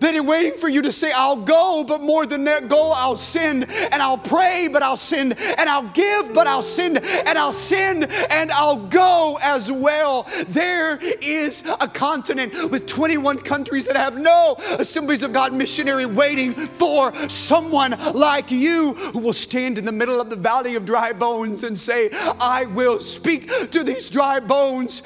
that 0.00 0.14
are 0.14 0.22
waiting 0.22 0.58
for 0.58 0.68
you 0.68 0.82
to 0.82 0.92
say, 0.92 1.12
I'll 1.14 1.36
go, 1.36 1.84
but 1.86 2.02
more 2.02 2.26
than 2.26 2.44
that, 2.44 2.68
go, 2.68 2.92
I'll 2.94 3.16
send, 3.16 3.70
and 3.70 4.02
I'll 4.02 4.18
pray, 4.18 4.68
but 4.68 4.82
I'll 4.82 4.96
send, 4.96 5.38
and 5.38 5.68
I'll 5.68 5.88
give, 5.90 6.32
but 6.32 6.46
I'll 6.46 6.62
send, 6.62 6.98
and 6.98 7.38
I'll 7.38 7.52
send, 7.52 8.10
and 8.30 8.50
I'll 8.52 8.86
go 8.86 9.38
as 9.42 9.70
well. 9.70 10.26
There 10.48 10.98
is 11.22 11.62
a 11.80 11.88
continent 11.88 12.54
with 12.70 12.86
21 12.86 13.40
countries 13.40 13.86
that 13.86 13.96
have 13.96 14.18
no 14.18 14.56
Assemblies 14.78 15.22
of 15.22 15.32
God 15.32 15.52
missionary 15.52 16.06
waiting 16.06 16.54
for 16.54 17.14
someone 17.28 17.92
like 18.14 18.50
you 18.50 18.94
who 18.94 19.20
will 19.20 19.32
stand 19.32 19.78
in 19.78 19.84
the 19.84 19.92
middle 19.92 20.20
of 20.20 20.30
the 20.30 20.36
valley 20.36 20.74
of 20.74 20.84
dry 20.84 21.12
bones 21.12 21.64
and 21.64 21.78
say, 21.78 22.10
I 22.12 22.66
will 22.66 22.98
speak 23.00 23.70
to 23.70 23.84
these 23.84 24.10
dry 24.10 24.40
bones 24.40 25.02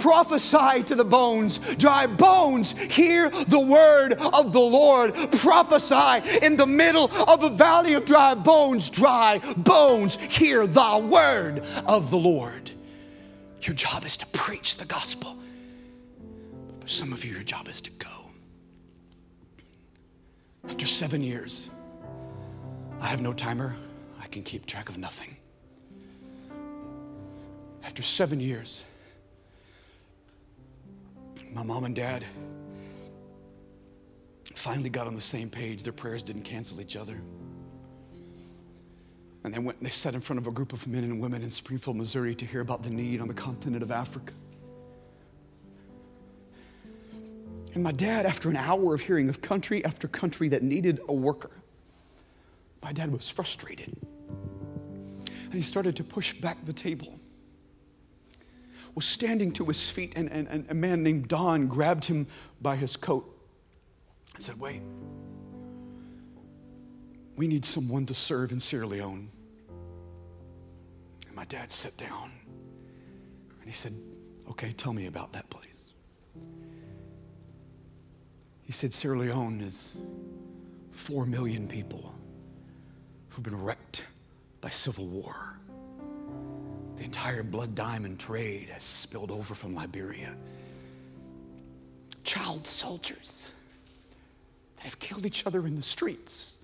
prophesy 0.00 0.82
to 0.84 0.94
the 0.94 1.04
bones. 1.04 1.58
Dry 1.76 2.06
bones, 2.06 2.72
hear 2.72 3.30
the 3.30 3.60
word 3.60 4.14
of 4.14 4.52
the 4.52 4.60
Lord. 4.60 5.14
Prophesy 5.32 6.38
in 6.42 6.56
the 6.56 6.66
middle 6.66 7.10
of 7.28 7.42
a 7.42 7.50
valley 7.50 7.94
of 7.94 8.04
dry 8.04 8.34
bones. 8.34 8.90
Dry 8.90 9.40
bones, 9.56 10.16
hear 10.16 10.66
the 10.66 11.08
word 11.10 11.62
of 11.86 12.10
the 12.10 12.18
Lord. 12.18 12.70
Your 13.62 13.74
job 13.74 14.04
is 14.04 14.16
to 14.18 14.26
preach 14.26 14.76
the 14.76 14.84
gospel. 14.84 15.36
For 16.80 16.88
some 16.88 17.12
of 17.12 17.24
you, 17.24 17.32
your 17.32 17.42
job 17.42 17.68
is 17.68 17.80
to 17.82 17.90
go. 17.92 18.08
After 20.68 20.86
seven 20.86 21.22
years, 21.22 21.70
I 23.00 23.06
have 23.06 23.20
no 23.20 23.32
timer. 23.32 23.74
I 24.22 24.26
can 24.26 24.42
keep 24.42 24.66
track 24.66 24.88
of 24.88 24.98
nothing. 24.98 25.36
After 27.84 28.02
seven 28.02 28.38
years, 28.38 28.84
my 31.54 31.62
mom 31.62 31.84
and 31.84 31.94
dad 31.94 32.24
finally 34.54 34.90
got 34.90 35.06
on 35.06 35.14
the 35.14 35.20
same 35.20 35.48
page. 35.48 35.82
Their 35.82 35.92
prayers 35.92 36.22
didn't 36.22 36.42
cancel 36.42 36.80
each 36.80 36.96
other. 36.96 37.20
And 39.44 39.54
they 39.54 39.58
went 39.58 39.78
and 39.78 39.86
they 39.86 39.90
sat 39.90 40.14
in 40.14 40.20
front 40.20 40.38
of 40.38 40.46
a 40.46 40.50
group 40.50 40.72
of 40.72 40.86
men 40.86 41.04
and 41.04 41.20
women 41.20 41.42
in 41.42 41.50
Springfield, 41.50 41.96
Missouri 41.96 42.34
to 42.34 42.44
hear 42.44 42.60
about 42.60 42.82
the 42.82 42.90
need 42.90 43.20
on 43.20 43.28
the 43.28 43.34
continent 43.34 43.82
of 43.82 43.90
Africa. 43.90 44.32
And 47.74 47.82
my 47.84 47.92
dad, 47.92 48.26
after 48.26 48.50
an 48.50 48.56
hour 48.56 48.94
of 48.94 49.00
hearing 49.00 49.28
of 49.28 49.40
country 49.40 49.84
after 49.84 50.08
country 50.08 50.48
that 50.48 50.62
needed 50.62 51.00
a 51.08 51.12
worker, 51.12 51.52
my 52.82 52.92
dad 52.92 53.12
was 53.12 53.30
frustrated. 53.30 53.96
And 55.44 55.54
he 55.54 55.62
started 55.62 55.94
to 55.96 56.04
push 56.04 56.32
back 56.32 56.64
the 56.64 56.72
table 56.72 57.18
was 58.98 59.04
standing 59.04 59.52
to 59.52 59.64
his 59.64 59.88
feet, 59.88 60.14
and, 60.16 60.28
and, 60.32 60.48
and 60.48 60.66
a 60.70 60.74
man 60.74 61.04
named 61.04 61.28
Don 61.28 61.68
grabbed 61.68 62.06
him 62.06 62.26
by 62.60 62.74
his 62.74 62.96
coat 62.96 63.24
and 64.34 64.42
said, 64.42 64.58
Wait, 64.58 64.82
we 67.36 67.46
need 67.46 67.64
someone 67.64 68.06
to 68.06 68.14
serve 68.14 68.50
in 68.50 68.58
Sierra 68.58 68.88
Leone. 68.88 69.30
And 71.28 71.36
my 71.36 71.44
dad 71.44 71.70
sat 71.70 71.96
down 71.96 72.32
and 73.60 73.70
he 73.70 73.72
said, 73.72 73.94
Okay, 74.50 74.72
tell 74.72 74.92
me 74.92 75.06
about 75.06 75.32
that 75.32 75.48
place. 75.48 75.92
He 78.64 78.72
said, 78.72 78.92
Sierra 78.92 79.16
Leone 79.16 79.60
is 79.60 79.92
four 80.90 81.24
million 81.24 81.68
people 81.68 82.12
who've 83.28 83.44
been 83.44 83.62
wrecked 83.62 84.02
by 84.60 84.70
civil 84.70 85.06
war. 85.06 85.47
The 86.98 87.04
entire 87.04 87.44
blood 87.44 87.76
diamond 87.76 88.18
trade 88.18 88.70
has 88.70 88.82
spilled 88.82 89.30
over 89.30 89.54
from 89.54 89.72
Liberia. 89.74 90.34
Child 92.24 92.66
soldiers 92.66 93.52
that 94.76 94.84
have 94.84 94.98
killed 94.98 95.24
each 95.24 95.46
other 95.46 95.64
in 95.66 95.76
the 95.76 95.82
streets. 95.82 96.58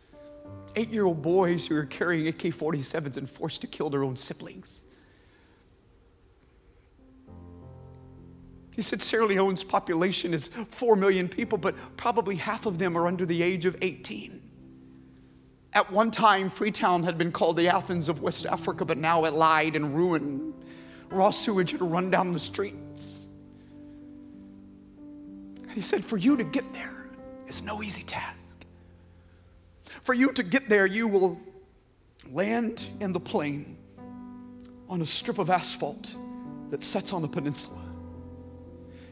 Eight 0.75 0.91
year 0.91 1.07
old 1.07 1.23
boys 1.23 1.69
who 1.69 1.77
are 1.77 1.87
carrying 1.87 2.27
AK 2.27 2.53
47s 2.53 3.17
and 3.17 3.31
forced 3.31 3.61
to 3.61 3.69
kill 3.69 3.91
their 3.91 4.03
own 4.03 4.17
siblings. 4.17 4.83
He 8.75 8.83
said 8.83 9.05
Sierra 9.05 9.27
Leone's 9.27 9.63
population 9.63 10.35
is 10.35 10.49
4 10.49 10.97
million 10.97 11.29
people, 11.29 11.59
but 11.59 11.77
probably 11.97 12.35
half 12.35 12.67
of 12.67 12.79
them 12.79 12.99
are 12.99 13.07
under 13.07 13.25
the 13.25 13.41
age 13.41 13.67
of 13.67 13.77
18. 13.81 14.44
At 15.75 15.91
one 15.91 16.13
time, 16.13 16.51
Freetown 16.51 17.03
had 17.03 17.19
been 17.19 17.33
called 17.33 17.57
the 17.57 17.69
Athens 17.69 18.09
of 18.09 18.23
West 18.23 18.47
Africa, 18.47 18.85
but 18.85 18.97
now 18.97 19.25
it 19.25 19.33
lied 19.33 19.75
in 19.75 19.93
ruin. 19.93 20.55
Raw 21.11 21.31
sewage 21.31 21.73
had 21.73 21.83
run 21.83 22.11
down 22.11 22.33
the 22.33 22.39
streets. 22.39 23.29
And 25.63 25.73
he 25.73 25.81
said, 25.81 26.05
For 26.05 26.17
you 26.17 26.37
to 26.37 26.45
get 26.45 26.73
there 26.73 27.09
is 27.49 27.63
no 27.63 27.83
easy 27.83 28.05
task. 28.05 28.65
For 30.03 30.15
you 30.15 30.33
to 30.33 30.45
get 30.45 30.69
there, 30.69 30.87
you 30.87 31.09
will 31.09 31.41
land 32.31 32.87
in 33.01 33.13
the 33.13 33.21
plane 33.21 33.77
on 34.89 35.03
a 35.03 35.07
strip 35.07 35.39
of 35.39 35.51
asphalt 35.51 36.15
that 36.71 36.85
sets 36.85 37.13
on 37.13 37.21
the 37.21 37.29
peninsula. 37.29 37.84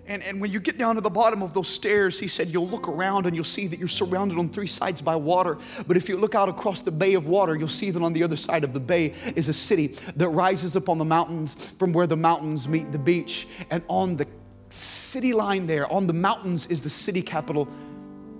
And, 0.06 0.22
and 0.24 0.40
when 0.40 0.50
you 0.50 0.58
get 0.58 0.78
down 0.78 0.96
to 0.96 1.00
the 1.00 1.10
bottom 1.10 1.42
of 1.42 1.54
those 1.54 1.68
stairs, 1.68 2.18
he 2.18 2.26
said, 2.26 2.48
you'll 2.48 2.68
look 2.68 2.88
around 2.88 3.26
and 3.26 3.36
you'll 3.36 3.44
see 3.44 3.68
that 3.68 3.78
you're 3.78 3.88
surrounded 3.88 4.36
on 4.36 4.48
three 4.48 4.66
sides 4.66 5.00
by 5.00 5.14
water. 5.14 5.58
But 5.86 5.96
if 5.96 6.08
you 6.08 6.16
look 6.16 6.34
out 6.34 6.48
across 6.48 6.80
the 6.80 6.90
bay 6.90 7.14
of 7.14 7.26
water, 7.26 7.54
you'll 7.56 7.68
see 7.68 7.90
that 7.90 8.02
on 8.02 8.12
the 8.12 8.24
other 8.24 8.36
side 8.36 8.64
of 8.64 8.72
the 8.72 8.80
bay 8.80 9.14
is 9.36 9.48
a 9.48 9.54
city 9.54 9.96
that 10.16 10.28
rises 10.28 10.76
up 10.76 10.88
on 10.88 10.98
the 10.98 11.04
mountains 11.04 11.68
from 11.78 11.92
where 11.92 12.08
the 12.08 12.16
mountains 12.16 12.66
meet 12.66 12.90
the 12.90 12.98
beach. 12.98 13.46
And 13.70 13.82
on 13.86 14.16
the 14.16 14.26
city 14.70 15.32
line 15.32 15.66
there, 15.68 15.90
on 15.90 16.08
the 16.08 16.12
mountains, 16.12 16.66
is 16.66 16.80
the 16.80 16.90
city 16.90 17.22
capital, 17.22 17.68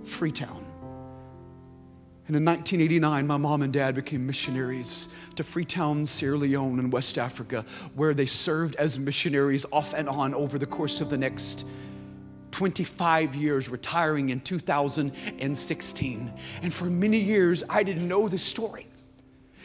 Freetown. 0.05 0.62
And 2.33 2.39
in 2.39 2.45
1989, 2.47 3.27
my 3.27 3.37
mom 3.37 3.61
and 3.61 3.71
dad 3.71 3.95
became 3.95 4.27
missionaries 4.27 5.09
to 5.35 5.45
Freetown, 5.45 6.07
Sierra 6.07 6.39
Leone, 6.39 6.79
in 6.79 6.89
West 6.89 7.19
Africa, 7.19 7.63
where 7.95 8.15
they 8.15 8.25
served 8.25 8.75
as 8.77 8.99
missionaries 8.99 9.67
off 9.71 9.93
and 9.93 10.09
on 10.09 10.35
over 10.35 10.59
the 10.59 10.65
course 10.65 11.03
of 11.03 11.11
the 11.11 11.19
next 11.19 11.67
25 12.53 13.35
years, 13.35 13.69
retiring 13.69 14.31
in 14.31 14.41
2016. 14.41 16.33
And 16.63 16.73
for 16.73 16.87
many 16.87 17.19
years, 17.19 17.65
I 17.69 17.83
didn't 17.83 18.09
know 18.09 18.31
this 18.31 18.43
story. 18.43 18.87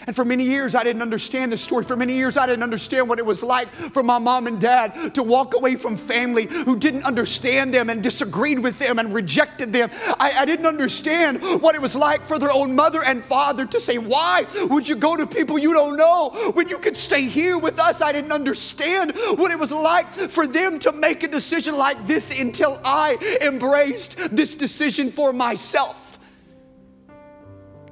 And 0.05 0.15
for 0.15 0.23
many 0.23 0.43
years, 0.43 0.75
I 0.75 0.83
didn't 0.83 1.01
understand 1.01 1.51
the 1.51 1.57
story. 1.57 1.83
For 1.83 1.95
many 1.95 2.15
years, 2.15 2.38
I 2.38 2.45
didn't 2.45 2.63
understand 2.63 3.10
what 3.10 3.19
it 3.19 3.25
was 3.25 3.41
like 3.41 3.69
for 3.93 4.03
my 4.03 4.19
mom 4.19 4.47
and 4.47 4.62
dad 4.62 5.15
to 5.15 5.23
walk 5.23 5.55
away 5.55 5.75
from 5.75 5.97
family 5.97 6.45
who 6.45 6.77
didn't 6.77 7.03
understand 7.03 7.73
them 7.73 7.89
and 7.89 8.03
disagreed 8.03 8.60
with 8.60 8.77
them 8.77 8.99
and 8.99 9.13
rejected 9.13 9.73
them. 9.73 9.89
I, 10.19 10.33
I, 10.39 10.45
didn't 10.45 10.65
understand 10.65 11.41
what 11.62 11.75
it 11.75 11.81
was 11.81 11.95
like 11.95 12.23
for 12.25 12.38
their 12.38 12.51
own 12.51 12.75
mother 12.75 13.03
and 13.03 13.23
father 13.23 13.65
to 13.65 13.79
say, 13.79 13.97
Why 13.97 14.45
would 14.69 14.88
you 14.88 14.95
go 14.95 15.17
to 15.17 15.26
people 15.26 15.57
you 15.57 15.74
don't 15.74 15.97
know 15.97 16.30
when 16.53 16.69
you 16.69 16.78
could 16.78 16.95
stay 16.95 17.24
here 17.24 17.57
with 17.57 17.80
us? 17.80 18.01
I 18.01 18.11
didn't 18.11 18.32
understand 18.32 19.13
what 19.36 19.51
it 19.51 19.59
was 19.59 19.72
like 19.72 20.11
for 20.11 20.45
them 20.45 20.80
to 20.80 20.91
make 20.91 21.24
a 21.24 21.28
decision 21.28 21.76
like 21.76 22.07
this 22.07 22.38
until 22.38 22.80
I 22.86 23.17
embraced 23.41 24.36
this 24.36 24.55
decision 24.55 25.11
for 25.11 25.34
myself. 25.34 26.07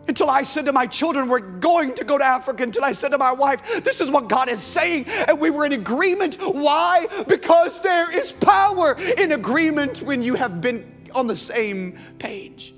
Until 0.08 0.30
I 0.30 0.44
said 0.44 0.66
to 0.66 0.74
my 0.74 0.86
children, 0.86 1.28
we're 1.28 1.40
going 1.40 1.94
to 1.96 2.04
go 2.04 2.18
to 2.18 2.24
Africa. 2.24 2.64
Until 2.64 2.84
I 2.84 2.92
said 2.92 3.10
to 3.10 3.18
my 3.18 3.32
wife, 3.32 3.84
this 3.84 4.02
is 4.02 4.12
what 4.12 4.30
God 4.30 4.50
is 4.50 4.62
saying. 4.62 5.06
And 5.28 5.40
we 5.40 5.50
were 5.50 5.66
in 5.66 5.74
agreement. 5.74 6.38
Why? 6.40 7.08
Because 7.28 7.82
there 7.82 8.16
is 8.16 8.32
power 8.32 8.96
in 9.18 9.32
agreement 9.32 10.02
when 10.02 10.22
you 10.22 10.36
have 10.36 10.62
been 10.62 10.92
on 11.14 11.28
the 11.28 11.36
same 11.36 11.98
page. 12.20 12.76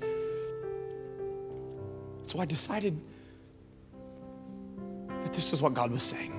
So 2.22 2.38
I 2.40 2.44
decided 2.44 3.00
that 5.20 5.32
this 5.32 5.52
is 5.52 5.60
what 5.60 5.74
God 5.74 5.90
was 5.90 6.02
saying. 6.02 6.34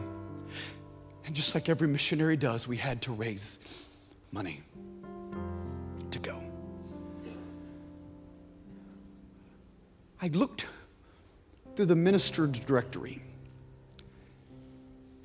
And 1.25 1.35
just 1.35 1.53
like 1.53 1.69
every 1.69 1.87
missionary 1.87 2.37
does, 2.37 2.67
we 2.67 2.77
had 2.77 3.03
to 3.03 3.13
raise 3.13 3.59
money 4.31 4.61
to 6.09 6.19
go. 6.19 6.41
I 10.21 10.27
looked 10.29 10.65
through 11.79 11.85
the 11.85 11.95
minister's 11.95 12.59
directory 12.59 13.21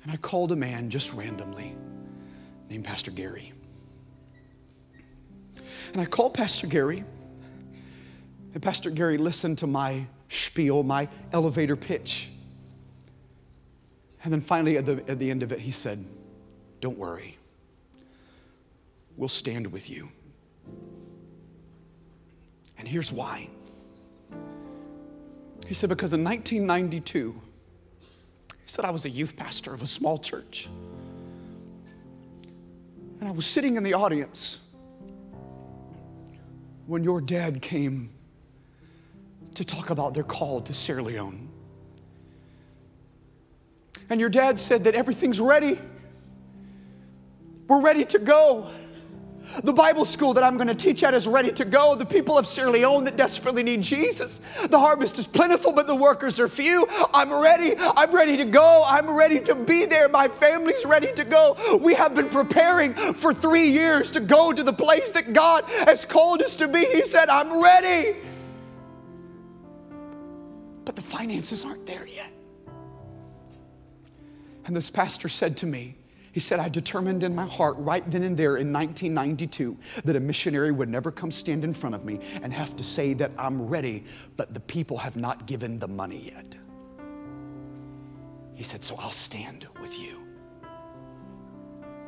and 0.03 0.09
I 0.09 0.15
called 0.15 0.53
a 0.53 0.55
man 0.55 0.89
just 0.89 1.11
randomly 1.11 1.75
named 2.69 2.85
Pastor 2.85 3.11
Gary. 3.11 3.51
And 5.91 6.01
I 6.01 6.05
called 6.05 6.33
Pastor 6.33 6.67
Gary, 6.67 7.03
and 8.53 8.63
Pastor 8.63 8.89
Gary 8.89 9.17
listened 9.17 9.57
to 9.57 9.67
my 9.67 10.07
spiel, 10.29 10.81
my 10.83 11.09
elevator 11.33 11.75
pitch. 11.75 12.29
And 14.23 14.31
then 14.31 14.39
finally, 14.39 14.77
at 14.77 14.85
the, 14.85 15.03
at 15.09 15.19
the 15.19 15.29
end 15.29 15.43
of 15.43 15.51
it, 15.51 15.59
he 15.59 15.71
said, 15.71 16.05
Don't 16.79 16.97
worry, 16.97 17.37
we'll 19.17 19.27
stand 19.27 19.67
with 19.73 19.89
you. 19.89 20.07
And 22.77 22.87
here's 22.87 23.11
why. 23.11 23.49
He 25.65 25.73
said, 25.73 25.89
Because 25.89 26.13
in 26.13 26.23
1992, 26.23 27.41
he 28.49 28.53
said, 28.65 28.85
I 28.85 28.91
was 28.91 29.05
a 29.05 29.09
youth 29.09 29.35
pastor 29.35 29.73
of 29.73 29.81
a 29.81 29.87
small 29.87 30.17
church. 30.17 30.69
And 33.19 33.27
I 33.27 33.31
was 33.31 33.45
sitting 33.45 33.75
in 33.75 33.83
the 33.83 33.93
audience 33.93 34.59
when 36.85 37.03
your 37.03 37.21
dad 37.21 37.61
came 37.61 38.11
to 39.55 39.63
talk 39.63 39.89
about 39.89 40.13
their 40.13 40.23
call 40.23 40.61
to 40.61 40.73
Sierra 40.73 41.01
Leone. 41.01 41.49
And 44.09 44.19
your 44.19 44.29
dad 44.29 44.59
said 44.59 44.83
that 44.83 44.93
everything's 44.93 45.39
ready. 45.39 45.79
We're 47.67 47.81
ready 47.81 48.05
to 48.05 48.19
go. 48.19 48.69
The 49.63 49.73
Bible 49.73 50.05
school 50.05 50.33
that 50.33 50.43
I'm 50.43 50.57
going 50.57 50.67
to 50.67 50.75
teach 50.75 51.03
at 51.03 51.13
is 51.13 51.27
ready 51.27 51.51
to 51.53 51.65
go. 51.65 51.95
The 51.95 52.05
people 52.05 52.37
of 52.37 52.47
Sierra 52.47 52.71
Leone 52.71 53.03
that 53.05 53.17
desperately 53.17 53.63
need 53.63 53.81
Jesus. 53.81 54.39
The 54.69 54.79
harvest 54.79 55.19
is 55.19 55.27
plentiful, 55.27 55.73
but 55.73 55.87
the 55.87 55.95
workers 55.95 56.39
are 56.39 56.47
few. 56.47 56.87
I'm 57.13 57.33
ready. 57.33 57.75
I'm 57.77 58.13
ready 58.13 58.37
to 58.37 58.45
go. 58.45 58.83
I'm 58.85 59.09
ready 59.09 59.39
to 59.41 59.55
be 59.55 59.85
there. 59.85 60.09
My 60.09 60.27
family's 60.27 60.85
ready 60.85 61.13
to 61.13 61.23
go. 61.23 61.79
We 61.81 61.93
have 61.93 62.15
been 62.15 62.29
preparing 62.29 62.93
for 62.93 63.33
three 63.33 63.69
years 63.69 64.11
to 64.11 64.19
go 64.19 64.51
to 64.51 64.63
the 64.63 64.73
place 64.73 65.11
that 65.11 65.33
God 65.33 65.63
has 65.65 66.05
called 66.05 66.41
us 66.41 66.55
to 66.57 66.67
be. 66.67 66.85
He 66.85 67.05
said, 67.05 67.29
I'm 67.29 67.61
ready. 67.61 68.15
But 70.85 70.95
the 70.95 71.01
finances 71.01 71.65
aren't 71.65 71.85
there 71.85 72.07
yet. 72.07 72.31
And 74.65 74.75
this 74.75 74.89
pastor 74.89 75.29
said 75.29 75.57
to 75.57 75.65
me, 75.65 75.97
he 76.35 76.41
said, 76.41 76.59
I 76.59 76.67
determined 76.67 77.23
in 77.23 77.33
my 77.33 77.45
heart 77.45 77.77
right 77.77 78.03
then 78.11 78.21
and 78.23 78.35
there 78.35 78.57
in 78.57 78.73
1992 78.73 79.77
that 80.03 80.17
a 80.17 80.19
missionary 80.19 80.69
would 80.69 80.89
never 80.89 81.09
come 81.09 81.31
stand 81.31 81.63
in 81.63 81.73
front 81.73 81.95
of 81.95 82.03
me 82.03 82.19
and 82.41 82.51
have 82.51 82.75
to 82.75 82.83
say 82.83 83.13
that 83.13 83.31
I'm 83.37 83.69
ready, 83.69 84.03
but 84.35 84.53
the 84.53 84.59
people 84.59 84.97
have 84.97 85.15
not 85.15 85.45
given 85.45 85.79
the 85.79 85.87
money 85.87 86.33
yet. 86.35 86.57
He 88.53 88.65
said, 88.65 88.83
So 88.83 88.97
I'll 88.99 89.11
stand 89.11 89.65
with 89.79 89.97
you 89.97 90.27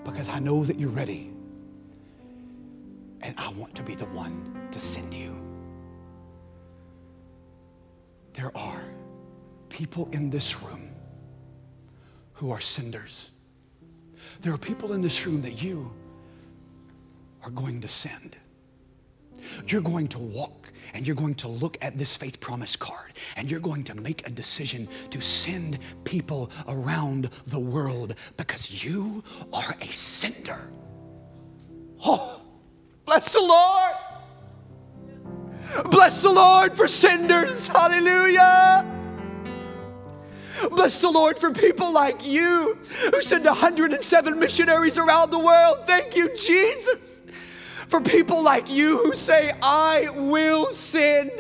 because 0.04 0.28
I 0.28 0.40
know 0.40 0.66
that 0.66 0.78
you're 0.78 0.90
ready 0.90 1.32
and 3.22 3.34
I 3.38 3.50
want 3.54 3.76
to 3.76 3.82
be 3.82 3.96
the 3.96 4.08
one 4.08 4.68
to 4.72 4.78
send 4.78 5.14
you. 5.14 5.42
There 8.34 8.52
are 8.58 8.84
people 9.70 10.10
in 10.12 10.30
this 10.30 10.62
room 10.62 10.90
who 12.34 12.52
are 12.52 12.60
senders. 12.60 13.32
There 14.42 14.54
are 14.54 14.58
people 14.58 14.94
in 14.94 15.02
this 15.02 15.26
room 15.26 15.42
that 15.42 15.62
you 15.62 15.92
are 17.44 17.52
going 17.52 17.82
to 17.82 17.88
send. 17.88 18.38
You're 19.66 19.82
going 19.82 20.08
to 20.10 20.20
walk 20.20 20.72
and 20.94 21.06
you're 21.06 21.16
going 21.16 21.36
to 21.36 21.48
look 21.48 21.78
at 21.82 21.98
this 21.98 22.16
faith 22.16 22.40
promise 22.40 22.76
card 22.76 23.14
and 23.36 23.50
you're 23.50 23.60
going 23.60 23.84
to 23.86 23.96
make 23.96 24.28
a 24.28 24.30
decision 24.30 24.88
to 25.12 25.22
send 25.22 25.80
people 26.04 26.52
around 26.68 27.30
the 27.48 27.60
world 27.60 28.16
because 28.36 28.84
you 28.84 29.24
are 29.54 29.76
a 29.82 29.88
sender. 29.94 30.72
Oh, 32.04 32.42
bless 33.06 33.34
the 33.34 33.42
Lord. 33.42 33.96
Bless 35.92 36.22
the 36.22 36.32
Lord 36.32 36.74
for 36.74 36.88
senders. 36.88 37.68
Hallelujah. 37.68 38.97
Bless 40.72 41.02
the 41.02 41.10
Lord 41.10 41.40
for 41.40 41.52
people 41.52 41.92
like 41.92 42.26
you 42.26 42.78
who 43.14 43.22
send 43.22 43.46
107 43.46 44.40
missionaries 44.40 44.98
around 44.98 45.32
the 45.32 45.40
world. 45.40 45.86
Thank 45.86 46.16
you, 46.16 46.36
Jesus. 46.36 47.24
For 47.90 48.02
people 48.02 48.44
like 48.44 48.70
you 48.70 48.98
who 48.98 49.16
say, 49.16 49.54
I 49.62 50.10
will 50.14 50.72
send. 50.72 51.32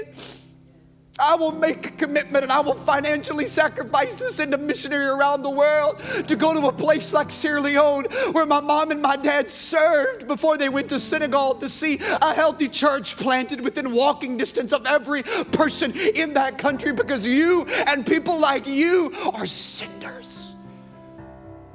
I 1.20 1.36
will 1.36 1.52
make 1.52 1.88
a 1.88 1.92
commitment 1.92 2.44
and 2.44 2.52
I 2.52 2.60
will 2.60 2.76
financially 2.76 3.48
sacrifice 3.48 4.16
to 4.18 4.32
send 4.32 4.54
a 4.54 4.58
missionary 4.58 5.08
around 5.08 5.42
the 5.42 5.50
world 5.50 6.00
to 6.28 6.36
go 6.36 6.54
to 6.54 6.68
a 6.68 6.72
place 6.72 7.12
like 7.12 7.32
Sierra 7.32 7.62
Leone 7.62 8.06
where 8.34 8.46
my 8.46 8.60
mom 8.60 8.92
and 8.92 9.02
my 9.02 9.16
dad 9.16 9.50
served 9.50 10.28
before 10.28 10.58
they 10.58 10.70
went 10.70 10.90
to 10.90 11.00
Senegal 11.00 11.56
to 11.56 11.70
see 11.70 11.98
a 12.00 12.34
healthy 12.34 12.70
church 12.70 13.18
planted 13.18 13.62
within 13.62 13.94
walking 13.94 14.38
distance 14.38 14.74
of 14.74 14.86
every 14.86 15.24
person 15.24 15.92
in 15.96 16.34
that 16.36 16.60
country 16.60 16.94
because 16.94 17.26
you 17.26 17.66
and 17.88 18.06
people 18.06 18.40
like 18.40 18.68
you 18.68 19.12
are 19.34 19.46
senders. 19.48 20.56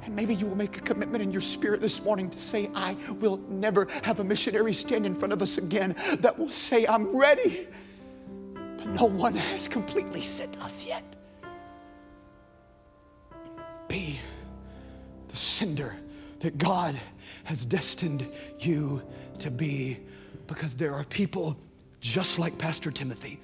And 0.05 0.15
maybe 0.15 0.35
you 0.35 0.45
will 0.45 0.55
make 0.55 0.77
a 0.77 0.81
commitment 0.81 1.21
in 1.21 1.31
your 1.31 1.41
spirit 1.41 1.81
this 1.81 2.01
morning 2.03 2.29
to 2.29 2.39
say, 2.39 2.69
I 2.75 2.95
will 3.19 3.37
never 3.49 3.87
have 4.03 4.19
a 4.19 4.23
missionary 4.23 4.73
stand 4.73 5.05
in 5.05 5.13
front 5.13 5.33
of 5.33 5.41
us 5.41 5.57
again 5.57 5.95
that 6.19 6.37
will 6.37 6.49
say, 6.49 6.87
I'm 6.87 7.15
ready 7.15 7.67
no 8.85 9.05
one 9.05 9.35
has 9.35 9.67
completely 9.67 10.21
sent 10.21 10.61
us 10.61 10.85
yet. 10.85 11.03
Be 13.87 14.19
the 15.27 15.35
sender 15.35 15.95
that 16.39 16.57
God 16.57 16.95
has 17.45 17.65
destined 17.65 18.27
you 18.59 19.01
to 19.39 19.49
be 19.49 19.99
because 20.47 20.75
there 20.75 20.93
are 20.93 21.03
people 21.05 21.57
just 22.01 22.37
like 22.37 22.57
Pastor 22.57 22.91
Timothy 22.91 23.39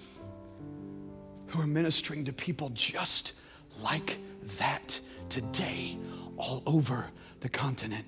who 1.47 1.61
are 1.61 1.67
ministering 1.67 2.25
to 2.25 2.33
people 2.33 2.69
just 2.73 3.33
like 3.81 4.17
that 4.57 4.99
today 5.29 5.97
all 6.37 6.61
over 6.65 7.05
the 7.39 7.49
continent 7.49 8.05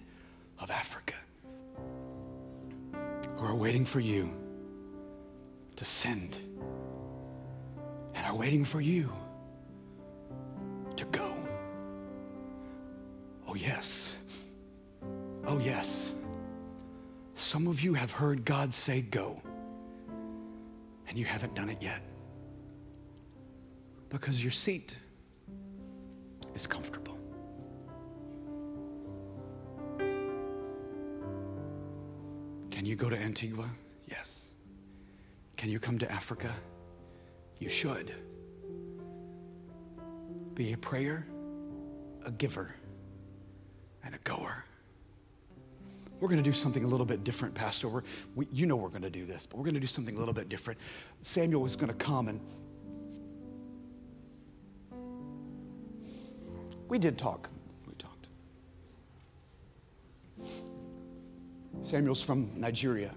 of 0.59 0.69
Africa 0.69 1.15
who 3.37 3.45
are 3.45 3.55
waiting 3.55 3.85
for 3.85 3.99
you 3.99 4.29
to 5.75 5.85
send 5.85 6.37
and 8.13 8.25
are 8.25 8.35
waiting 8.35 8.65
for 8.65 8.81
you 8.81 9.11
to 10.95 11.05
go. 11.05 11.35
Oh, 13.47 13.55
yes. 13.55 14.15
Oh, 15.45 15.59
yes. 15.59 16.13
Some 17.35 17.67
of 17.67 17.81
you 17.81 17.93
have 17.93 18.11
heard 18.11 18.45
God 18.45 18.73
say, 18.73 19.01
Go, 19.01 19.41
and 21.07 21.17
you 21.17 21.25
haven't 21.25 21.55
done 21.55 21.69
it 21.69 21.81
yet 21.81 22.01
because 24.09 24.43
your 24.43 24.51
seat 24.51 24.97
is 26.53 26.67
comfortable. 26.67 27.17
Can 32.69 32.85
you 32.85 32.95
go 32.95 33.09
to 33.09 33.17
Antigua? 33.17 33.69
Yes. 34.07 34.49
Can 35.55 35.69
you 35.69 35.79
come 35.79 35.99
to 35.99 36.11
Africa? 36.11 36.53
You 37.61 37.69
should. 37.69 38.11
Be 40.55 40.73
a 40.73 40.77
prayer, 40.77 41.27
a 42.25 42.31
giver, 42.31 42.73
and 44.03 44.15
a 44.15 44.17
goer. 44.23 44.65
We're 46.19 46.27
going 46.27 46.43
to 46.43 46.49
do 46.49 46.53
something 46.53 46.83
a 46.83 46.87
little 46.87 47.05
bit 47.05 47.23
different, 47.23 47.53
Pastor. 47.53 47.87
We're, 47.87 48.01
we, 48.35 48.47
you 48.51 48.65
know 48.65 48.75
we're 48.75 48.89
going 48.89 49.03
to 49.03 49.11
do 49.11 49.25
this, 49.25 49.45
but 49.45 49.57
we're 49.57 49.63
going 49.63 49.75
to 49.75 49.79
do 49.79 49.87
something 49.87 50.15
a 50.15 50.19
little 50.19 50.33
bit 50.33 50.49
different. 50.49 50.79
Samuel 51.21 51.65
is 51.65 51.75
going 51.75 51.89
to 51.89 51.95
come 51.95 52.29
and 52.29 52.41
we 56.87 56.97
did 56.97 57.17
talk. 57.17 57.47
We 57.87 57.93
talked. 57.93 58.27
Samuel's 61.83 62.23
from 62.23 62.51
Nigeria. 62.59 63.13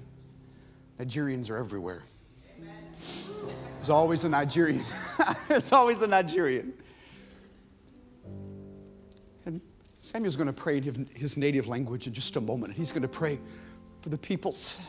Nigerians 1.01 1.51
are 1.51 1.57
everywhere. 1.57 2.05
There's 3.85 3.91
always 3.91 4.25
a 4.25 4.31
Nigerian. 4.31 4.83
There's 5.47 5.71
always 5.71 6.01
a 6.01 6.07
Nigerian. 6.07 6.73
And 9.45 9.61
Samuel's 9.99 10.37
going 10.37 10.47
to 10.47 10.55
pray 10.55 10.79
in 10.79 11.07
his 11.15 11.37
native 11.37 11.67
language 11.69 12.07
in 12.07 12.15
just 12.15 12.35
a 12.37 12.41
moment. 12.41 12.73
He's 12.73 12.91
going 12.91 13.03
to 13.03 13.09
pray 13.09 13.39
for 14.01 14.09
the 14.09 14.17
peoples 14.17 14.81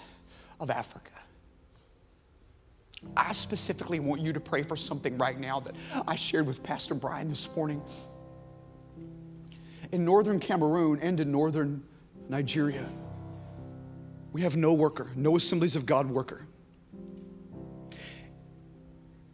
of 0.61 0.69
Africa. 0.69 1.11
I 3.17 3.33
specifically 3.33 3.99
want 3.99 4.21
you 4.21 4.31
to 4.31 4.39
pray 4.39 4.63
for 4.63 4.77
something 4.77 5.17
right 5.17 5.37
now 5.37 5.59
that 5.59 5.75
I 6.07 6.15
shared 6.15 6.47
with 6.47 6.63
Pastor 6.63 6.95
Brian 6.95 7.27
this 7.27 7.53
morning. 7.53 7.81
In 9.91 10.05
northern 10.05 10.39
Cameroon 10.39 11.01
and 11.01 11.19
in 11.19 11.33
northern 11.33 11.83
Nigeria, 12.29 12.87
we 14.31 14.39
have 14.43 14.55
no 14.55 14.71
worker, 14.71 15.11
no 15.17 15.35
assemblies 15.35 15.75
of 15.75 15.85
God 15.85 16.09
worker. 16.09 16.47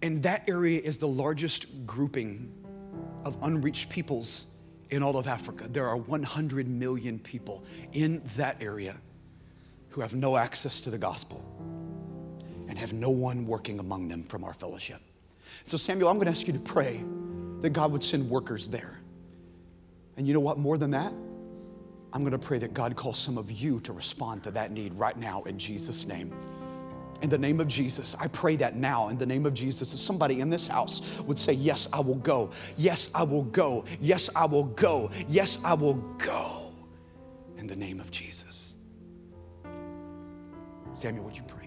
And 0.01 0.23
that 0.23 0.49
area 0.49 0.81
is 0.81 0.97
the 0.97 1.07
largest 1.07 1.85
grouping 1.85 2.51
of 3.23 3.37
unreached 3.43 3.89
peoples 3.89 4.47
in 4.89 5.03
all 5.03 5.17
of 5.17 5.27
Africa. 5.27 5.67
There 5.67 5.87
are 5.87 5.97
100 5.97 6.67
million 6.67 7.19
people 7.19 7.63
in 7.93 8.21
that 8.35 8.61
area 8.61 8.97
who 9.89 10.01
have 10.01 10.13
no 10.13 10.37
access 10.37 10.81
to 10.81 10.89
the 10.89 10.97
gospel 10.97 11.45
and 12.67 12.77
have 12.77 12.93
no 12.93 13.09
one 13.09 13.45
working 13.45 13.79
among 13.79 14.07
them 14.07 14.23
from 14.23 14.43
our 14.43 14.53
fellowship. 14.53 15.01
So, 15.65 15.77
Samuel, 15.77 16.09
I'm 16.09 16.15
going 16.15 16.25
to 16.25 16.31
ask 16.31 16.47
you 16.47 16.53
to 16.53 16.59
pray 16.59 17.03
that 17.61 17.71
God 17.71 17.91
would 17.91 18.03
send 18.03 18.29
workers 18.29 18.67
there. 18.67 18.99
And 20.17 20.27
you 20.27 20.33
know 20.33 20.39
what? 20.39 20.57
More 20.57 20.77
than 20.77 20.91
that, 20.91 21.13
I'm 22.13 22.21
going 22.21 22.31
to 22.31 22.39
pray 22.39 22.57
that 22.59 22.73
God 22.73 22.95
calls 22.95 23.17
some 23.17 23.37
of 23.37 23.51
you 23.51 23.79
to 23.81 23.93
respond 23.93 24.43
to 24.43 24.51
that 24.51 24.71
need 24.71 24.93
right 24.93 25.17
now 25.17 25.43
in 25.43 25.57
Jesus' 25.57 26.07
name. 26.07 26.33
In 27.21 27.29
the 27.29 27.37
name 27.37 27.59
of 27.59 27.67
Jesus, 27.67 28.15
I 28.19 28.27
pray 28.27 28.55
that 28.57 28.75
now, 28.75 29.09
in 29.09 29.17
the 29.17 29.25
name 29.25 29.45
of 29.45 29.53
Jesus, 29.53 29.91
that 29.91 29.97
somebody 29.97 30.39
in 30.41 30.49
this 30.49 30.65
house 30.67 31.01
would 31.21 31.37
say, 31.37 31.53
Yes, 31.53 31.87
I 31.93 31.99
will 31.99 32.15
go. 32.15 32.51
Yes, 32.77 33.09
I 33.13 33.23
will 33.23 33.43
go. 33.43 33.85
Yes, 33.99 34.29
I 34.35 34.45
will 34.45 34.63
go. 34.65 35.11
Yes, 35.27 35.59
I 35.63 35.73
will 35.73 35.95
go. 36.17 36.73
In 37.57 37.67
the 37.67 37.75
name 37.75 37.99
of 37.99 38.09
Jesus. 38.09 38.75
Samuel, 40.95 41.25
would 41.25 41.37
you 41.37 41.43
pray? 41.43 41.61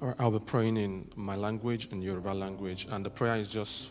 Or 0.00 0.14
I'll 0.18 0.30
be 0.30 0.38
praying 0.40 0.76
in 0.76 1.10
my 1.16 1.36
language, 1.36 1.88
in 1.90 2.02
Yoruba 2.02 2.28
language, 2.34 2.86
and 2.90 3.04
the 3.04 3.10
prayer 3.10 3.36
is 3.36 3.48
just 3.48 3.90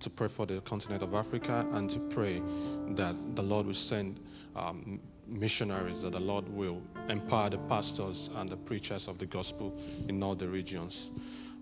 to 0.00 0.10
pray 0.10 0.28
for 0.28 0.44
the 0.44 0.60
continent 0.60 1.02
of 1.02 1.14
Africa 1.14 1.66
and 1.72 1.90
to 1.90 1.98
pray 1.98 2.42
that 2.90 3.14
the 3.34 3.42
Lord 3.42 3.66
will 3.66 3.74
send 3.74 4.20
um, 4.54 5.00
missionaries, 5.28 6.02
that 6.02 6.12
the 6.12 6.20
Lord 6.20 6.48
will 6.48 6.80
empower 7.08 7.50
the 7.50 7.58
pastors 7.68 8.30
and 8.36 8.48
the 8.48 8.56
preachers 8.56 9.08
of 9.08 9.18
the 9.18 9.26
gospel 9.26 9.72
in 10.08 10.22
all 10.22 10.34
the 10.34 10.48
regions. 10.48 11.10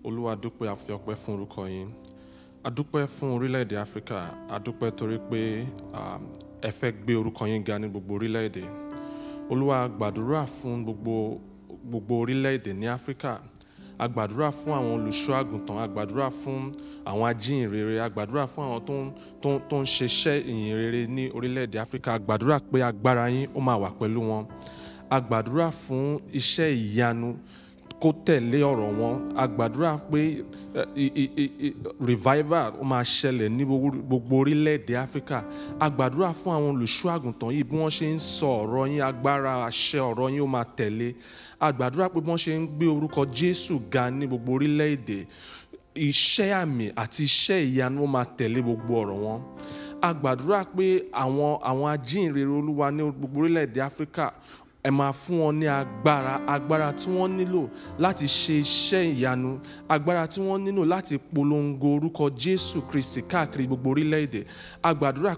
Olúwa 0.03 0.35
dúpẹ́ 0.35 0.69
àfi 0.73 0.91
ọpẹ́ 0.97 1.15
fún 1.15 1.33
orúkọ 1.39 1.67
yín. 1.69 1.89
A 2.63 2.69
dúpẹ́ 2.71 3.07
fún 3.07 3.31
orílẹ̀-èdè 3.39 3.75
Áfíríkà. 3.83 4.19
A 4.49 4.59
dúpẹ́ 4.59 4.91
torí 4.91 5.17
pé 5.29 5.65
ẹ 6.61 6.71
fẹ́ 6.71 6.91
gbé 7.03 7.13
orúkọ 7.15 7.47
yín 7.47 7.63
ga 7.63 7.77
ní 7.79 7.87
gbogbo 7.89 8.13
orílẹ̀-èdè. 8.19 8.63
Olúwa 9.49 9.89
gbàdúrà 9.89 10.45
fún 10.45 10.83
gbogbo 10.83 11.39
gbogbo 11.89 12.19
orílẹ̀-èdè 12.25 12.73
ní 12.73 12.85
Áfíríkà. 12.87 13.39
A 13.97 14.07
gbàdúrà 14.07 14.49
fún 14.51 14.73
àwọn 14.73 14.91
olùṣọ́ 14.99 15.35
àgùntàn. 15.41 15.77
A 15.83 15.87
gbàdúrà 15.87 16.27
fún 16.41 16.71
àwọn 17.09 17.25
ajíhìnrere. 17.31 17.99
A 17.99 18.09
gbàdúrà 18.09 18.43
fún 18.53 18.63
àwọn 18.67 18.81
tó 19.69 19.75
ń 19.81 19.85
ṣiṣẹ́ 19.95 20.43
ìyìnrere 20.51 21.01
ní 21.07 21.23
orílẹ̀-èdè 21.35 21.77
Áfíríkà. 21.83 22.11
A 22.13 22.19
gbàdúrà 22.19 22.57
pé 22.71 22.77
agbára 22.89 23.25
yín 23.29 23.47
ó 23.55 23.59
máa 23.67 23.77
wà 23.81 23.89
pẹ̀lú 23.99 24.19
wọn. 24.29 24.45
A 25.09 25.17
fún 25.71 26.19
iṣẹ́ 26.33 26.69
ìyanu 26.73 27.35
kó 28.01 28.11
tẹ̀lé 28.25 28.59
ọ̀rọ̀ 28.61 28.91
wọn. 28.99 29.15
A 29.37 29.47
gbàdúrà 29.47 29.97
pé 30.11 30.43
revival 31.99 32.73
máa 32.83 33.03
ṣẹlẹ̀ 33.03 33.49
ní 33.49 33.63
gbogbo 33.65 34.35
orílẹ̀-èdè 34.43 34.93
áfíríkà 35.03 35.43
a 35.79 35.89
gbàdúrà 35.89 36.33
fún 36.33 36.53
àwọn 36.53 36.71
olùṣọ́ 36.75 37.11
àgùntàn 37.17 37.51
yìí 37.51 37.63
bí 37.63 37.75
wọ́n 37.77 37.91
ṣe 37.97 38.05
ń 38.15 38.19
sọ 38.19 38.47
ọ̀rọ̀ 38.63 38.87
yín 38.91 39.01
agbára 39.01 39.53
àṣẹ 39.69 39.99
ọ̀rọ̀ 40.09 40.29
yín 40.31 40.41
ó 40.43 40.47
máa 40.47 40.63
tẹ̀lé. 40.77 41.15
A 41.59 41.71
gbàdúrà 41.71 42.09
pé 42.13 42.19
bí 42.21 42.29
wọ́n 42.29 42.41
ṣe 42.43 42.51
ń 42.59 42.67
gbé 42.75 42.85
orúkọ 42.87 43.25
jésù 43.37 43.79
ga 43.91 44.09
ní 44.11 44.27
gbogbo 44.27 44.53
orílẹ̀-èdè. 44.59 45.19
Iṣẹ́ 45.95 46.51
àmì 46.61 46.91
àti 46.95 47.23
iṣẹ́ 47.23 47.59
ìyanu 47.71 48.03
ó 48.03 48.07
máa 48.07 48.25
tẹ̀lé 48.37 48.59
gbogbo 48.61 48.93
ọ̀rọ̀ 49.01 49.17
wọn. 49.23 49.39
A 50.01 50.13
gbàdúrà 50.13 50.65
pé 50.75 51.03
àwọn 51.13 51.59
àwọn 51.63 51.87
ajínrere 51.93 52.51
olúwa 52.59 52.91
ní 52.91 53.03
gbogbo 53.17 53.39
orílẹ̀-èdè 53.41 53.79
áfíríkà 53.87 54.25
ẹ 54.85 54.91
máa 54.91 55.11
fún 55.11 55.37
wọn 55.41 55.53
ní 55.59 55.65
agbára 55.67 56.33
agbára 56.47 56.91
tí 56.93 57.09
wọ́n 57.15 57.31
nílò 57.37 57.63
láti 57.99 58.25
ṣe 58.27 58.53
iṣẹ́ 58.61 59.03
ìyanu 59.17 59.59
agbára 59.89 60.27
tí 60.27 60.39
wọ́n 60.41 60.61
nílò 60.65 60.83
láti 60.93 61.17
polongo 61.33 61.87
orúkọ 61.97 62.29
jésù 62.37 62.81
kristi 62.89 63.21
káàkiri 63.21 63.65
gbogbo 63.67 63.89
orílẹ̀-èdè. 63.93 64.41
A 64.83 64.93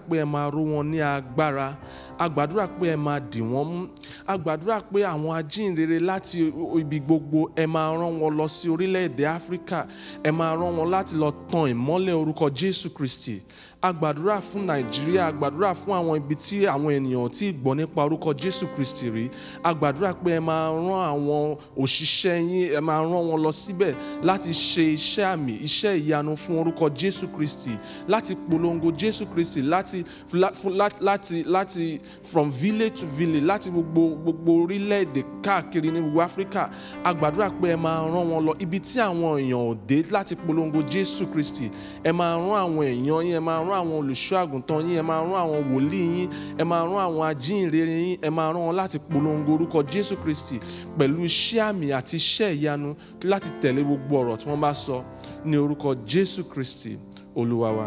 pé 0.08 0.16
ẹ 0.20 0.24
máa 0.24 0.50
ró 0.50 0.60
wọn 0.72 0.90
ní 0.92 0.98
agbára 1.00 1.76
a 2.18 2.28
gbàdúrà 2.28 2.66
pé 2.68 2.88
ẹ 2.94 2.96
máa 2.96 3.20
dì 3.32 3.40
wọ́n 3.40 3.64
mú. 3.68 3.86
A 4.26 4.36
gbàdúrà 4.38 4.80
pé 4.92 5.02
àwọn 5.06 5.34
ajínrere 5.36 5.98
láti 6.00 6.52
ibi 6.80 6.98
gbogbo 7.00 7.50
ẹ 7.56 7.66
máa 7.66 7.92
rán 7.96 8.18
wọn 8.20 8.36
lọ 8.36 8.48
sí 8.48 8.68
orílẹ̀-èdè 8.68 9.24
áfíríkà 9.36 9.86
ẹ 10.24 10.30
máa 10.30 10.56
rán 10.56 10.74
wọn 10.76 10.90
láti 10.90 11.14
lọ 11.16 11.30
tan 11.50 11.66
ìmọ́lẹ̀ 11.70 12.14
orúkọ 12.14 12.50
jésù 12.50 12.90
kristi. 12.90 13.40
A 13.80 13.92
gbàdúrà 13.92 14.40
fún 14.42 14.66
nàìjíríà 14.66 15.22
a 15.28 15.32
gbàdúrà 15.32 15.70
fún 15.74 15.94
àwọn 15.94 16.16
ibi 16.16 16.34
tí 16.34 16.66
àwọn 16.66 16.90
ènìyàn 16.98 17.28
tí 17.30 17.52
gbọ́ 17.52 17.76
nípa 17.76 18.02
orúkọ 18.04 18.32
jésù 18.34 18.66
kristi 18.74 19.10
rí. 19.10 19.28
A 19.62 19.72
gbàdúrà 19.74 20.14
pé 20.14 20.30
ẹ 20.36 20.40
máa 20.40 20.72
rán 20.74 21.14
àwọn 21.14 21.56
òṣìṣẹ́ 21.78 22.36
yín 22.50 22.72
ẹ 22.74 22.80
máa 22.80 22.98
rán 23.02 23.12
wọn 23.30 23.38
lọ 23.42 23.52
síbẹ̀ 23.52 23.94
láti 24.22 24.50
ṣe 24.50 24.82
iṣẹ́ 24.98 25.24
àmì 25.34 25.52
iṣẹ́ 25.62 25.94
ìyanu 26.02 26.34
fún 26.36 26.58
orúkọ 26.58 26.88
jésù 26.90 27.26
kristi 27.36 27.70
láti 28.08 28.34
polongo 28.50 28.90
jésù 28.90 29.24
kristi 29.32 29.62
láti 29.62 30.04
láti 30.32 30.96
láti 31.00 31.44
láti 31.46 32.00
from 32.22 32.50
village 32.50 33.00
to 33.00 33.06
village 33.06 33.44
láti 33.44 33.70
gbogbo 33.70 34.16
gbogbo 34.22 34.52
orílẹ̀-èdè 34.64 35.22
káàkiri 35.42 35.90
ní 35.92 36.00
gbogbo 36.00 36.20
áfíríkà 36.22 36.62
a 37.04 37.12
gbàdúrà 37.14 37.50
pé 37.60 37.68
ẹ 37.74 37.76
máa 37.76 38.04
rán 38.12 38.26
wọn 38.30 38.44
lọ. 38.46 38.52
Ibi 38.62 38.78
tí 38.80 38.98
àwọn 39.00 39.38
èèyàn 39.40 39.62
ò 39.70 39.76
dé 39.88 40.02
láti 40.10 40.34
polongo 40.36 40.80
jésù 40.82 41.26
kristi 41.32 41.70
ẹ 42.04 42.12
máa 42.12 42.36
rán 42.36 42.54
àwọn 42.64 42.82
èèyàn 42.84 43.22
yín 43.24 43.36
ẹ 43.36 43.40
máa 43.40 43.60
rán 43.64 43.78
àwọn 43.82 43.94
olùṣọ́ 44.02 44.38
àgùntàn 44.44 44.80
yín 44.86 44.98
ẹ 44.98 45.02
máa 45.02 45.22
rán 45.22 45.34
àwọn 45.44 45.60
wòlíì 45.72 46.02
yín 46.16 46.28
ẹ 46.58 46.64
máa 46.64 46.84
rán 46.86 47.00
àwọn 47.06 47.22
ajínrere 47.30 47.96
yín 48.04 48.18
ẹ 48.22 48.30
máa 48.30 48.52
rán 48.52 48.62
wọn 48.66 48.76
láti 48.76 48.98
polongo 48.98 49.52
orúkọ 49.54 49.82
jésù 49.92 50.14
kristi 50.22 50.56
pẹ̀lú 50.98 51.22
iṣẹ́ 51.24 51.60
àmì 51.68 51.86
àti 51.98 52.16
iṣẹ́ 52.16 52.50
ìyanu 52.58 52.94
láti 53.30 53.48
tẹ̀lé 53.62 53.82
gbogbo 53.84 54.14
ọ̀rọ̀ 54.22 54.36
tí 54.40 54.46
wọ́n 54.50 54.60
bá 54.60 54.74
sọ 54.74 55.02
ní 55.44 55.56
orúkọ 55.56 55.94
jésù 56.06 56.42
kristi 56.52 56.98
olúwa 57.36 57.70
wa. 57.76 57.86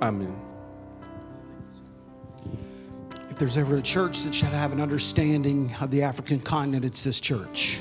Amen. 0.00 0.47
If 3.38 3.42
there's 3.42 3.56
ever 3.56 3.76
a 3.76 3.82
church 3.82 4.22
that 4.22 4.34
should 4.34 4.48
have 4.48 4.72
an 4.72 4.80
understanding 4.80 5.72
of 5.80 5.92
the 5.92 6.02
African 6.02 6.40
continent, 6.40 6.84
it's 6.84 7.04
this 7.04 7.20
church. 7.20 7.78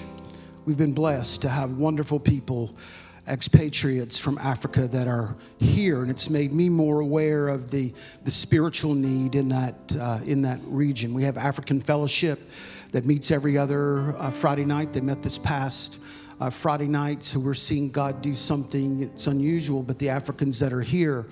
We've 0.66 0.78
been 0.78 0.94
blessed 0.94 1.42
to 1.42 1.50
have 1.50 1.80
wonderful 1.80 2.20
people, 2.20 2.76
expatriates 3.28 4.20
from 4.20 4.38
Africa 4.38 4.88
that 4.90 5.08
are 5.08 5.36
here, 5.58 6.04
and 6.04 6.12
it's 6.12 6.30
made 6.30 6.54
me 6.54 6.70
more 6.70 7.00
aware 7.00 7.48
of 7.48 7.72
the, 7.72 7.92
the 8.24 8.30
spiritual 8.30 8.94
need 8.94 9.34
in 9.34 9.50
that, 9.50 9.96
uh, 10.00 10.20
in 10.28 10.42
that 10.42 10.60
region. 10.66 11.12
We 11.12 11.24
have 11.24 11.38
African 11.38 11.82
Fellowship 11.82 12.40
that 12.92 13.06
meets 13.06 13.32
every 13.32 13.58
other 13.58 14.16
uh, 14.18 14.30
Friday 14.30 14.64
night. 14.64 14.94
They 14.94 15.02
met 15.02 15.24
this 15.24 15.40
past 15.40 16.02
uh, 16.40 16.52
Friday 16.52 16.86
night, 16.86 17.24
so 17.24 17.40
we're 17.40 17.56
seeing 17.56 17.90
God 17.90 18.22
do 18.22 18.36
something. 18.36 19.02
It's 19.02 19.26
unusual, 19.26 19.82
but 19.82 19.98
the 19.98 20.10
Africans 20.10 20.60
that 20.60 20.72
are 20.72 20.84
here, 20.84 21.26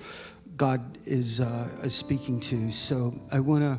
God 0.56 0.98
is, 1.06 1.38
uh, 1.38 1.68
is 1.84 1.94
speaking 1.94 2.40
to. 2.40 2.72
So 2.72 3.14
I 3.30 3.38
want 3.38 3.62
to. 3.62 3.78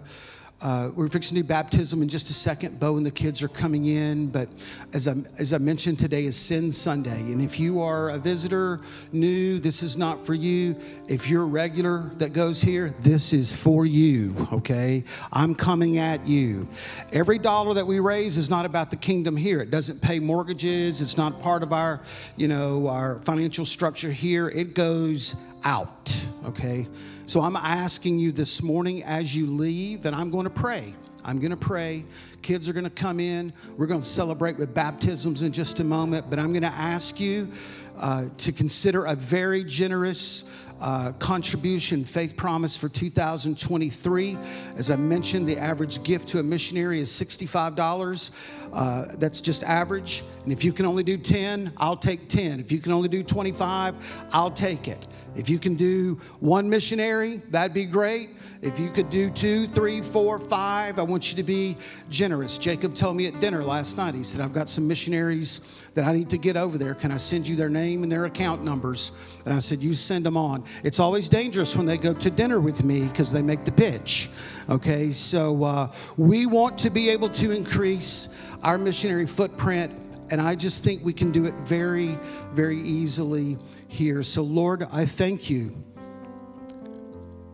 Uh, 0.59 0.89
we're 0.95 1.07
fixing 1.07 1.35
to 1.35 1.43
do 1.43 1.47
baptism 1.47 2.01
in 2.01 2.07
just 2.07 2.31
a 2.31 2.33
second. 2.33 2.79
Bo 2.79 2.97
and 2.97 3.05
the 3.05 3.11
kids 3.11 3.43
are 3.43 3.47
coming 3.47 3.85
in, 3.85 4.27
but 4.27 4.49
as 4.91 5.07
I 5.07 5.13
as 5.39 5.53
I 5.53 5.59
mentioned, 5.59 5.99
today 5.99 6.25
is 6.25 6.35
Send 6.35 6.73
Sunday, 6.73 7.19
and 7.19 7.41
if 7.41 7.59
you 7.59 7.79
are 7.79 8.09
a 8.09 8.17
visitor, 8.17 8.81
new, 9.11 9.59
this 9.59 9.83
is 9.83 9.97
not 9.97 10.25
for 10.25 10.33
you. 10.33 10.75
If 11.07 11.29
you're 11.29 11.43
a 11.43 11.47
regular 11.47 12.11
that 12.17 12.33
goes 12.33 12.59
here, 12.59 12.95
this 13.01 13.33
is 13.33 13.55
for 13.55 13.85
you. 13.85 14.35
Okay, 14.51 15.03
I'm 15.31 15.53
coming 15.53 15.99
at 15.99 16.25
you. 16.25 16.67
Every 17.13 17.37
dollar 17.37 17.75
that 17.75 17.85
we 17.85 17.99
raise 17.99 18.37
is 18.37 18.49
not 18.49 18.65
about 18.65 18.89
the 18.89 18.97
kingdom 18.97 19.37
here. 19.37 19.61
It 19.61 19.69
doesn't 19.69 20.01
pay 20.01 20.17
mortgages. 20.17 21.01
It's 21.01 21.17
not 21.17 21.39
part 21.39 21.61
of 21.61 21.71
our, 21.71 22.01
you 22.35 22.47
know, 22.47 22.87
our 22.87 23.19
financial 23.19 23.65
structure 23.65 24.11
here. 24.11 24.49
It 24.49 24.73
goes 24.73 25.35
out. 25.63 26.17
Okay. 26.45 26.87
So 27.27 27.41
I'm 27.41 27.57
asking 27.57 28.19
you 28.19 28.31
this 28.31 28.63
morning 28.63 29.03
as 29.03 29.35
you 29.35 29.47
leave, 29.47 30.05
and 30.05 30.15
I'm 30.15 30.31
going 30.31 30.45
to 30.45 30.49
pray. 30.49 30.93
I'm 31.25 31.39
going 31.39 31.51
to 31.51 31.57
pray. 31.57 32.05
Kids 32.41 32.69
are 32.69 32.73
going 32.73 32.85
to 32.85 32.89
come 32.89 33.19
in. 33.19 33.51
We're 33.75 33.85
going 33.85 33.99
to 33.99 34.07
celebrate 34.07 34.57
with 34.57 34.73
baptisms 34.73 35.43
in 35.43 35.51
just 35.51 35.81
a 35.81 35.83
moment, 35.83 36.29
but 36.29 36.39
I'm 36.39 36.53
going 36.53 36.61
to 36.61 36.69
ask 36.69 37.19
you 37.19 37.51
uh, 37.99 38.29
to 38.37 38.53
consider 38.53 39.03
a 39.03 39.13
very 39.13 39.65
generous 39.65 40.49
uh, 40.79 41.11
contribution 41.13 42.03
faith 42.03 42.35
promise 42.35 42.77
for 42.77 42.89
2023. 42.89 44.37
As 44.75 44.91
I 44.91 44.95
mentioned, 44.95 45.47
the 45.47 45.57
average 45.57 46.03
gift 46.03 46.27
to 46.29 46.39
a 46.39 46.43
missionary 46.43 46.99
is 46.99 47.09
$65. 47.09 48.31
Uh, 48.73 49.05
that's 49.17 49.41
just 49.41 49.63
average. 49.63 50.23
And 50.43 50.53
if 50.53 50.63
you 50.63 50.73
can 50.73 50.85
only 50.85 51.03
do 51.03 51.17
10, 51.17 51.73
I'll 51.77 51.97
take 51.97 52.29
10. 52.29 52.59
If 52.59 52.71
you 52.71 52.79
can 52.79 52.91
only 52.91 53.09
do 53.09 53.23
25, 53.23 53.95
I'll 54.31 54.51
take 54.51 54.87
it. 54.87 55.07
If 55.35 55.49
you 55.49 55.59
can 55.59 55.75
do 55.75 56.19
one 56.39 56.69
missionary, 56.69 57.37
that'd 57.49 57.73
be 57.73 57.85
great. 57.85 58.31
If 58.61 58.79
you 58.79 58.89
could 58.89 59.09
do 59.11 59.29
two, 59.29 59.67
three, 59.67 60.01
four, 60.01 60.39
five, 60.39 60.97
I 60.97 61.03
want 61.03 61.29
you 61.29 61.35
to 61.37 61.43
be 61.43 61.77
generous. 62.09 62.57
Jacob 62.57 62.95
told 62.95 63.15
me 63.15 63.27
at 63.27 63.39
dinner 63.39 63.63
last 63.63 63.97
night, 63.97 64.15
he 64.15 64.23
said, 64.23 64.41
I've 64.41 64.53
got 64.53 64.67
some 64.67 64.87
missionaries 64.87 65.76
that 65.97 66.05
I 66.05 66.13
need 66.13 66.29
to 66.29 66.37
get 66.37 66.55
over 66.55 66.77
there. 66.77 66.93
Can 66.93 67.11
I 67.11 67.17
send 67.17 67.47
you 67.47 67.55
their 67.55 67.69
name 67.69 68.03
and 68.03 68.11
their 68.11 68.25
account 68.25 68.63
numbers? 68.63 69.13
And 69.45 69.53
I 69.53 69.57
said, 69.57 69.79
You 69.79 69.93
send 69.93 70.23
them 70.23 70.37
on. 70.37 70.63
It's 70.83 70.99
always 70.99 71.27
dangerous 71.27 71.75
when 71.75 71.87
they 71.87 71.97
go 71.97 72.13
to 72.13 72.29
dinner 72.29 72.59
with 72.59 72.83
me 72.83 73.07
because 73.07 73.31
they 73.31 73.41
make 73.41 73.65
the 73.65 73.71
pitch. 73.71 74.29
Okay, 74.69 75.09
so 75.09 75.63
uh, 75.63 75.91
we 76.15 76.45
want 76.45 76.77
to 76.77 76.91
be 76.91 77.09
able 77.09 77.29
to 77.29 77.49
increase 77.49 78.29
our 78.61 78.77
missionary 78.77 79.25
footprint 79.25 79.91
and 80.29 80.39
I 80.39 80.53
just 80.53 80.83
think 80.83 81.03
we 81.03 81.13
can 81.13 81.31
do 81.31 81.45
it 81.45 81.55
very, 81.65 82.19
very 82.53 82.77
easily 82.77 83.57
here. 83.87 84.21
So, 84.21 84.43
Lord, 84.43 84.87
I 84.91 85.03
thank 85.03 85.49
you 85.49 85.75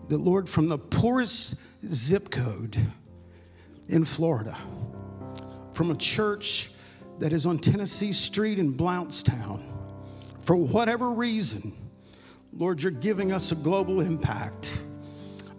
that, 0.10 0.18
Lord, 0.18 0.50
from 0.50 0.68
the 0.68 0.80
poorest 0.80 1.62
zip 1.86 2.30
code 2.30 2.78
in 3.88 4.04
Florida, 4.04 4.58
from 5.72 5.92
a 5.92 5.96
church 5.96 6.73
that 7.20 7.34
is 7.34 7.46
on 7.46 7.60
Tennessee 7.60 8.12
Street 8.12 8.60
in 8.60 8.74
Blountstown, 8.74 9.62
for 10.40 10.56
whatever 10.56 11.12
reason, 11.12 11.74
Lord, 12.52 12.82
you're 12.82 12.92
giving 12.92 13.32
us 13.32 13.52
a 13.52 13.56
global 13.56 14.02
impact. 14.02 14.82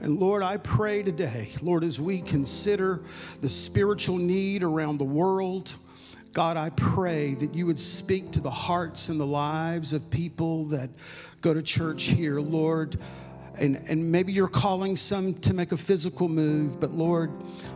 And 0.00 0.18
Lord, 0.18 0.42
I 0.42 0.58
pray 0.58 1.02
today, 1.02 1.50
Lord, 1.62 1.82
as 1.82 2.00
we 2.00 2.20
consider 2.20 3.02
the 3.40 3.48
spiritual 3.48 4.18
need 4.18 4.62
around 4.62 4.98
the 4.98 5.04
world, 5.04 5.76
God, 6.32 6.56
I 6.56 6.70
pray 6.70 7.34
that 7.34 7.54
you 7.54 7.64
would 7.66 7.78
speak 7.78 8.32
to 8.32 8.40
the 8.40 8.50
hearts 8.50 9.08
and 9.08 9.18
the 9.18 9.26
lives 9.26 9.92
of 9.92 10.10
people 10.10 10.66
that 10.66 10.90
go 11.40 11.54
to 11.54 11.62
church 11.62 12.04
here, 12.04 12.40
Lord. 12.40 12.98
And, 13.58 13.76
and 13.88 14.10
maybe 14.10 14.32
you're 14.32 14.48
calling 14.48 14.96
some 14.96 15.34
to 15.34 15.54
make 15.54 15.72
a 15.72 15.76
physical 15.76 16.28
move, 16.28 16.80
but 16.80 16.90
Lord, 16.90 17.30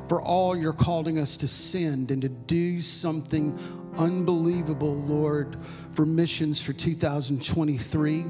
for 0.09 0.21
all 0.21 0.57
you're 0.57 0.73
calling 0.73 1.19
us 1.19 1.37
to 1.37 1.49
send 1.49 2.11
and 2.11 2.21
to 2.23 2.29
do 2.29 2.81
something 2.81 3.57
unbelievable, 3.97 4.97
Lord, 4.97 5.57
for 5.93 6.05
missions 6.05 6.61
for 6.61 6.73
2023. 6.73 8.25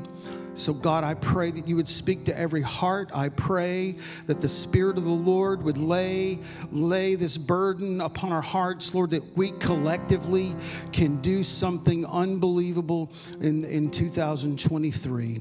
So, 0.58 0.72
God, 0.74 1.04
I 1.04 1.14
pray 1.14 1.52
that 1.52 1.68
you 1.68 1.76
would 1.76 1.86
speak 1.86 2.24
to 2.24 2.36
every 2.36 2.62
heart. 2.62 3.10
I 3.14 3.28
pray 3.28 3.96
that 4.26 4.40
the 4.40 4.48
Spirit 4.48 4.98
of 4.98 5.04
the 5.04 5.10
Lord 5.10 5.62
would 5.62 5.78
lay, 5.78 6.40
lay 6.72 7.14
this 7.14 7.38
burden 7.38 8.00
upon 8.00 8.32
our 8.32 8.42
hearts, 8.42 8.92
Lord, 8.92 9.10
that 9.10 9.36
we 9.36 9.52
collectively 9.52 10.56
can 10.92 11.20
do 11.20 11.44
something 11.44 12.04
unbelievable 12.06 13.12
in, 13.40 13.64
in 13.66 13.88
2023. 13.88 15.40